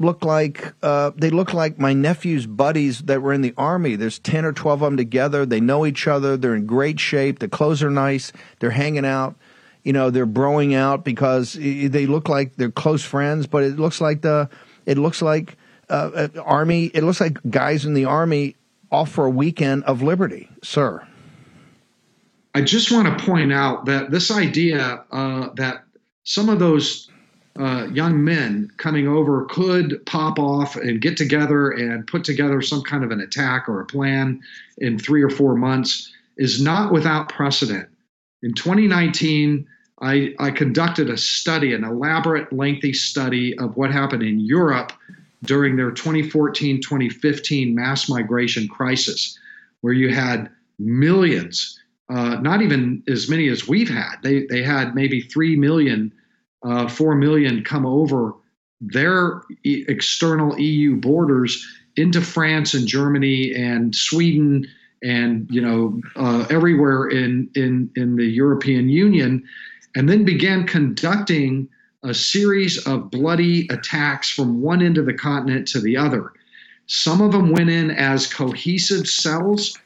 look 0.00 0.24
like 0.24 0.72
uh, 0.82 1.12
they 1.14 1.30
look 1.30 1.52
like 1.52 1.78
my 1.78 1.92
nephew's 1.92 2.46
buddies 2.46 3.02
that 3.02 3.22
were 3.22 3.32
in 3.32 3.42
the 3.42 3.54
army. 3.56 3.96
There's 3.96 4.18
ten 4.18 4.44
or 4.44 4.52
twelve 4.52 4.82
of 4.82 4.86
them 4.86 4.96
together. 4.96 5.46
They 5.46 5.60
know 5.60 5.86
each 5.86 6.08
other. 6.08 6.36
They're 6.36 6.54
in 6.54 6.66
great 6.66 6.98
shape. 6.98 7.38
The 7.38 7.48
clothes 7.48 7.82
are 7.82 7.90
nice. 7.90 8.32
They're 8.58 8.70
hanging 8.70 9.04
out. 9.04 9.36
You 9.84 9.92
know, 9.92 10.10
they're 10.10 10.26
broing 10.26 10.74
out 10.74 11.04
because 11.04 11.52
they 11.54 12.06
look 12.06 12.28
like 12.28 12.56
they're 12.56 12.70
close 12.70 13.04
friends. 13.04 13.46
But 13.46 13.62
it 13.62 13.78
looks 13.78 14.00
like 14.00 14.22
the 14.22 14.48
it 14.86 14.98
looks 14.98 15.22
like 15.22 15.56
uh, 15.88 16.10
uh, 16.14 16.28
army. 16.42 16.86
It 16.86 17.04
looks 17.04 17.20
like 17.20 17.38
guys 17.48 17.84
in 17.84 17.94
the 17.94 18.06
army 18.06 18.56
off 18.90 19.10
for 19.10 19.26
a 19.26 19.30
weekend 19.30 19.84
of 19.84 20.02
liberty, 20.02 20.48
sir. 20.62 21.06
I 22.54 22.62
just 22.62 22.90
want 22.90 23.16
to 23.16 23.24
point 23.24 23.52
out 23.52 23.84
that 23.84 24.10
this 24.10 24.30
idea 24.30 25.04
uh, 25.12 25.50
that 25.54 25.84
some 26.24 26.48
of 26.48 26.58
those 26.58 27.10
uh, 27.58 27.88
young 27.92 28.22
men 28.22 28.70
coming 28.76 29.08
over 29.08 29.44
could 29.46 30.04
pop 30.06 30.38
off 30.38 30.76
and 30.76 31.00
get 31.00 31.16
together 31.16 31.70
and 31.70 32.06
put 32.06 32.24
together 32.24 32.62
some 32.62 32.82
kind 32.82 33.04
of 33.04 33.10
an 33.10 33.20
attack 33.20 33.68
or 33.68 33.80
a 33.80 33.86
plan 33.86 34.40
in 34.78 34.98
three 34.98 35.22
or 35.22 35.30
four 35.30 35.54
months 35.54 36.12
is 36.36 36.62
not 36.62 36.92
without 36.92 37.28
precedent. 37.28 37.88
In 38.42 38.54
2019, 38.54 39.66
I, 40.00 40.34
I 40.38 40.50
conducted 40.50 41.10
a 41.10 41.16
study, 41.18 41.74
an 41.74 41.84
elaborate, 41.84 42.52
lengthy 42.52 42.92
study 42.92 43.58
of 43.58 43.76
what 43.76 43.90
happened 43.90 44.22
in 44.22 44.40
Europe 44.40 44.92
during 45.42 45.76
their 45.76 45.90
2014 45.90 46.80
2015 46.80 47.74
mass 47.74 48.08
migration 48.08 48.68
crisis, 48.68 49.38
where 49.80 49.92
you 49.92 50.14
had 50.14 50.50
millions, 50.78 51.79
uh, 52.10 52.36
not 52.40 52.60
even 52.60 53.02
as 53.08 53.28
many 53.28 53.48
as 53.48 53.68
we've 53.68 53.88
had. 53.88 54.16
They, 54.22 54.44
they 54.46 54.62
had 54.62 54.94
maybe 54.94 55.20
3 55.20 55.56
million, 55.56 56.12
uh, 56.64 56.88
4 56.88 57.14
million 57.14 57.62
come 57.62 57.86
over 57.86 58.34
their 58.80 59.42
e- 59.64 59.84
external 59.88 60.58
EU 60.58 60.96
borders 60.96 61.66
into 61.96 62.20
France 62.20 62.74
and 62.74 62.86
Germany 62.86 63.54
and 63.54 63.94
Sweden 63.94 64.66
and 65.02 65.46
you 65.50 65.60
know 65.60 66.00
uh, 66.16 66.46
everywhere 66.50 67.08
in, 67.08 67.48
in 67.54 67.90
in 67.96 68.16
the 68.16 68.26
European 68.26 68.88
Union, 68.88 69.42
and 69.94 70.08
then 70.08 70.24
began 70.24 70.66
conducting 70.66 71.68
a 72.02 72.12
series 72.12 72.86
of 72.86 73.10
bloody 73.10 73.66
attacks 73.70 74.30
from 74.30 74.60
one 74.60 74.82
end 74.82 74.98
of 74.98 75.06
the 75.06 75.14
continent 75.14 75.68
to 75.68 75.80
the 75.80 75.96
other. 75.96 76.32
Some 76.86 77.20
of 77.20 77.32
them 77.32 77.50
went 77.50 77.70
in 77.70 77.90
as 77.90 78.26
cohesive 78.26 79.06
cells 79.06 79.78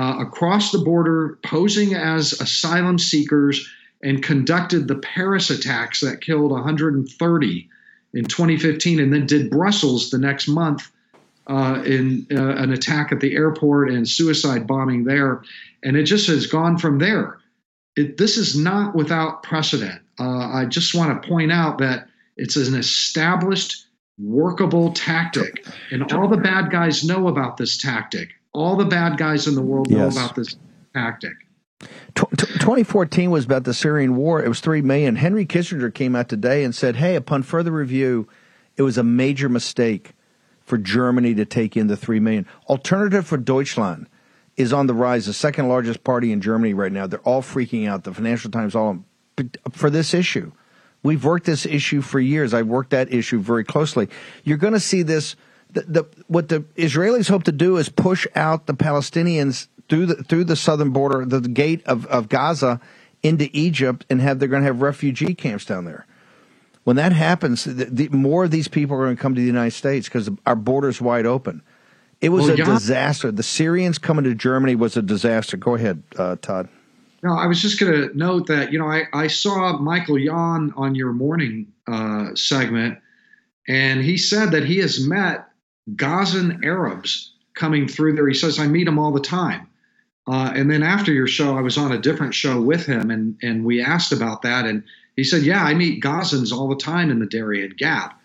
uh, 0.00 0.16
across 0.18 0.72
the 0.72 0.78
border, 0.78 1.38
posing 1.44 1.94
as 1.94 2.32
asylum 2.40 2.98
seekers, 2.98 3.68
and 4.02 4.22
conducted 4.22 4.88
the 4.88 4.96
Paris 4.96 5.50
attacks 5.50 6.00
that 6.00 6.22
killed 6.22 6.50
130 6.50 7.68
in 8.14 8.24
2015, 8.24 8.98
and 8.98 9.12
then 9.12 9.26
did 9.26 9.50
Brussels 9.50 10.10
the 10.10 10.18
next 10.18 10.48
month 10.48 10.90
uh, 11.48 11.82
in 11.84 12.26
uh, 12.32 12.56
an 12.56 12.72
attack 12.72 13.12
at 13.12 13.20
the 13.20 13.34
airport 13.34 13.90
and 13.90 14.08
suicide 14.08 14.66
bombing 14.66 15.04
there. 15.04 15.42
And 15.82 15.96
it 15.96 16.04
just 16.04 16.26
has 16.28 16.46
gone 16.46 16.78
from 16.78 16.98
there. 16.98 17.38
It, 17.96 18.16
this 18.16 18.38
is 18.38 18.56
not 18.56 18.94
without 18.94 19.42
precedent 19.42 20.00
uh, 20.20 20.50
I 20.52 20.66
just 20.66 20.94
want 20.94 21.22
to 21.22 21.28
point 21.28 21.50
out 21.50 21.78
that 21.78 22.06
it's 22.36 22.56
an 22.56 22.74
established 22.74 23.86
workable 24.18 24.92
tactic. 24.92 25.66
And 25.90 26.12
all 26.12 26.28
the 26.28 26.36
bad 26.36 26.70
guys 26.70 27.02
know 27.02 27.28
about 27.28 27.56
this 27.56 27.78
tactic. 27.78 28.34
All 28.52 28.76
the 28.76 28.84
bad 28.84 29.16
guys 29.16 29.46
in 29.46 29.54
the 29.54 29.62
world 29.62 29.90
know 29.90 30.04
Yes. 30.06 30.16
about 30.16 30.34
this 30.34 30.56
tactic. 30.94 31.32
Tw- 32.14 32.30
tw- 32.36 32.60
2014 32.60 33.30
was 33.30 33.44
about 33.44 33.64
the 33.64 33.72
Syrian 33.74 34.16
war. 34.16 34.42
It 34.42 34.48
was 34.48 34.60
3 34.60 34.82
million. 34.82 35.16
Henry 35.16 35.46
Kissinger 35.46 35.92
came 35.92 36.14
out 36.16 36.28
today 36.28 36.64
and 36.64 36.74
said, 36.74 36.96
hey, 36.96 37.14
upon 37.16 37.42
further 37.42 37.70
review, 37.70 38.28
it 38.76 38.82
was 38.82 38.98
a 38.98 39.02
major 39.04 39.48
mistake 39.48 40.12
for 40.60 40.76
Germany 40.78 41.34
to 41.34 41.44
take 41.44 41.76
in 41.76 41.86
the 41.86 41.96
3 41.96 42.20
million. 42.20 42.46
Alternative 42.68 43.26
for 43.26 43.36
Deutschland 43.36 44.08
is 44.56 44.72
on 44.72 44.86
the 44.88 44.94
rise, 44.94 45.26
the 45.26 45.32
second 45.32 45.68
largest 45.68 46.04
party 46.04 46.32
in 46.32 46.40
Germany 46.40 46.74
right 46.74 46.92
now. 46.92 47.06
They're 47.06 47.20
all 47.20 47.42
freaking 47.42 47.88
out. 47.88 48.04
The 48.04 48.12
Financial 48.12 48.50
Times, 48.50 48.74
all 48.74 49.04
uh, 49.38 49.44
for 49.70 49.88
this 49.90 50.12
issue. 50.12 50.52
We've 51.02 51.24
worked 51.24 51.46
this 51.46 51.64
issue 51.64 52.02
for 52.02 52.20
years. 52.20 52.52
I've 52.52 52.66
worked 52.66 52.90
that 52.90 53.10
issue 53.12 53.38
very 53.38 53.64
closely. 53.64 54.08
You're 54.44 54.58
going 54.58 54.74
to 54.74 54.80
see 54.80 55.02
this. 55.02 55.34
The, 55.72 55.82
the, 55.82 56.04
what 56.26 56.48
the 56.48 56.60
Israelis 56.76 57.28
hope 57.28 57.44
to 57.44 57.52
do 57.52 57.76
is 57.76 57.88
push 57.88 58.26
out 58.34 58.66
the 58.66 58.74
Palestinians 58.74 59.68
through 59.88 60.06
the 60.06 60.14
through 60.24 60.44
the 60.44 60.56
southern 60.56 60.90
border, 60.90 61.24
the, 61.24 61.40
gate 61.40 61.82
of, 61.86 62.06
of 62.06 62.28
Gaza 62.28 62.80
into 63.22 63.48
Egypt, 63.52 64.06
and 64.10 64.20
have 64.20 64.38
they're 64.38 64.48
going 64.48 64.62
to 64.62 64.66
have 64.66 64.82
refugee 64.82 65.34
camps 65.34 65.64
down 65.64 65.84
there. 65.84 66.06
When 66.84 66.96
that 66.96 67.12
happens, 67.12 67.64
the, 67.64 67.84
the, 67.84 68.08
more 68.08 68.44
of 68.44 68.50
these 68.50 68.68
people 68.68 68.96
are 68.96 69.04
going 69.04 69.16
to 69.16 69.22
come 69.22 69.34
to 69.34 69.40
the 69.40 69.46
United 69.46 69.72
States 69.72 70.08
because 70.08 70.30
our 70.46 70.56
border's 70.56 71.00
wide 71.00 71.26
open. 71.26 71.62
It 72.20 72.30
was 72.30 72.44
Well, 72.46 72.54
a 72.54 72.56
Jan- 72.56 72.66
disaster. 72.66 73.30
The 73.30 73.42
Syrians 73.42 73.98
coming 73.98 74.24
to 74.24 74.34
Germany 74.34 74.74
was 74.74 74.96
a 74.96 75.02
disaster. 75.02 75.56
Go 75.56 75.74
ahead, 75.74 76.02
uh, 76.16 76.36
Todd. 76.40 76.68
No, 77.22 77.34
I 77.34 77.46
was 77.46 77.60
just 77.60 77.78
going 77.78 77.92
to 77.92 78.16
note 78.16 78.46
that, 78.46 78.72
you 78.72 78.78
know, 78.78 78.86
I, 78.86 79.04
I 79.12 79.26
saw 79.26 79.78
Michael 79.78 80.18
Yon 80.18 80.72
on 80.76 80.94
your 80.94 81.12
morning 81.12 81.72
uh, 81.86 82.34
segment, 82.34 82.98
and 83.68 84.02
he 84.02 84.16
said 84.16 84.52
that 84.52 84.64
he 84.64 84.78
has 84.78 85.06
met 85.06 85.49
Gazan 85.96 86.60
Arabs 86.64 87.32
coming 87.54 87.88
through 87.88 88.14
there. 88.14 88.28
He 88.28 88.34
says, 88.34 88.58
I 88.58 88.66
meet 88.66 88.84
them 88.84 88.98
all 88.98 89.12
the 89.12 89.20
time. 89.20 89.68
Uh, 90.28 90.52
and 90.54 90.70
then 90.70 90.82
after 90.82 91.12
your 91.12 91.26
show, 91.26 91.56
I 91.56 91.60
was 91.60 91.78
on 91.78 91.92
a 91.92 91.98
different 91.98 92.34
show 92.34 92.60
with 92.60 92.86
him, 92.86 93.10
and, 93.10 93.36
and 93.42 93.64
we 93.64 93.82
asked 93.82 94.12
about 94.12 94.42
that. 94.42 94.66
And 94.66 94.84
he 95.16 95.24
said, 95.24 95.42
Yeah, 95.42 95.64
I 95.64 95.74
meet 95.74 96.02
Gazans 96.02 96.52
all 96.52 96.68
the 96.68 96.76
time 96.76 97.10
in 97.10 97.18
the 97.18 97.26
Darien 97.26 97.74
Gap. 97.76 98.20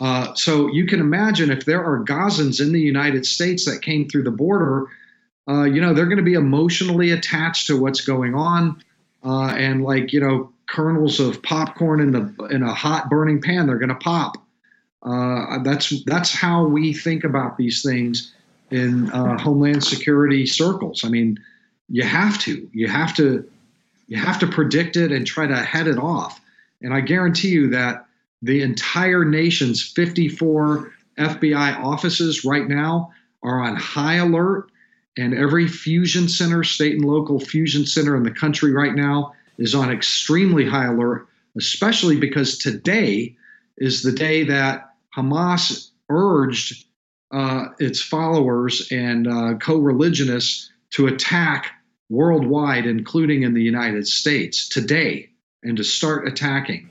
Uh, 0.00 0.34
so 0.34 0.68
you 0.68 0.86
can 0.86 1.00
imagine 1.00 1.50
if 1.50 1.64
there 1.64 1.84
are 1.84 2.04
Gazans 2.04 2.60
in 2.60 2.72
the 2.72 2.80
United 2.80 3.24
States 3.26 3.64
that 3.66 3.82
came 3.82 4.08
through 4.08 4.24
the 4.24 4.30
border, 4.30 4.86
uh, 5.48 5.64
you 5.64 5.80
know, 5.80 5.94
they're 5.94 6.06
going 6.06 6.18
to 6.18 6.24
be 6.24 6.34
emotionally 6.34 7.12
attached 7.12 7.68
to 7.68 7.80
what's 7.80 8.02
going 8.02 8.34
on. 8.34 8.82
Uh, 9.24 9.48
and 9.56 9.84
like, 9.84 10.12
you 10.12 10.20
know, 10.20 10.52
kernels 10.68 11.20
of 11.20 11.42
popcorn 11.42 12.00
in 12.00 12.12
the 12.12 12.46
in 12.50 12.62
a 12.62 12.74
hot 12.74 13.08
burning 13.10 13.40
pan, 13.40 13.66
they're 13.66 13.78
going 13.78 13.88
to 13.88 13.94
pop. 13.96 14.36
Uh, 15.02 15.62
that's 15.62 16.02
that's 16.04 16.32
how 16.32 16.66
we 16.66 16.92
think 16.92 17.22
about 17.22 17.56
these 17.56 17.82
things 17.82 18.32
in 18.70 19.10
uh, 19.10 19.38
homeland 19.38 19.84
security 19.84 20.46
circles. 20.46 21.04
I 21.04 21.08
mean, 21.08 21.38
you 21.88 22.02
have 22.02 22.38
to, 22.40 22.68
you 22.72 22.88
have 22.88 23.14
to, 23.16 23.48
you 24.08 24.16
have 24.16 24.38
to 24.40 24.46
predict 24.46 24.96
it 24.96 25.12
and 25.12 25.26
try 25.26 25.46
to 25.46 25.56
head 25.56 25.86
it 25.86 25.98
off. 25.98 26.40
And 26.82 26.92
I 26.92 27.00
guarantee 27.00 27.48
you 27.48 27.70
that 27.70 28.06
the 28.42 28.62
entire 28.62 29.24
nation's 29.24 29.82
54 29.82 30.92
FBI 31.18 31.78
offices 31.78 32.44
right 32.44 32.68
now 32.68 33.12
are 33.42 33.60
on 33.60 33.76
high 33.76 34.16
alert, 34.16 34.70
and 35.16 35.32
every 35.32 35.66
fusion 35.66 36.28
center, 36.28 36.62
state 36.62 36.94
and 36.94 37.04
local 37.04 37.40
fusion 37.40 37.86
center 37.86 38.16
in 38.16 38.22
the 38.22 38.30
country 38.30 38.72
right 38.72 38.94
now 38.94 39.32
is 39.58 39.74
on 39.74 39.90
extremely 39.90 40.66
high 40.66 40.86
alert, 40.86 41.26
especially 41.56 42.16
because 42.16 42.58
today 42.58 43.34
is 43.76 44.02
the 44.02 44.12
day 44.12 44.44
that 44.44 44.90
Hamas 45.16 45.90
urged 46.08 46.84
uh, 47.32 47.66
its 47.78 48.00
followers 48.00 48.88
and 48.90 49.26
uh, 49.26 49.54
co 49.54 49.78
religionists 49.78 50.70
to 50.90 51.06
attack 51.06 51.72
worldwide, 52.08 52.86
including 52.86 53.42
in 53.42 53.54
the 53.54 53.62
United 53.62 54.06
States, 54.06 54.68
today, 54.68 55.30
and 55.62 55.76
to 55.76 55.84
start 55.84 56.28
attacking. 56.28 56.88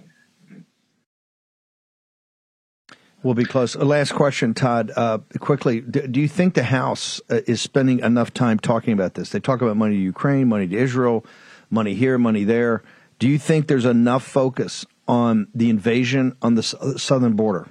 We'll 3.24 3.34
be 3.34 3.46
close. 3.46 3.76
Uh, 3.76 3.86
Last 3.86 4.14
question, 4.14 4.54
Todd. 4.54 4.92
Uh, 4.96 5.20
quickly, 5.40 5.82
do, 5.82 6.06
do 6.06 6.20
you 6.20 6.28
think 6.28 6.54
the 6.54 6.64
House 6.64 7.22
uh, 7.30 7.40
is 7.48 7.60
spending 7.60 8.00
enough 8.00 8.34
time 8.34 8.60
talking 8.60 8.94
about 8.94 9.16
this? 9.16 9.30
They 9.30 9.40
talk 9.40 9.62
about 9.62 9.78
money 9.78 9.96
to 9.96 10.02
Ukraine, 10.02 10.48
money 10.48 10.68
to 10.68 10.76
Israel, 10.76 11.26
money 11.72 11.96
here, 11.96 12.20
money 12.20 12.44
there. 12.44 12.84
Do 13.18 13.28
you 13.28 13.40
think 13.40 13.68
there's 13.68 13.86
enough 13.86 14.24
focus 14.24 14.86
on 15.08 15.48
the 15.54 15.70
invasion 15.70 16.36
on 16.42 16.56
the 16.56 16.76
uh, 16.82 16.98
southern 16.98 17.34
border? 17.34 17.68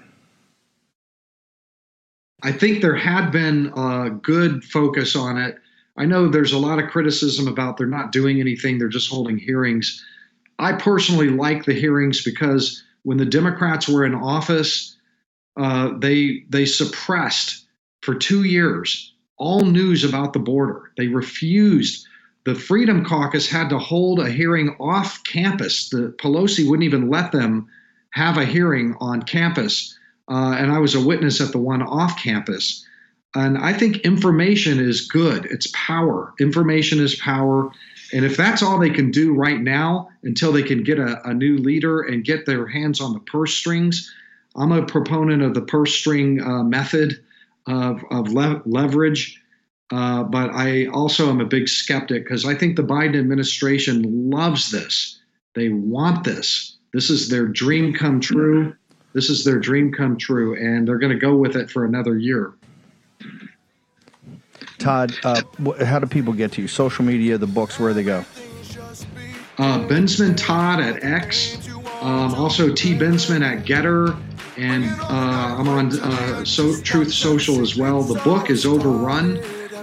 I 2.43 2.53
think 2.53 2.83
there 2.83 2.97
had 2.97 3.31
been 3.31 3.73
a 3.77 4.11
good 4.11 4.65
focus 4.65 5.17
on 5.17 5.39
it. 5.39 5.57
I 5.97 6.05
know 6.05 6.29
there's 6.29 6.53
a 6.53 6.59
lot 6.59 6.79
of 6.79 6.91
criticism 6.91 7.49
about 7.49 7.77
they're 7.77 7.87
not 7.87 8.13
doing 8.13 8.41
anything, 8.41 8.79
they're 8.79 8.89
just 8.89 9.11
holding 9.11 9.39
hearings. 9.39 10.05
I 10.59 10.73
personally 10.73 11.31
like 11.31 11.65
the 11.65 11.73
hearings 11.73 12.23
because 12.23 12.83
when 13.03 13.17
the 13.17 13.25
Democrats 13.25 13.89
were 13.89 14.05
in 14.05 14.15
office, 14.15 14.97
uh, 15.57 15.91
they 15.99 16.45
they 16.49 16.67
suppressed 16.67 17.67
for 18.03 18.15
two 18.15 18.45
years 18.45 19.15
all 19.37 19.63
news 19.63 20.05
about 20.05 20.33
the 20.33 20.39
border. 20.39 20.91
They 20.97 21.09
refused. 21.09 22.07
The 22.45 22.55
Freedom 22.55 23.05
Caucus 23.05 23.49
had 23.49 23.71
to 23.71 23.79
hold 23.79 24.21
a 24.21 24.31
hearing 24.31 24.77
off 24.79 25.25
campus. 25.25 25.89
The 25.89 26.15
Pelosi 26.19 26.69
wouldn't 26.69 26.85
even 26.85 27.09
let 27.09 27.33
them 27.33 27.69
have 28.11 28.37
a 28.37 28.45
hearing 28.45 28.95
on 29.01 29.23
campus, 29.23 29.99
uh, 30.29 30.55
and 30.59 30.71
I 30.71 30.79
was 30.79 30.95
a 30.95 31.05
witness 31.05 31.41
at 31.41 31.53
the 31.53 31.59
one 31.59 31.83
off 31.83 32.23
campus. 32.23 32.87
And 33.35 33.59
I 33.59 33.73
think 33.73 33.99
information 33.99 34.79
is 34.79 35.09
good. 35.09 35.47
It's 35.47 35.69
power. 35.73 36.33
Information 36.39 37.01
is 37.01 37.17
power. 37.17 37.71
And 38.13 38.25
if 38.25 38.37
that's 38.37 38.63
all 38.63 38.79
they 38.79 38.91
can 38.91 39.11
do 39.11 39.35
right 39.35 39.61
now 39.61 40.11
until 40.23 40.53
they 40.53 40.63
can 40.63 40.85
get 40.85 41.01
a, 41.01 41.21
a 41.29 41.35
new 41.35 41.59
leader 41.59 42.03
and 42.03 42.25
get 42.25 42.47
their 42.47 42.67
hands 42.67 43.01
on 43.01 43.13
the 43.13 43.19
purse 43.19 43.55
strings, 43.55 44.15
I'm 44.55 44.71
a 44.71 44.87
proponent 44.87 45.43
of 45.43 45.55
the 45.55 45.63
purse 45.63 45.95
string 45.95 46.41
uh, 46.41 46.63
method 46.63 47.25
of, 47.67 48.05
of 48.11 48.33
le- 48.33 48.63
leverage. 48.67 49.41
Uh, 49.91 50.25
but 50.25 50.51
I 50.51 50.87
also 50.87 51.29
am 51.31 51.41
a 51.41 51.45
big 51.45 51.69
skeptic 51.69 52.25
because 52.25 52.45
I 52.45 52.55
think 52.55 52.77
the 52.77 52.83
Biden 52.83 53.19
administration 53.19 54.31
loves 54.31 54.71
this. 54.71 55.21
They 55.55 55.69
want 55.69 56.25
this. 56.25 56.77
This 56.93 57.11
is 57.11 57.29
their 57.29 57.47
dream 57.47 57.93
come 57.93 58.21
true. 58.21 58.75
This 59.13 59.31
is 59.31 59.45
their 59.45 59.59
dream 59.59 59.93
come 59.93 60.17
true. 60.17 60.57
And 60.57 60.89
they're 60.89 60.99
going 60.99 61.13
to 61.13 61.19
go 61.19 61.37
with 61.37 61.55
it 61.57 61.71
for 61.71 61.85
another 61.85 62.19
year. 62.19 62.55
Todd, 64.79 65.15
uh, 65.23 65.43
how 65.85 65.99
do 65.99 66.07
people 66.07 66.33
get 66.33 66.53
to 66.53 66.63
you? 66.63 66.69
Social 66.69 67.05
media, 67.05 67.39
the 67.39 67.47
books, 67.47 67.79
where 67.79 67.95
they 67.95 68.03
go? 68.03 68.25
uh, 69.59 69.79
Bensman 69.87 70.37
Todd 70.37 70.81
at 70.81 71.05
X, 71.05 71.69
um, 72.01 72.35
also 72.35 72.73
T 72.73 72.95
Bensman 72.95 73.43
at 73.43 73.65
Gettr, 73.65 74.21
and 74.57 74.85
uh, 74.85 75.57
I'm 75.59 75.69
on 75.69 76.01
uh, 76.01 76.45
so, 76.45 76.81
Truth 76.83 77.13
Social 77.13 77.61
as 77.61 77.77
well. 77.77 78.03
The 78.03 78.21
book 78.23 78.51
is 78.51 78.67
overrun, 78.67 79.41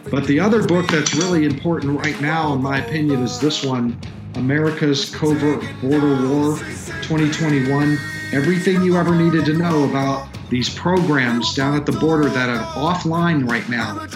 but 0.10 0.26
the 0.26 0.40
other 0.40 0.66
book 0.66 0.88
that's 0.90 1.14
really 1.14 1.46
important 1.46 2.00
right 2.00 2.20
now, 2.22 2.54
in 2.54 2.62
my 2.62 2.80
opinion, 2.80 3.22
is 3.22 3.40
this 3.40 3.64
one 3.64 4.00
America's 4.36 5.14
Covert 5.14 5.64
Border 5.82 6.28
War 6.28 6.58
2021. 7.04 7.98
Everything 8.34 8.82
you 8.82 8.98
ever 8.98 9.14
needed 9.14 9.46
to 9.46 9.54
know 9.54 9.84
about 9.90 10.28
these 10.50 10.74
programs 10.74 11.54
down 11.54 11.76
at 11.76 11.86
the 11.86 11.92
border 11.94 12.30
that 12.30 12.50
are 12.50 12.64
offline 12.74 13.50
right 13.50 13.68
now 13.70 14.08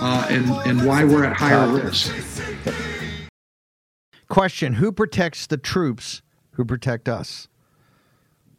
uh, 0.00 0.26
and, 0.28 0.48
and 0.68 0.86
why 0.86 1.04
we're 1.04 1.24
at 1.24 1.36
higher 1.36 1.68
risk. 1.68 2.14
Question 4.28 4.74
Who 4.74 4.92
protects 4.92 5.46
the 5.46 5.56
troops 5.56 6.22
who 6.52 6.64
protect 6.64 7.08
us? 7.08 7.48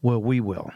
Well, 0.02 0.22
we 0.22 0.40
will. 0.40 0.72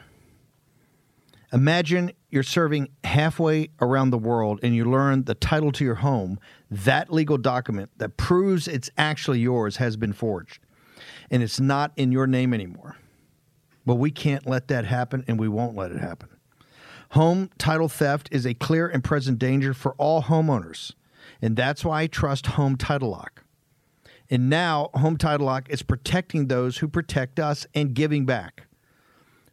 Imagine 1.51 2.11
you're 2.35 2.43
serving 2.43 2.89
halfway 3.03 3.69
around 3.81 4.11
the 4.11 4.17
world 4.17 4.59
and 4.61 4.75
you 4.75 4.85
learn 4.85 5.23
the 5.23 5.33
title 5.33 5.71
to 5.71 5.83
your 5.83 5.95
home, 5.95 6.37
that 6.69 7.11
legal 7.11 7.37
document 7.37 7.89
that 7.97 8.17
proves 8.17 8.67
it's 8.67 8.91
actually 8.97 9.39
yours 9.39 9.77
has 9.77 9.97
been 9.97 10.13
forged 10.13 10.59
and 11.31 11.41
it's 11.41 11.59
not 11.59 11.91
in 11.95 12.11
your 12.11 12.27
name 12.27 12.53
anymore. 12.53 12.97
But 13.85 13.95
we 13.95 14.11
can't 14.11 14.45
let 14.45 14.67
that 14.67 14.85
happen 14.85 15.23
and 15.27 15.39
we 15.39 15.47
won't 15.47 15.75
let 15.75 15.91
it 15.91 15.99
happen. 15.99 16.29
Home 17.11 17.49
title 17.57 17.87
theft 17.87 18.29
is 18.31 18.45
a 18.45 18.53
clear 18.53 18.87
and 18.87 19.03
present 19.03 19.39
danger 19.39 19.73
for 19.73 19.93
all 19.93 20.23
homeowners, 20.23 20.93
and 21.41 21.55
that's 21.55 21.85
why 21.85 22.01
I 22.01 22.07
trust 22.07 22.47
Home 22.47 22.75
Title 22.75 23.11
Lock. 23.11 23.43
And 24.29 24.49
now, 24.49 24.89
Home 24.95 25.17
Title 25.17 25.45
Lock 25.45 25.69
is 25.69 25.83
protecting 25.83 26.47
those 26.47 26.79
who 26.79 26.87
protect 26.87 27.39
us 27.39 27.67
and 27.75 27.93
giving 27.93 28.25
back. 28.25 28.67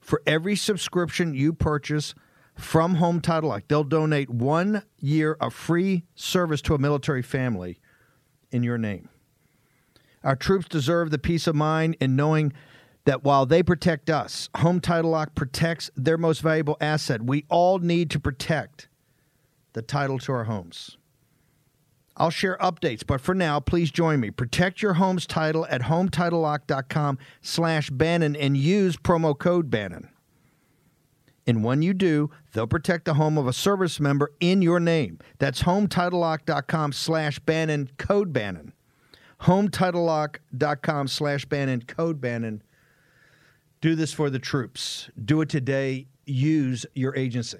For 0.00 0.22
every 0.26 0.56
subscription 0.56 1.34
you 1.34 1.52
purchase 1.52 2.14
from 2.56 2.96
Home 2.96 3.20
Title 3.20 3.48
Lock, 3.48 3.64
they'll 3.68 3.84
donate 3.84 4.30
one 4.30 4.82
year 4.98 5.36
of 5.40 5.54
free 5.54 6.04
service 6.14 6.60
to 6.62 6.74
a 6.74 6.78
military 6.78 7.22
family 7.22 7.78
in 8.50 8.62
your 8.62 8.78
name. 8.78 9.08
Our 10.22 10.36
troops 10.36 10.68
deserve 10.68 11.10
the 11.10 11.18
peace 11.18 11.46
of 11.46 11.54
mind 11.54 11.96
in 12.00 12.14
knowing 12.14 12.52
that 13.04 13.24
while 13.24 13.46
they 13.46 13.62
protect 13.62 14.08
us, 14.08 14.48
Home 14.56 14.80
Title 14.80 15.10
Lock 15.10 15.34
protects 15.34 15.90
their 15.96 16.16
most 16.16 16.40
valuable 16.40 16.76
asset. 16.80 17.22
We 17.22 17.44
all 17.48 17.78
need 17.78 18.10
to 18.10 18.20
protect 18.20 18.88
the 19.72 19.82
title 19.82 20.18
to 20.20 20.32
our 20.32 20.44
homes. 20.44 20.96
I'll 22.16 22.30
share 22.30 22.58
updates, 22.58 23.04
but 23.04 23.20
for 23.20 23.34
now, 23.34 23.58
please 23.58 23.90
join 23.90 24.20
me. 24.20 24.30
Protect 24.30 24.82
your 24.82 24.94
home's 24.94 25.26
title 25.26 25.66
at 25.70 25.82
hometitlelock.com 25.82 27.18
slash 27.40 27.90
Bannon 27.90 28.36
and 28.36 28.56
use 28.56 28.96
promo 28.96 29.36
code 29.36 29.70
Bannon. 29.70 30.11
And 31.46 31.64
when 31.64 31.82
you 31.82 31.92
do, 31.92 32.30
they'll 32.52 32.66
protect 32.66 33.04
the 33.04 33.14
home 33.14 33.36
of 33.36 33.46
a 33.46 33.52
service 33.52 33.98
member 33.98 34.32
in 34.40 34.62
your 34.62 34.78
name. 34.78 35.18
That's 35.38 35.62
hometitlelock.com 35.62 36.92
slash 36.92 37.38
Bannon, 37.40 37.90
code 37.98 38.32
Bannon. 38.32 38.72
Hometitlelock.com 39.42 41.08
slash 41.08 41.44
Bannon, 41.46 41.82
code 41.82 42.20
Bannon. 42.20 42.62
Do 43.80 43.96
this 43.96 44.12
for 44.12 44.30
the 44.30 44.38
troops. 44.38 45.10
Do 45.22 45.40
it 45.40 45.48
today. 45.48 46.06
Use 46.24 46.86
your 46.94 47.16
agency. 47.16 47.58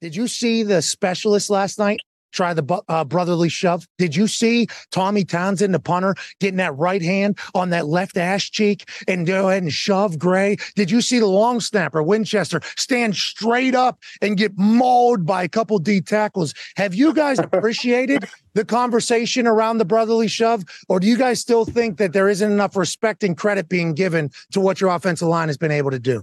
Did 0.00 0.16
you 0.16 0.26
see 0.26 0.62
the 0.62 0.80
specialist 0.80 1.50
last 1.50 1.78
night? 1.78 2.00
Try 2.32 2.54
the 2.54 2.82
uh, 2.88 3.04
brotherly 3.04 3.48
shove. 3.48 3.86
Did 3.98 4.16
you 4.16 4.26
see 4.26 4.66
Tommy 4.90 5.24
Townsend, 5.24 5.74
the 5.74 5.80
punter, 5.80 6.14
getting 6.40 6.56
that 6.56 6.76
right 6.76 7.02
hand 7.02 7.38
on 7.54 7.70
that 7.70 7.86
left 7.86 8.16
ass 8.16 8.44
cheek 8.44 8.88
and 9.06 9.26
go 9.26 9.48
ahead 9.48 9.62
and 9.62 9.72
shove 9.72 10.18
Gray? 10.18 10.56
Did 10.74 10.90
you 10.90 11.00
see 11.00 11.18
the 11.18 11.26
long 11.26 11.60
snapper, 11.60 12.02
Winchester, 12.02 12.60
stand 12.76 13.16
straight 13.16 13.74
up 13.74 14.00
and 14.20 14.36
get 14.36 14.52
mauled 14.56 15.26
by 15.26 15.42
a 15.42 15.48
couple 15.48 15.78
D 15.78 16.00
tackles? 16.00 16.54
Have 16.76 16.94
you 16.94 17.12
guys 17.12 17.38
appreciated 17.52 18.28
the 18.54 18.64
conversation 18.64 19.46
around 19.46 19.78
the 19.78 19.84
brotherly 19.84 20.28
shove? 20.28 20.64
Or 20.88 21.00
do 21.00 21.06
you 21.06 21.16
guys 21.16 21.40
still 21.40 21.64
think 21.64 21.98
that 21.98 22.12
there 22.12 22.28
isn't 22.28 22.50
enough 22.50 22.76
respect 22.76 23.22
and 23.22 23.36
credit 23.36 23.68
being 23.68 23.94
given 23.94 24.30
to 24.52 24.60
what 24.60 24.80
your 24.80 24.90
offensive 24.90 25.28
line 25.28 25.48
has 25.48 25.58
been 25.58 25.70
able 25.70 25.90
to 25.90 25.98
do? 25.98 26.22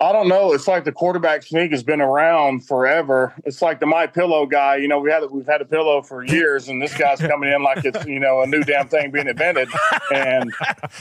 I 0.00 0.12
don't 0.12 0.28
know. 0.28 0.52
It's 0.52 0.66
like 0.66 0.84
the 0.84 0.92
quarterback 0.92 1.42
sneak 1.44 1.70
has 1.70 1.82
been 1.82 2.00
around 2.00 2.66
forever. 2.66 3.34
It's 3.44 3.62
like 3.62 3.80
the 3.80 3.86
my 3.86 4.06
pillow 4.06 4.46
guy. 4.46 4.76
You 4.76 4.88
know, 4.88 4.98
we 5.00 5.10
had 5.10 5.22
we've 5.30 5.46
had 5.46 5.60
a 5.60 5.64
pillow 5.64 6.02
for 6.02 6.24
years, 6.24 6.68
and 6.68 6.82
this 6.82 6.96
guy's 6.96 7.20
coming 7.20 7.50
in 7.52 7.62
like 7.62 7.84
it's 7.84 8.04
you 8.06 8.18
know 8.18 8.42
a 8.42 8.46
new 8.46 8.62
damn 8.64 8.88
thing 8.88 9.10
being 9.10 9.28
invented, 9.28 9.68
and 10.12 10.52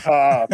uh, 0.06 0.48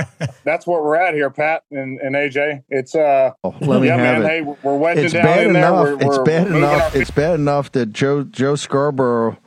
that's 0.43 0.65
where 0.65 0.81
we're 0.81 0.95
at 0.95 1.13
here, 1.13 1.29
Pat 1.29 1.63
and, 1.71 1.99
and 1.99 2.15
AJ. 2.15 2.63
It's 2.69 2.95
uh, 2.95 3.31
Let 3.43 3.81
me 3.81 3.87
yeah, 3.87 3.97
have 3.97 4.21
man. 4.21 4.23
it. 4.23 4.27
Hey, 4.27 4.41
we're 4.41 4.77
wedging 4.77 5.05
it's 5.05 5.13
down 5.13 5.23
bad 5.25 5.47
in 5.47 5.53
there. 5.53 5.67
enough. 5.67 5.85
We're, 5.85 5.93
it's 5.95 6.17
we're 6.17 6.23
bad 6.23 6.47
enough. 6.47 6.95
our 6.95 7.01
It's 7.01 7.11
bad 7.11 7.35
enough 7.39 7.71
that 7.73 7.87
Joe 7.91 8.23
Joe 8.23 8.55
Scarborough 8.55 9.37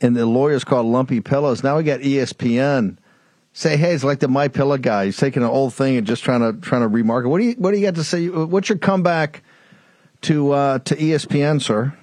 and 0.00 0.16
the 0.16 0.26
lawyers 0.26 0.64
called 0.64 0.86
lumpy 0.86 1.20
pillows. 1.20 1.62
Now 1.62 1.76
we 1.76 1.82
got 1.82 2.00
ESPN. 2.00 2.98
Say, 3.58 3.78
hey, 3.78 3.94
it's 3.94 4.04
like 4.04 4.18
the 4.18 4.28
My 4.28 4.48
Pillow 4.48 4.76
guy. 4.76 5.06
He's 5.06 5.16
taking 5.16 5.42
an 5.42 5.48
old 5.48 5.72
thing 5.72 5.96
and 5.96 6.06
just 6.06 6.22
trying 6.22 6.40
to 6.40 6.60
trying 6.60 6.82
to 6.82 6.90
remarket. 6.90 7.30
What 7.30 7.38
do 7.38 7.44
you 7.44 7.54
What 7.54 7.70
do 7.70 7.78
you 7.78 7.86
got 7.86 7.94
to 7.94 8.04
say? 8.04 8.28
What's 8.28 8.68
your 8.68 8.76
comeback 8.76 9.42
to 10.22 10.52
uh, 10.52 10.78
to 10.80 10.94
ESPN, 10.94 11.62
sir? 11.62 11.96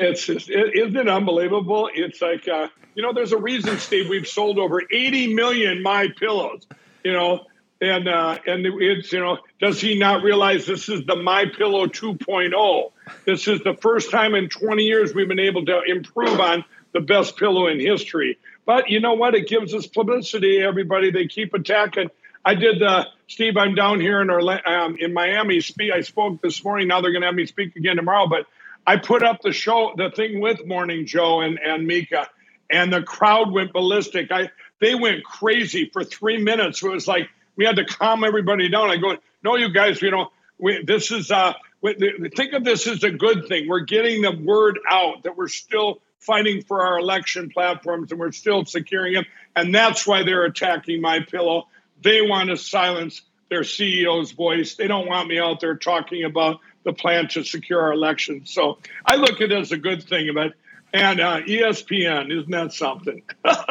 It's 0.00 0.24
just, 0.24 0.48
it, 0.48 0.74
isn't 0.74 0.96
it 0.96 1.08
unbelievable? 1.08 1.90
It's 1.94 2.22
like, 2.22 2.48
uh, 2.48 2.68
you 2.94 3.02
know, 3.02 3.12
there's 3.12 3.32
a 3.32 3.36
reason, 3.36 3.76
Steve, 3.76 4.08
we've 4.08 4.26
sold 4.26 4.58
over 4.58 4.80
80 4.90 5.34
million 5.34 5.82
My 5.82 6.08
Pillows, 6.18 6.66
you 7.04 7.12
know, 7.12 7.44
and, 7.82 8.08
uh, 8.08 8.38
and 8.46 8.64
it's, 8.64 9.12
you 9.12 9.20
know, 9.20 9.38
does 9.60 9.78
he 9.78 9.98
not 9.98 10.22
realize 10.22 10.64
this 10.64 10.88
is 10.88 11.04
the 11.04 11.16
My 11.16 11.44
Pillow 11.44 11.86
2.0? 11.86 12.92
This 13.26 13.46
is 13.46 13.60
the 13.60 13.74
first 13.74 14.10
time 14.10 14.34
in 14.34 14.48
20 14.48 14.84
years 14.84 15.14
we've 15.14 15.28
been 15.28 15.38
able 15.38 15.66
to 15.66 15.82
improve 15.82 16.40
on 16.40 16.64
the 16.92 17.00
best 17.00 17.36
pillow 17.36 17.66
in 17.66 17.78
history. 17.78 18.38
But 18.66 18.90
you 18.90 19.00
know 19.00 19.14
what? 19.14 19.34
It 19.34 19.48
gives 19.48 19.72
us 19.72 19.86
publicity. 19.86 20.60
Everybody, 20.60 21.10
they 21.10 21.26
keep 21.26 21.54
attacking. 21.54 22.10
I 22.44 22.54
did, 22.54 22.82
uh, 22.82 23.06
Steve. 23.28 23.56
I'm 23.56 23.74
down 23.74 24.00
here 24.00 24.20
in 24.20 24.28
Orlando, 24.28 24.68
um, 24.68 24.96
in 24.98 25.14
Miami. 25.14 25.60
Speak. 25.60 25.92
I 25.92 26.02
spoke 26.02 26.42
this 26.42 26.62
morning. 26.62 26.88
Now 26.88 27.00
they're 27.00 27.12
going 27.12 27.22
to 27.22 27.28
have 27.28 27.34
me 27.34 27.46
speak 27.46 27.76
again 27.76 27.96
tomorrow. 27.96 28.26
But 28.26 28.46
I 28.86 28.96
put 28.96 29.22
up 29.22 29.40
the 29.42 29.52
show, 29.52 29.94
the 29.96 30.10
thing 30.10 30.40
with 30.40 30.66
Morning 30.66 31.06
Joe 31.06 31.40
and 31.40 31.58
and 31.58 31.86
Mika, 31.86 32.28
and 32.70 32.92
the 32.92 33.02
crowd 33.02 33.52
went 33.52 33.72
ballistic. 33.72 34.30
I 34.30 34.50
they 34.80 34.94
went 34.94 35.24
crazy 35.24 35.90
for 35.92 36.04
three 36.04 36.42
minutes. 36.42 36.82
It 36.82 36.90
was 36.90 37.08
like 37.08 37.30
we 37.56 37.64
had 37.64 37.76
to 37.76 37.84
calm 37.84 38.24
everybody 38.24 38.68
down. 38.68 38.90
I 38.90 38.96
go, 38.96 39.16
no, 39.42 39.56
you 39.56 39.72
guys, 39.72 40.00
you 40.02 40.10
know, 40.10 40.30
we, 40.58 40.84
this 40.84 41.10
is 41.10 41.30
uh, 41.30 41.54
we, 41.80 41.94
think 42.34 42.52
of 42.52 42.64
this 42.64 42.86
as 42.86 43.02
a 43.02 43.10
good 43.10 43.48
thing. 43.48 43.68
We're 43.68 43.80
getting 43.80 44.22
the 44.22 44.32
word 44.32 44.78
out 44.88 45.22
that 45.24 45.36
we're 45.36 45.48
still 45.48 46.00
fighting 46.18 46.62
for 46.62 46.84
our 46.84 46.98
election 46.98 47.50
platforms 47.50 48.10
and 48.10 48.20
we're 48.20 48.32
still 48.32 48.64
securing 48.64 49.14
them. 49.14 49.24
And 49.54 49.74
that's 49.74 50.06
why 50.06 50.22
they're 50.22 50.44
attacking 50.44 51.00
my 51.00 51.20
pillow. 51.20 51.68
They 52.02 52.22
want 52.22 52.50
to 52.50 52.56
silence 52.56 53.22
their 53.48 53.62
CEO's 53.62 54.32
voice. 54.32 54.74
They 54.74 54.88
don't 54.88 55.06
want 55.06 55.28
me 55.28 55.38
out 55.38 55.60
there 55.60 55.76
talking 55.76 56.24
about 56.24 56.60
the 56.84 56.92
plan 56.92 57.28
to 57.28 57.44
secure 57.44 57.80
our 57.80 57.92
elections. 57.92 58.50
So 58.52 58.78
I 59.04 59.16
look 59.16 59.40
at 59.40 59.52
it 59.52 59.52
as 59.52 59.72
a 59.72 59.76
good 59.76 60.02
thing. 60.02 60.30
But 60.34 60.54
and 60.92 61.20
uh, 61.20 61.40
ESPN, 61.42 62.30
isn't 62.30 62.50
that 62.50 62.72
something? 62.72 63.22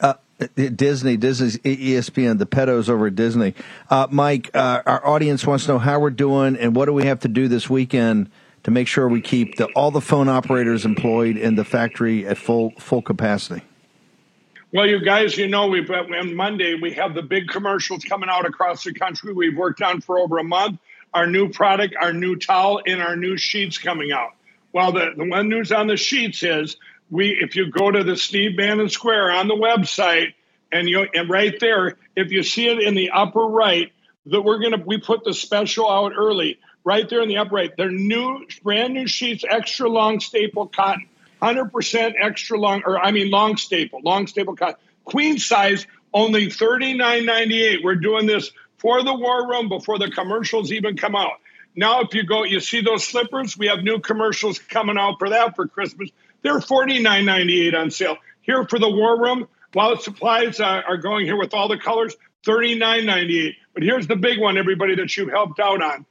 Uh, 0.00 0.14
Disney, 0.56 1.16
Disney's 1.16 1.56
ESPN, 1.58 2.38
the 2.38 2.46
pedos 2.46 2.88
over 2.88 3.06
at 3.06 3.14
Disney. 3.14 3.54
Uh, 3.88 4.08
Mike, 4.10 4.50
uh, 4.52 4.82
our 4.84 5.06
audience 5.06 5.46
wants 5.46 5.66
to 5.66 5.72
know 5.72 5.78
how 5.78 6.00
we're 6.00 6.10
doing 6.10 6.56
and 6.56 6.74
what 6.74 6.86
do 6.86 6.92
we 6.92 7.04
have 7.04 7.20
to 7.20 7.28
do 7.28 7.46
this 7.46 7.70
weekend 7.70 8.28
to 8.64 8.70
make 8.70 8.88
sure 8.88 9.08
we 9.08 9.20
keep 9.20 9.56
the, 9.56 9.66
all 9.76 9.90
the 9.90 10.00
phone 10.00 10.28
operators 10.28 10.84
employed 10.84 11.36
in 11.36 11.54
the 11.54 11.64
factory 11.64 12.26
at 12.26 12.36
full 12.36 12.72
full 12.78 13.02
capacity. 13.02 13.62
Well, 14.72 14.86
you 14.88 15.04
guys, 15.04 15.36
you 15.38 15.46
know, 15.46 15.68
we've 15.68 15.88
on 15.88 16.34
Monday 16.34 16.74
we 16.74 16.92
have 16.94 17.14
the 17.14 17.22
big 17.22 17.48
commercials 17.48 18.04
coming 18.04 18.28
out 18.28 18.44
across 18.44 18.82
the 18.82 18.92
country. 18.92 19.32
We've 19.32 19.56
worked 19.56 19.82
on 19.82 20.00
for 20.00 20.18
over 20.18 20.38
a 20.38 20.44
month. 20.44 20.80
Our 21.12 21.28
new 21.28 21.48
product, 21.48 21.94
our 22.00 22.12
new 22.12 22.34
towel, 22.34 22.80
and 22.84 23.00
our 23.00 23.14
new 23.14 23.36
sheets 23.36 23.78
coming 23.78 24.10
out. 24.10 24.30
Well, 24.72 24.90
the, 24.90 25.12
the 25.16 25.28
one 25.28 25.48
news 25.48 25.70
on 25.70 25.86
the 25.86 25.96
sheets 25.96 26.42
is 26.42 26.76
we 27.08 27.38
if 27.40 27.54
you 27.54 27.70
go 27.70 27.90
to 27.90 28.02
the 28.02 28.16
Steve 28.16 28.56
Bannon 28.56 28.88
Square 28.88 29.30
on 29.30 29.46
the 29.46 29.54
website 29.54 30.34
and 30.72 30.88
you 30.88 31.06
and 31.14 31.30
right 31.30 31.54
there, 31.60 31.96
if 32.16 32.32
you 32.32 32.42
see 32.42 32.66
it 32.66 32.80
in 32.80 32.94
the 32.94 33.10
upper 33.10 33.44
right, 33.44 33.92
that 34.26 34.40
we're 34.40 34.58
gonna 34.58 34.82
we 34.84 34.98
put 34.98 35.22
the 35.22 35.34
special 35.34 35.88
out 35.88 36.12
early. 36.16 36.58
Right 36.84 37.08
there 37.08 37.22
in 37.22 37.28
the 37.28 37.38
upper 37.38 37.54
right, 37.54 37.74
they're 37.76 37.90
new, 37.90 38.46
brand 38.62 38.92
new 38.92 39.06
sheets, 39.06 39.42
extra 39.48 39.88
long 39.88 40.20
staple 40.20 40.66
cotton, 40.66 41.08
100% 41.42 42.14
extra 42.20 42.58
long, 42.58 42.82
or 42.84 42.98
I 42.98 43.10
mean 43.10 43.30
long 43.30 43.56
staple, 43.56 44.00
long 44.04 44.26
staple 44.26 44.54
cotton, 44.54 44.76
queen 45.04 45.38
size, 45.38 45.86
only 46.12 46.48
$39.98. 46.48 47.82
We're 47.82 47.96
doing 47.96 48.26
this 48.26 48.52
for 48.76 49.02
the 49.02 49.14
war 49.14 49.48
room 49.48 49.70
before 49.70 49.98
the 49.98 50.10
commercials 50.10 50.70
even 50.72 50.96
come 50.96 51.16
out. 51.16 51.40
Now, 51.74 52.02
if 52.02 52.14
you 52.14 52.22
go, 52.22 52.44
you 52.44 52.60
see 52.60 52.82
those 52.82 53.02
slippers. 53.02 53.56
We 53.58 53.66
have 53.68 53.82
new 53.82 53.98
commercials 53.98 54.58
coming 54.58 54.98
out 54.98 55.18
for 55.18 55.30
that 55.30 55.56
for 55.56 55.66
Christmas. 55.66 56.10
They're 56.42 56.60
$49.98 56.60 57.74
on 57.74 57.90
sale. 57.90 58.16
Here 58.42 58.64
for 58.68 58.78
the 58.78 58.90
war 58.90 59.20
room, 59.20 59.48
while 59.72 59.96
supplies 59.96 60.60
are 60.60 60.98
going 60.98 61.24
here 61.24 61.38
with 61.38 61.54
all 61.54 61.68
the 61.68 61.78
colors, 61.78 62.14
$39.98. 62.46 63.54
But 63.72 63.82
here's 63.82 64.06
the 64.06 64.16
big 64.16 64.38
one, 64.38 64.58
everybody, 64.58 64.94
that 64.96 65.16
you've 65.16 65.30
helped 65.30 65.58
out 65.58 65.82
on. 65.82 66.06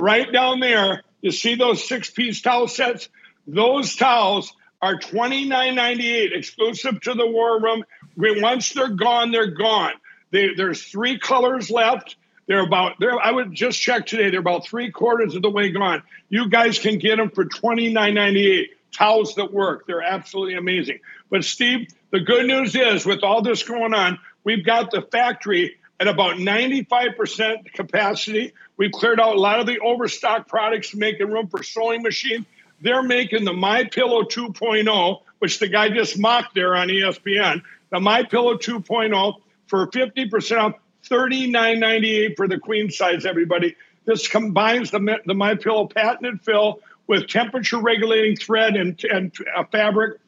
Right 0.00 0.30
down 0.30 0.60
there, 0.60 1.02
you 1.22 1.30
see 1.30 1.54
those 1.54 1.86
six 1.86 2.10
piece 2.10 2.42
towel 2.42 2.68
sets? 2.68 3.08
Those 3.46 3.96
towels 3.96 4.52
are 4.82 4.98
$29.98 4.98 6.36
exclusive 6.36 7.00
to 7.02 7.14
the 7.14 7.26
war 7.26 7.60
room. 7.60 7.84
Once 8.16 8.72
they're 8.72 8.88
gone, 8.88 9.30
they're 9.30 9.50
gone. 9.50 9.92
They, 10.30 10.54
there's 10.54 10.82
three 10.82 11.18
colors 11.18 11.70
left. 11.70 12.16
They're 12.46 12.60
about 12.64 13.00
there. 13.00 13.18
I 13.18 13.30
would 13.30 13.52
just 13.52 13.80
check 13.80 14.06
today. 14.06 14.30
They're 14.30 14.40
about 14.40 14.66
three 14.66 14.90
quarters 14.90 15.34
of 15.34 15.42
the 15.42 15.50
way 15.50 15.70
gone. 15.70 16.02
You 16.28 16.48
guys 16.48 16.78
can 16.78 16.98
get 16.98 17.16
them 17.16 17.30
for 17.30 17.44
twenty 17.44 17.92
nine 17.92 18.14
ninety 18.14 18.50
eight. 18.50 18.70
Towels 18.92 19.34
that 19.34 19.52
work. 19.52 19.86
They're 19.86 20.02
absolutely 20.02 20.54
amazing. 20.54 21.00
But 21.28 21.44
Steve, 21.44 21.88
the 22.10 22.20
good 22.20 22.46
news 22.46 22.74
is 22.76 23.04
with 23.04 23.24
all 23.24 23.42
this 23.42 23.64
going 23.64 23.94
on, 23.94 24.18
we've 24.44 24.64
got 24.64 24.90
the 24.92 25.02
factory 25.02 25.76
at 25.98 26.06
about 26.06 26.38
ninety 26.38 26.84
five 26.84 27.16
percent 27.16 27.72
capacity. 27.72 28.52
We've 28.76 28.92
cleared 28.92 29.20
out 29.20 29.36
a 29.36 29.40
lot 29.40 29.60
of 29.60 29.66
the 29.66 29.78
overstock 29.78 30.48
products, 30.48 30.94
making 30.94 31.30
room 31.30 31.48
for 31.48 31.62
sewing 31.62 32.02
machines. 32.02 32.46
They're 32.80 33.02
making 33.02 33.44
the 33.44 33.54
My 33.54 33.84
Pillow 33.84 34.22
2.0, 34.22 35.20
which 35.38 35.58
the 35.58 35.68
guy 35.68 35.88
just 35.88 36.18
mocked 36.18 36.54
there 36.54 36.76
on 36.76 36.88
ESPN. 36.88 37.62
The 37.90 38.00
My 38.00 38.22
Pillow 38.22 38.56
2.0 38.56 39.34
for 39.66 39.86
50% 39.86 40.58
off, 40.58 40.74
$39.98 41.08 42.36
for 42.36 42.48
the 42.48 42.58
queen 42.58 42.90
size, 42.90 43.24
everybody. 43.24 43.76
This 44.04 44.28
combines 44.28 44.90
the, 44.90 45.18
the 45.24 45.34
My 45.34 45.54
Pillow 45.54 45.86
patented 45.86 46.42
fill 46.42 46.80
with 47.06 47.28
temperature 47.28 47.78
regulating 47.78 48.36
thread 48.36 48.76
and, 48.76 49.02
and 49.04 49.32
uh, 49.56 49.64
fabric. 49.64 50.20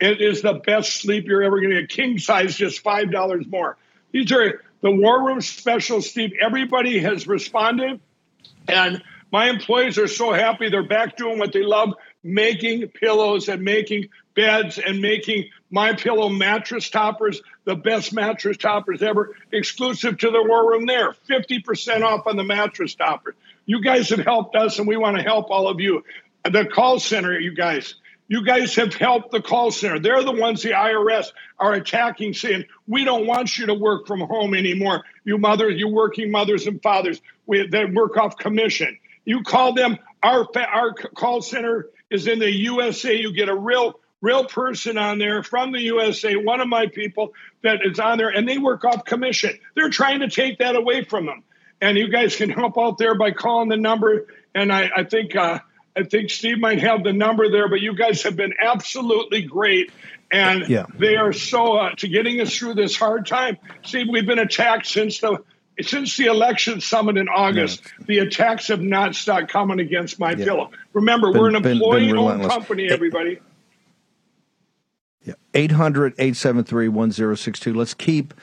It 0.00 0.20
is 0.20 0.42
the 0.42 0.54
best 0.54 0.94
sleep 0.94 1.26
you're 1.26 1.42
ever 1.42 1.60
going 1.60 1.72
to 1.72 1.80
get. 1.82 1.90
King 1.90 2.18
size, 2.18 2.56
just 2.56 2.84
$5 2.84 3.50
more. 3.50 3.76
These 4.12 4.32
are 4.32 4.62
the 4.84 4.90
War 4.90 5.24
Room 5.24 5.40
special, 5.40 6.02
Steve. 6.02 6.34
Everybody 6.38 6.98
has 6.98 7.26
responded. 7.26 8.00
And 8.68 9.02
my 9.32 9.48
employees 9.48 9.96
are 9.96 10.06
so 10.06 10.30
happy. 10.30 10.68
They're 10.68 10.86
back 10.86 11.16
doing 11.16 11.38
what 11.38 11.52
they 11.54 11.62
love. 11.62 11.94
making 12.22 12.88
pillows 12.88 13.48
and 13.48 13.62
making 13.62 14.08
beds 14.34 14.78
and 14.78 15.00
making 15.00 15.44
my 15.70 15.94
pillow 15.94 16.28
mattress 16.28 16.88
toppers 16.88 17.42
the 17.64 17.76
best 17.76 18.12
mattress 18.14 18.56
toppers 18.56 19.02
ever 19.02 19.36
exclusive 19.52 20.16
to 20.16 20.30
the 20.30 20.42
war 20.42 20.70
room 20.70 20.86
there 20.86 21.14
50% 21.28 22.02
off 22.02 22.26
on 22.26 22.36
the 22.36 22.42
mattress 22.42 22.94
toppers 22.94 23.34
you 23.66 23.82
guys 23.82 24.08
have 24.08 24.20
helped 24.20 24.56
us 24.56 24.78
and 24.78 24.88
we 24.88 24.96
want 24.96 25.18
to 25.18 25.22
help 25.22 25.50
all 25.50 25.68
of 25.68 25.80
you 25.80 26.02
the 26.50 26.64
call 26.64 26.98
center 26.98 27.38
you 27.38 27.54
guys 27.54 27.94
you 28.28 28.44
guys 28.44 28.74
have 28.76 28.94
helped 28.94 29.30
the 29.32 29.42
call 29.42 29.70
center. 29.70 29.98
They're 29.98 30.22
the 30.22 30.32
ones 30.32 30.62
the 30.62 30.70
IRS 30.70 31.32
are 31.58 31.74
attacking, 31.74 32.34
saying, 32.34 32.64
We 32.86 33.04
don't 33.04 33.26
want 33.26 33.58
you 33.58 33.66
to 33.66 33.74
work 33.74 34.06
from 34.06 34.20
home 34.20 34.54
anymore. 34.54 35.04
You 35.24 35.38
mothers, 35.38 35.74
you 35.76 35.88
working 35.88 36.30
mothers 36.30 36.66
and 36.66 36.82
fathers 36.82 37.20
we, 37.46 37.66
that 37.68 37.92
work 37.92 38.16
off 38.16 38.36
commission. 38.38 38.98
You 39.24 39.42
call 39.42 39.74
them, 39.74 39.98
our, 40.22 40.46
our 40.56 40.94
call 40.94 41.42
center 41.42 41.90
is 42.10 42.26
in 42.26 42.38
the 42.38 42.50
USA. 42.50 43.14
You 43.14 43.32
get 43.32 43.48
a 43.48 43.54
real, 43.54 44.00
real 44.20 44.46
person 44.46 44.96
on 44.96 45.18
there 45.18 45.42
from 45.42 45.72
the 45.72 45.80
USA, 45.82 46.36
one 46.36 46.60
of 46.60 46.68
my 46.68 46.86
people 46.86 47.34
that 47.62 47.80
is 47.84 47.98
on 47.98 48.18
there, 48.18 48.30
and 48.30 48.48
they 48.48 48.58
work 48.58 48.84
off 48.84 49.04
commission. 49.04 49.58
They're 49.74 49.90
trying 49.90 50.20
to 50.20 50.28
take 50.28 50.58
that 50.58 50.76
away 50.76 51.04
from 51.04 51.26
them. 51.26 51.42
And 51.80 51.98
you 51.98 52.08
guys 52.08 52.36
can 52.36 52.48
help 52.48 52.78
out 52.78 52.96
there 52.96 53.14
by 53.14 53.32
calling 53.32 53.68
the 53.68 53.76
number. 53.76 54.28
And 54.54 54.72
I, 54.72 54.90
I 54.96 55.04
think, 55.04 55.36
uh, 55.36 55.58
I 55.96 56.02
think 56.02 56.30
Steve 56.30 56.58
might 56.58 56.80
have 56.80 57.04
the 57.04 57.12
number 57.12 57.48
there, 57.50 57.68
but 57.68 57.80
you 57.80 57.94
guys 57.94 58.22
have 58.22 58.34
been 58.36 58.54
absolutely 58.60 59.42
great. 59.42 59.92
And 60.30 60.68
Yeah. 60.68 60.86
they 60.98 61.16
are 61.16 61.32
so 61.32 61.76
uh, 61.76 61.94
to 61.96 62.08
getting 62.08 62.40
us 62.40 62.54
through 62.56 62.74
this 62.74 62.96
hard 62.96 63.26
time. 63.26 63.58
Steve, 63.84 64.06
we've 64.10 64.26
been 64.26 64.38
attacked 64.40 64.86
since 64.86 65.18
the 65.20 65.38
since 65.80 66.16
the 66.16 66.26
election 66.26 66.80
summit 66.80 67.16
in 67.16 67.28
August. 67.28 67.82
The 68.06 68.18
attacks 68.20 68.68
have 68.68 68.80
not 68.80 69.16
stopped 69.16 69.48
coming 69.48 69.80
against 69.80 70.20
my 70.20 70.34
pillow. 70.36 70.70
Remember, 70.92 71.32
Been- 71.32 71.40
we're 71.40 71.48
an 71.48 71.56
employee-owned 71.56 72.44
company. 72.48 72.88
Everybody. 72.90 73.40
800 75.54 76.14
873 76.18 76.88
1062. 76.88 77.72
Let's 77.74 77.94
keep 77.94 78.34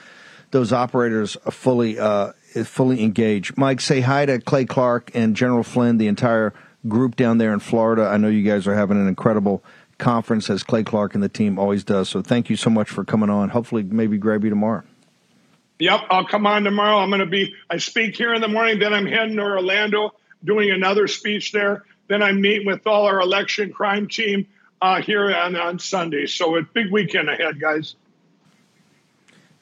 those 0.52 0.72
operators 0.74 1.36
fully 1.50 2.00
uh, 2.00 2.32
fully 2.66 3.04
engaged. 3.04 3.58
Mike, 3.58 3.82
say 3.82 4.02
hi 4.02 4.26
to 4.26 4.40
Clay 4.40 4.66
Clark 4.66 5.12
and 5.14 5.36
General 5.36 5.64
Flynn, 5.64 5.98
the 5.98 6.08
entire 6.08 6.54
group 6.88 7.16
down 7.16 7.38
there 7.38 7.54
in 7.54 7.60
Florida. 7.60 8.04
I 8.04 8.18
know 8.18 8.28
you 8.28 8.44
guys 8.44 8.68
are 8.68 8.76
having 8.76 8.98
an 8.98 9.08
incredible 9.08 9.64
conference 9.98 10.50
as 10.50 10.64
Clay 10.64 10.84
Clark 10.84 11.14
and 11.14 11.24
the 11.24 11.30
team 11.30 11.60
always 11.60 11.84
does. 11.84 12.10
So 12.10 12.22
thank 12.22 12.50
you 12.50 12.56
so 12.56 12.70
much 12.70 12.90
for 12.90 13.04
coming 13.04 13.30
on. 13.30 13.50
Hopefully, 13.50 13.84
maybe 13.84 14.18
grab 14.18 14.44
you 14.44 14.50
tomorrow. 14.50 14.84
Yep, 15.80 16.02
I'll 16.10 16.28
come 16.28 16.46
on 16.46 16.64
tomorrow. 16.64 16.98
I'm 16.98 17.10
going 17.10 17.22
to 17.22 17.26
be, 17.26 17.56
I 17.70 17.78
speak 17.78 18.16
here 18.16 18.34
in 18.36 18.42
the 18.42 18.48
morning, 18.48 18.78
then 18.78 18.94
I'm 18.94 19.08
heading 19.08 19.38
to 19.38 19.42
Orlando 19.42 20.14
doing 20.44 20.70
another 20.70 21.08
speech 21.08 21.52
there. 21.52 21.86
Then 22.08 22.22
I'm 22.22 22.40
meeting 22.42 22.68
with 22.68 22.86
all 22.86 23.06
our 23.06 23.20
election 23.20 23.72
crime 23.74 24.08
team 24.08 24.48
uh, 24.82 25.02
here 25.02 25.34
on, 25.34 25.56
on 25.56 25.80
Sunday. 25.80 26.28
So 26.28 26.56
a 26.56 26.62
big 26.62 26.92
weekend 26.92 27.30
ahead, 27.30 27.60
guys. 27.60 27.96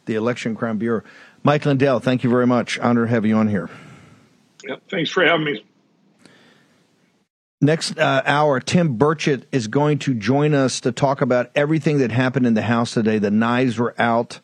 The 0.05 0.15
Election 0.15 0.55
Crime 0.55 0.77
Bureau. 0.77 1.03
Mike 1.43 1.65
Lindell, 1.65 1.99
thank 1.99 2.23
you 2.23 2.29
very 2.29 2.47
much. 2.47 2.79
Honor 2.79 3.05
to 3.05 3.11
have 3.11 3.25
you 3.25 3.35
on 3.37 3.47
here. 3.47 3.69
Yep, 4.67 4.81
thanks 4.89 5.11
for 5.11 5.23
having 5.23 5.45
me. 5.45 5.65
Next 7.61 7.99
uh, 7.99 8.21
hour, 8.25 8.61
Tim 8.61 8.97
Burchett 8.97 9.43
is 9.51 9.67
going 9.67 9.99
to 9.99 10.13
join 10.13 10.53
us 10.53 10.79
to 10.81 10.93
talk 10.93 11.19
about 11.19 11.51
everything 11.55 11.97
that 11.97 12.09
happened 12.09 12.47
in 12.47 12.53
the 12.53 12.61
House 12.61 12.93
today. 12.93 13.19
The 13.19 13.31
knives 13.31 13.77
were 13.77 13.93
out. 13.99 14.39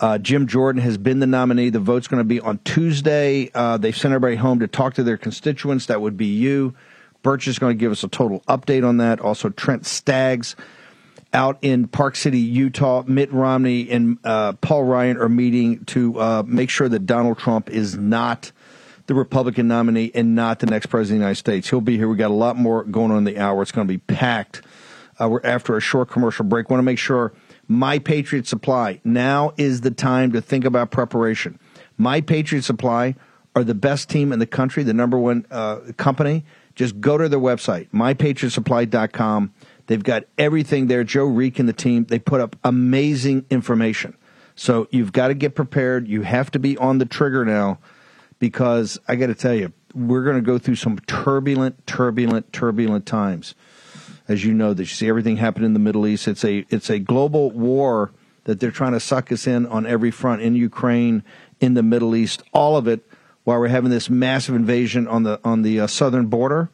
Uh, 0.00 0.18
Jim 0.18 0.48
Jordan 0.48 0.82
has 0.82 0.98
been 0.98 1.20
the 1.20 1.26
nominee. 1.28 1.70
The 1.70 1.78
vote's 1.78 2.08
going 2.08 2.18
to 2.18 2.24
be 2.24 2.40
on 2.40 2.58
Tuesday. 2.64 3.48
Uh, 3.54 3.76
they've 3.76 3.96
sent 3.96 4.12
everybody 4.12 4.34
home 4.34 4.58
to 4.58 4.66
talk 4.66 4.94
to 4.94 5.04
their 5.04 5.16
constituents. 5.16 5.86
That 5.86 6.00
would 6.00 6.16
be 6.16 6.26
you. 6.26 6.74
Birch 7.22 7.46
is 7.46 7.60
going 7.60 7.78
to 7.78 7.80
give 7.80 7.92
us 7.92 8.02
a 8.02 8.08
total 8.08 8.40
update 8.48 8.84
on 8.84 8.96
that. 8.96 9.20
Also, 9.20 9.48
Trent 9.48 9.86
Staggs 9.86 10.56
out 11.32 11.58
in 11.62 11.86
Park 11.86 12.16
City, 12.16 12.40
Utah. 12.40 13.04
Mitt 13.06 13.32
Romney 13.32 13.88
and 13.88 14.18
uh, 14.24 14.54
Paul 14.54 14.82
Ryan 14.82 15.16
are 15.18 15.28
meeting 15.28 15.84
to 15.84 16.18
uh, 16.18 16.42
make 16.44 16.70
sure 16.70 16.88
that 16.88 17.06
Donald 17.06 17.38
Trump 17.38 17.70
is 17.70 17.96
not 17.96 18.50
the 19.06 19.14
Republican 19.14 19.68
nominee 19.68 20.10
and 20.14 20.34
not 20.34 20.60
the 20.60 20.66
next 20.66 20.86
president 20.86 21.16
of 21.16 21.20
the 21.20 21.24
United 21.24 21.38
States. 21.38 21.70
He'll 21.70 21.80
be 21.80 21.96
here. 21.96 22.08
We 22.08 22.16
got 22.16 22.30
a 22.30 22.34
lot 22.34 22.56
more 22.56 22.84
going 22.84 23.10
on 23.10 23.18
in 23.18 23.24
the 23.24 23.38
hour. 23.38 23.62
It's 23.62 23.72
going 23.72 23.86
to 23.86 23.92
be 23.92 23.98
packed. 23.98 24.62
Uh, 25.20 25.28
we're 25.28 25.40
after 25.44 25.76
a 25.76 25.80
short 25.80 26.10
commercial 26.10 26.44
break. 26.44 26.70
Want 26.70 26.78
to 26.78 26.84
make 26.84 26.98
sure 26.98 27.32
My 27.68 27.98
Patriot 27.98 28.46
Supply. 28.46 29.00
Now 29.04 29.52
is 29.56 29.82
the 29.82 29.90
time 29.90 30.32
to 30.32 30.40
think 30.40 30.64
about 30.64 30.90
preparation. 30.90 31.58
My 31.98 32.20
Patriot 32.20 32.62
Supply 32.62 33.14
are 33.54 33.64
the 33.64 33.74
best 33.74 34.08
team 34.08 34.32
in 34.32 34.38
the 34.38 34.46
country, 34.46 34.82
the 34.82 34.94
number 34.94 35.18
one 35.18 35.46
uh, 35.50 35.80
company. 35.96 36.44
Just 36.74 37.00
go 37.00 37.18
to 37.18 37.28
their 37.28 37.38
website, 37.38 37.90
mypatriotsupply.com. 37.90 39.52
They've 39.86 40.02
got 40.02 40.24
everything 40.38 40.86
there. 40.86 41.04
Joe 41.04 41.24
Reek 41.24 41.58
and 41.58 41.68
the 41.68 41.74
team, 41.74 42.04
they 42.04 42.18
put 42.18 42.40
up 42.40 42.56
amazing 42.64 43.44
information. 43.50 44.16
So 44.54 44.88
you've 44.90 45.12
got 45.12 45.28
to 45.28 45.34
get 45.34 45.54
prepared. 45.54 46.08
You 46.08 46.22
have 46.22 46.50
to 46.52 46.58
be 46.58 46.78
on 46.78 46.98
the 46.98 47.04
trigger 47.04 47.44
now 47.44 47.78
because 48.42 48.98
I 49.06 49.14
got 49.14 49.28
to 49.28 49.36
tell 49.36 49.54
you, 49.54 49.72
we're 49.94 50.24
going 50.24 50.34
to 50.34 50.42
go 50.42 50.58
through 50.58 50.74
some 50.74 50.98
turbulent, 50.98 51.86
turbulent, 51.86 52.52
turbulent 52.52 53.06
times. 53.06 53.54
As 54.26 54.44
you 54.44 54.52
know, 54.52 54.74
that 54.74 54.82
you 54.82 54.86
see 54.86 55.08
everything 55.08 55.36
happen 55.36 55.62
in 55.62 55.74
the 55.74 55.78
Middle 55.78 56.08
East. 56.08 56.26
It's 56.26 56.44
a 56.44 56.66
it's 56.68 56.90
a 56.90 56.98
global 56.98 57.52
war 57.52 58.10
that 58.42 58.58
they're 58.58 58.72
trying 58.72 58.94
to 58.94 59.00
suck 59.00 59.30
us 59.30 59.46
in 59.46 59.64
on 59.66 59.86
every 59.86 60.10
front 60.10 60.42
in 60.42 60.56
Ukraine, 60.56 61.22
in 61.60 61.74
the 61.74 61.84
Middle 61.84 62.16
East, 62.16 62.42
all 62.52 62.76
of 62.76 62.88
it, 62.88 63.06
while 63.44 63.60
we're 63.60 63.68
having 63.68 63.90
this 63.90 64.10
massive 64.10 64.56
invasion 64.56 65.06
on 65.06 65.22
the 65.22 65.38
on 65.44 65.62
the 65.62 65.78
uh, 65.78 65.86
southern 65.86 66.26
border, 66.26 66.68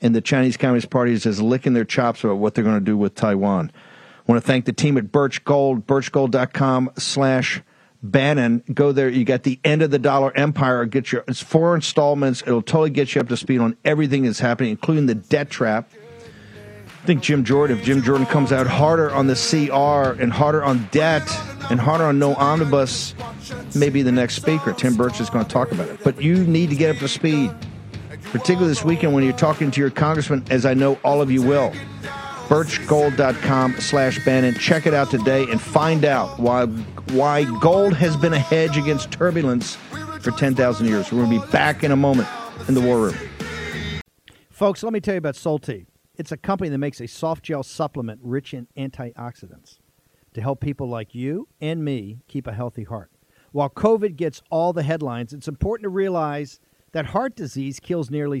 and 0.00 0.14
the 0.14 0.20
Chinese 0.20 0.56
Communist 0.56 0.90
Party 0.90 1.12
is 1.12 1.24
just 1.24 1.40
licking 1.40 1.72
their 1.72 1.84
chops 1.84 2.22
about 2.22 2.36
what 2.36 2.54
they're 2.54 2.62
going 2.62 2.78
to 2.78 2.84
do 2.84 2.96
with 2.96 3.16
Taiwan. 3.16 3.72
I 3.74 4.32
want 4.32 4.40
to 4.40 4.46
thank 4.46 4.64
the 4.64 4.72
team 4.72 4.96
at 4.96 5.10
Birch 5.10 5.42
Gold, 5.42 5.88
birchgold.com 5.88 6.92
slash 6.98 7.62
Bannon. 8.02 8.62
Go 8.72 8.92
there. 8.92 9.08
You 9.08 9.24
got 9.24 9.42
the 9.42 9.60
end 9.64 9.82
of 9.82 9.90
the 9.90 9.98
dollar 9.98 10.36
empire. 10.36 10.84
Get 10.86 11.12
your, 11.12 11.24
it's 11.28 11.42
four 11.42 11.74
installments. 11.74 12.42
It'll 12.42 12.62
totally 12.62 12.90
get 12.90 13.14
you 13.14 13.20
up 13.20 13.28
to 13.28 13.36
speed 13.36 13.60
on 13.60 13.76
everything 13.84 14.22
that's 14.22 14.40
happening, 14.40 14.70
including 14.70 15.06
the 15.06 15.14
debt 15.14 15.50
trap. 15.50 15.90
I 17.02 17.06
think 17.06 17.22
Jim 17.22 17.44
Jordan, 17.44 17.78
if 17.78 17.84
Jim 17.84 18.02
Jordan 18.02 18.26
comes 18.26 18.52
out 18.52 18.66
harder 18.66 19.10
on 19.10 19.26
the 19.26 19.34
CR 19.34 20.20
and 20.20 20.32
harder 20.32 20.62
on 20.62 20.86
debt 20.90 21.28
and 21.70 21.80
harder 21.80 22.04
on 22.04 22.18
no 22.18 22.34
omnibus, 22.34 23.14
maybe 23.74 24.02
the 24.02 24.12
next 24.12 24.34
speaker, 24.36 24.72
Tim 24.72 24.96
Birch, 24.96 25.18
is 25.20 25.30
going 25.30 25.44
to 25.44 25.50
talk 25.50 25.72
about 25.72 25.88
it. 25.88 26.00
But 26.04 26.20
you 26.20 26.44
need 26.44 26.68
to 26.70 26.76
get 26.76 26.94
up 26.94 27.00
to 27.00 27.08
speed, 27.08 27.52
particularly 28.24 28.68
this 28.68 28.84
weekend 28.84 29.14
when 29.14 29.24
you're 29.24 29.32
talking 29.32 29.70
to 29.70 29.80
your 29.80 29.90
congressman, 29.90 30.44
as 30.50 30.66
I 30.66 30.74
know 30.74 30.98
all 31.02 31.22
of 31.22 31.30
you 31.30 31.42
will 31.42 31.72
birchgold.com 32.50 33.76
slash 33.78 34.22
Bannon. 34.24 34.54
Check 34.54 34.84
it 34.84 34.92
out 34.92 35.08
today 35.08 35.44
and 35.48 35.60
find 35.60 36.04
out 36.04 36.38
why 36.40 36.66
why 37.12 37.44
gold 37.60 37.94
has 37.94 38.16
been 38.16 38.32
a 38.32 38.38
hedge 38.38 38.76
against 38.76 39.12
turbulence 39.12 39.76
for 40.20 40.32
10,000 40.32 40.86
years. 40.86 41.10
We're 41.12 41.24
going 41.24 41.40
to 41.40 41.46
be 41.46 41.52
back 41.52 41.84
in 41.84 41.92
a 41.92 41.96
moment 41.96 42.28
in 42.68 42.74
the 42.74 42.80
war 42.80 42.98
room. 43.00 43.14
Folks, 44.50 44.82
let 44.82 44.92
me 44.92 45.00
tell 45.00 45.14
you 45.14 45.18
about 45.18 45.36
Solti. 45.36 45.86
It's 46.16 46.32
a 46.32 46.36
company 46.36 46.68
that 46.70 46.78
makes 46.78 47.00
a 47.00 47.06
soft 47.06 47.44
gel 47.44 47.62
supplement 47.62 48.20
rich 48.22 48.52
in 48.52 48.66
antioxidants 48.76 49.78
to 50.34 50.40
help 50.40 50.60
people 50.60 50.88
like 50.88 51.14
you 51.14 51.48
and 51.60 51.84
me 51.84 52.18
keep 52.28 52.46
a 52.46 52.52
healthy 52.52 52.84
heart. 52.84 53.10
While 53.52 53.70
COVID 53.70 54.16
gets 54.16 54.42
all 54.50 54.72
the 54.72 54.82
headlines, 54.82 55.32
it's 55.32 55.48
important 55.48 55.84
to 55.84 55.88
realize 55.88 56.60
that 56.92 57.06
heart 57.06 57.36
disease 57.36 57.80
kills 57.80 58.10
nearly 58.10 58.40